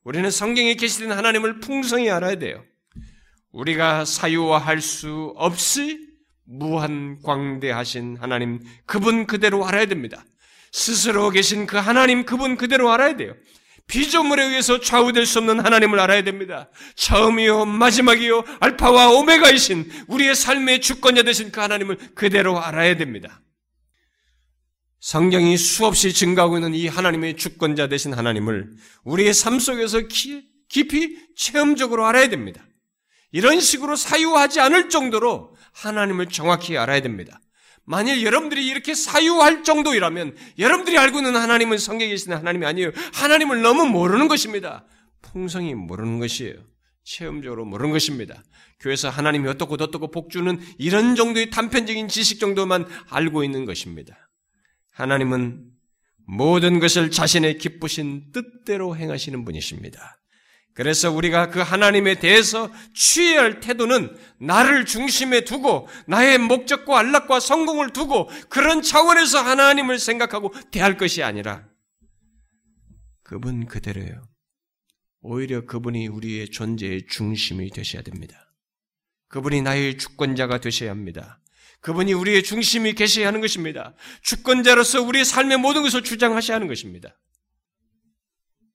우리는 0.05 0.31
성경에 0.31 0.75
계시된 0.75 1.13
하나님을 1.13 1.61
풍성히 1.61 2.11
알아야 2.11 2.37
돼요. 2.37 2.63
우리가 3.51 4.05
사유화할 4.05 4.83
수 4.83 5.33
없이 5.37 6.01
무한 6.45 7.19
광대하신 7.23 8.19
하나님 8.21 8.61
그분 8.85 9.27
그대로 9.27 9.67
알아야 9.67 9.87
됩니다. 9.87 10.23
스스로 10.73 11.31
계신 11.31 11.67
그 11.67 11.79
하나님 11.79 12.25
그분 12.25 12.57
그대로 12.57 12.91
알아야 12.93 13.17
돼요. 13.17 13.35
피조물에 13.87 14.45
의해서 14.45 14.81
좌우될 14.81 15.27
수 15.27 15.39
없는 15.39 15.61
하나님을 15.61 16.01
알아야 16.01 16.25
됩니다. 16.25 16.71
처음이요, 16.97 17.67
마지막이요, 17.67 18.45
알파와 18.61 19.11
오메가이신 19.11 19.91
우리의 20.09 20.35
삶의 20.35 20.81
주권자 20.81 21.23
되신 21.23 21.53
그 21.53 21.61
하나님을 21.61 21.99
그대로 22.15 22.61
알아야 22.61 22.97
됩니다. 22.97 23.43
성경이 25.01 25.59
수없이 25.59 26.15
증가하고 26.15 26.57
있는 26.57 26.75
이 26.75 26.89
하나님의 26.89 27.37
주권자 27.37 27.89
되신 27.89 28.15
하나님을 28.15 28.71
우리의 29.05 29.35
삶 29.35 29.59
속에서 29.59 30.01
깊이 30.69 31.19
체험적으로 31.37 32.07
알아야 32.07 32.31
됩니다. 32.31 32.65
이런 33.31 33.61
식으로 33.61 33.97
사유하지 33.97 34.61
않을 34.61 34.89
정도로 34.89 35.55
하나님을 35.73 36.29
정확히 36.31 36.79
알아야 36.79 37.03
됩니다. 37.03 37.39
만일 37.87 38.23
여러분들이 38.25 38.67
이렇게 38.67 38.95
사유할 38.95 39.63
정도이라면 39.63 40.37
여러분들이 40.59 40.97
알고 40.97 41.19
있는 41.19 41.37
하나님은 41.37 41.79
성경에 41.79 42.11
계시는 42.11 42.37
하나님이 42.37 42.67
아니에요. 42.67 42.91
하나님을 43.13 43.63
너무 43.63 43.87
모르는 43.87 44.29
것입니다. 44.29 44.87
풍성히 45.23 45.75
모르는 45.75 46.19
것이에요. 46.19 46.55
체험적으로 47.05 47.65
모르는 47.67 47.93
것입니다. 47.93 48.43
교회에서 48.81 49.11
하나님이 49.11 49.49
어떻고 49.49 49.75
어떻고 49.75 50.11
복주는 50.11 50.59
이런 50.79 51.15
정도의 51.15 51.51
단편적인 51.51 52.09
지식 52.09 52.41
정도만 52.41 52.87
알고 53.11 53.45
있는 53.45 53.67
것입니다. 53.67 54.31
하나님은 54.93 55.71
모든 56.27 56.81
것을 56.81 57.11
자신의 57.11 57.59
기쁘신 57.59 58.33
뜻대로 58.33 58.97
행하시는 58.97 59.45
분이십니다. 59.45 60.19
그래서 60.75 61.11
우리가 61.13 61.51
그 61.51 61.61
하나님에 61.61 62.19
대해서 62.19 62.71
취해야 62.95 63.43
할 63.43 63.61
태도는 63.61 64.17
나를 64.39 64.85
중심에 64.85 65.43
두고 65.45 65.89
나의 66.07 66.39
목적과 66.39 66.99
안락과 66.99 67.39
성공을 67.39 67.93
두고 67.93 68.29
그런 68.49 68.83
차원에서 68.83 69.41
하나님을 69.41 70.01
생각하고 70.01 70.53
대할 70.73 70.97
것이 70.97 71.23
아니라 71.23 71.65
그분 73.23 73.67
그대로예요. 73.67 74.23
오히려 75.21 75.65
그분이 75.65 76.09
우리의 76.09 76.51
존재의 76.51 77.07
중심이 77.09 77.71
되셔야 77.71 78.03
됩니다. 78.03 78.53
그분이 79.29 79.63
나의 79.63 79.97
주권자가 79.97 80.61
되셔야 80.61 80.91
합니다. 80.91 81.41
그분이 81.81 82.13
우리의 82.13 82.43
중심이 82.43 82.95
계셔야 82.95 83.29
하는 83.29 83.41
것입니다. 83.41 83.95
주권자로서 84.23 85.03
우리의 85.03 85.25
삶의 85.25 85.59
모든 85.59 85.83
것을 85.83 86.03
주장하셔야 86.03 86.57
하는 86.57 86.67
것입니다. 86.67 87.17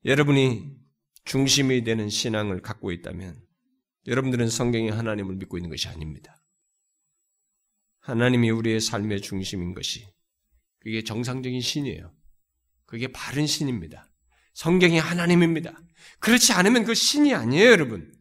여러분이 0.06 0.79
중심이 1.26 1.84
되는 1.84 2.10
신앙을 2.10 2.62
갖고 2.62 2.92
있다면 2.92 3.42
여러분들은 4.08 4.50
성경의 4.50 4.92
하나님을 4.92 5.36
믿고 5.36 5.58
있는 5.58 5.70
것이 5.70 5.88
아닙니다. 5.88 6.42
하나님이 8.00 8.50
우리의 8.50 8.82
삶의 8.82 9.22
중심인 9.22 9.74
것이 9.74 10.08
그게 10.80 11.04
정상적인 11.04 11.62
신이에요. 11.62 12.14
그게 12.86 13.08
바른 13.08 13.46
신입니다. 13.46 14.10
성경이 14.54 14.98
하나님입니다. 14.98 15.80
그렇지 16.20 16.54
않으면 16.54 16.86
그 16.86 16.96
신이 16.96 17.34
아니에요, 17.34 17.70
여러분. 17.70 18.12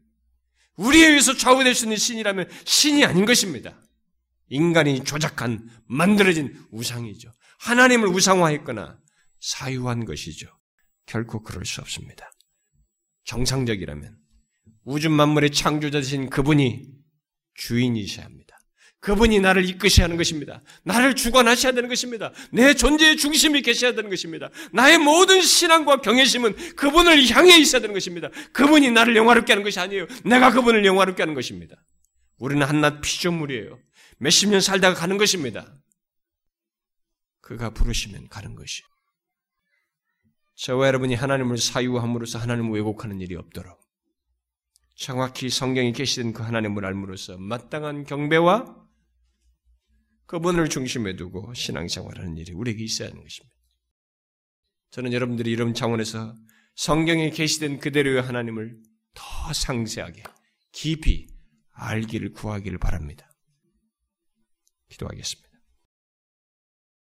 우리에 0.77 1.09
의해서 1.09 1.37
좌우될 1.37 1.75
수 1.75 1.87
있는 1.87 1.97
신이라면 1.97 2.49
신이 2.65 3.05
아닌 3.05 3.25
것입니다. 3.25 3.81
인간이 4.49 5.05
조작한 5.05 5.69
만들어진 5.87 6.57
우상이죠. 6.71 7.33
하나님을 7.61 8.09
우상화했거나 8.09 8.99
사유한 9.41 10.05
것이죠. 10.05 10.49
결코 11.07 11.43
그럴 11.43 11.65
수 11.65 11.81
없습니다. 11.81 12.31
정상적이라면 13.29 14.17
우주 14.85 15.11
만물의 15.11 15.51
창조자 15.51 16.01
되신 16.01 16.31
그분이 16.31 16.87
주인이셔야 17.55 18.25
합니다. 18.25 18.59
그분이 19.01 19.39
나를 19.41 19.69
이끄셔야 19.69 20.05
하는 20.05 20.17
것입니다. 20.17 20.63
나를 20.83 21.15
주관하셔야 21.15 21.73
되는 21.73 21.91
것입니다. 21.91 22.33
내 22.51 22.73
존재의 22.73 23.19
중심이 23.19 23.61
계셔야 23.61 23.95
되는 23.95 24.09
것입니다. 24.09 24.49
나의 24.73 24.99
모든 24.99 25.43
신앙과 25.43 26.01
경외심은 26.01 26.75
그분을 26.75 27.29
향해 27.31 27.59
있어야 27.59 27.83
되는 27.83 27.93
것입니다. 27.93 28.31
그분이 28.55 28.91
나를 28.91 29.15
영화롭게 29.15 29.53
하는 29.53 29.63
것이 29.63 29.79
아니에요. 29.79 30.07
내가 30.25 30.51
그분을 30.51 30.85
영화롭게 30.87 31.23
하는 31.23 31.35
것입니다. 31.35 31.77
우리는 32.39 32.67
한낱 32.67 33.03
피조물이에요. 33.03 33.79
몇십 34.19 34.49
년 34.49 34.63
살다가 34.63 34.99
가는 34.99 35.19
것입니다. 35.19 35.71
그가 37.43 37.71
부르시면 37.71 38.29
가는 38.29 38.55
것이. 38.55 38.83
저와 40.59 40.89
여러분이 40.89 41.15
하나님을 41.15 41.57
사유함으로써 41.57 42.39
하나님을 42.41 42.73
왜곡하는 42.73 43.21
일이 43.21 43.37
없도록 43.37 43.81
정확히 44.97 45.51
성경에 45.51 45.93
계시던 45.93 46.33
그 46.33 46.43
하나님을 46.43 46.85
알므로써 46.85 47.39
마땅한 47.39 48.05
경배와 48.05 48.77
그분을 50.27 50.69
중심에 50.69 51.15
두고 51.15 51.55
신앙생활하는 51.55 52.37
일이 52.37 52.53
우리에게 52.53 52.83
있어야 52.83 53.09
하는 53.09 53.23
것입니다. 53.23 53.55
저는 54.91 55.13
여러분들이 55.13 55.53
이런 55.53 55.75
차원에서 55.75 56.35
성경에 56.75 57.31
계시던 57.31 57.79
그대로의 57.79 58.21
하나님을 58.23 58.83
더 59.15 59.53
상세하게 59.53 60.25
깊이 60.73 61.29
알기를 61.71 62.33
구하기를 62.33 62.79
바랍니다. 62.79 63.31
기도하겠습니다. 64.89 65.49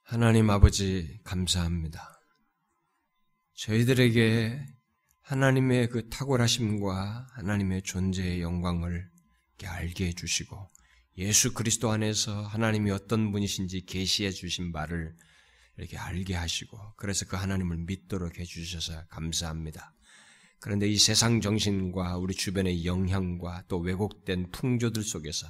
하나님 0.03 0.49
아버지, 0.51 1.19
감사합니다. 1.23 2.18
저희들에게 3.59 4.57
하나님의 5.21 5.89
그 5.89 6.07
탁월하심과 6.07 7.27
하나님의 7.33 7.81
존재의 7.81 8.41
영광을 8.41 9.09
알게 9.61 10.07
해주시고 10.07 10.69
예수 11.17 11.53
그리스도 11.53 11.91
안에서 11.91 12.41
하나님이 12.41 12.91
어떤 12.91 13.33
분이신지 13.33 13.85
계시해 13.85 14.31
주신 14.31 14.71
바를 14.71 15.13
이렇게 15.75 15.97
알게 15.97 16.35
하시고 16.35 16.93
그래서 16.95 17.25
그 17.25 17.35
하나님을 17.35 17.79
믿도록 17.79 18.39
해주셔서 18.39 19.07
감사합니다. 19.07 19.93
그런데 20.61 20.87
이 20.87 20.97
세상 20.97 21.41
정신과 21.41 22.15
우리 22.15 22.35
주변의 22.35 22.85
영향과 22.85 23.65
또 23.67 23.79
왜곡된 23.79 24.51
풍조들 24.51 25.03
속에서 25.03 25.47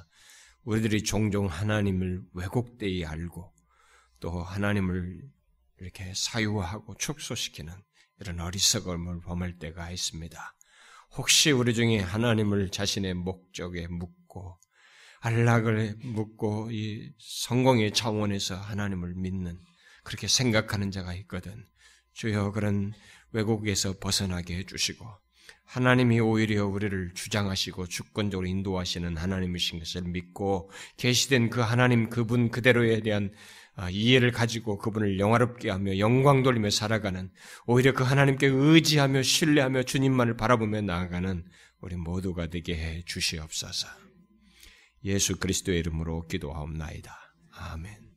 우리들이 0.63 1.03
종종 1.03 1.45
하나님을 1.45 2.23
왜곡되이 2.33 3.05
알고 3.05 3.53
또 4.19 4.41
하나님을 4.41 5.29
이렇게 5.77 6.11
사유하고 6.15 6.95
축소시키는 6.95 7.71
이런 8.19 8.39
어리석음을 8.39 9.21
범할 9.21 9.57
때가 9.57 9.91
있습니다. 9.91 10.55
혹시 11.17 11.51
우리 11.51 11.73
중에 11.73 11.99
하나님을 11.99 12.69
자신의 12.69 13.15
목적에 13.15 13.87
묻고 13.87 14.57
안락을 15.21 15.97
묻고 16.03 16.69
이 16.71 17.11
성공의 17.19 17.93
차원에서 17.93 18.55
하나님을 18.55 19.15
믿는 19.15 19.57
그렇게 20.03 20.27
생각하는 20.27 20.91
자가 20.91 21.13
있거든. 21.15 21.65
주여 22.13 22.51
그런 22.51 22.93
왜곡에서 23.31 23.99
벗어나게 23.99 24.57
해주시고 24.57 25.05
하나님이 25.65 26.19
오히려 26.19 26.65
우리를 26.65 27.13
주장하시고 27.13 27.87
주권적으로 27.87 28.47
인도하시는 28.47 29.17
하나님이신 29.17 29.79
것을 29.79 30.01
믿고 30.01 30.71
계시된 30.97 31.49
그 31.49 31.61
하나님 31.61 32.09
그분 32.09 32.49
그대로에 32.49 33.01
대한 33.01 33.31
아, 33.31 33.35
이해를 33.89 34.31
가지고 34.31 34.77
그분을 34.77 35.19
영화롭게 35.19 35.69
하며 35.69 35.97
영광 35.99 36.43
돌리며 36.43 36.69
살아가는 36.69 37.31
오히려 37.65 37.93
그 37.93 38.03
하나님께 38.03 38.47
의지하며 38.47 39.21
신뢰하며 39.21 39.83
주님만을 39.83 40.35
바라보며 40.35 40.81
나아가는 40.81 41.45
우리 41.79 41.95
모두가 41.95 42.47
되게 42.47 42.75
해 42.75 43.03
주시옵소서. 43.05 43.87
예수 45.05 45.37
그리스도의 45.37 45.79
이름으로 45.79 46.27
기도하옵나이다. 46.27 47.15
아멘. 47.51 48.08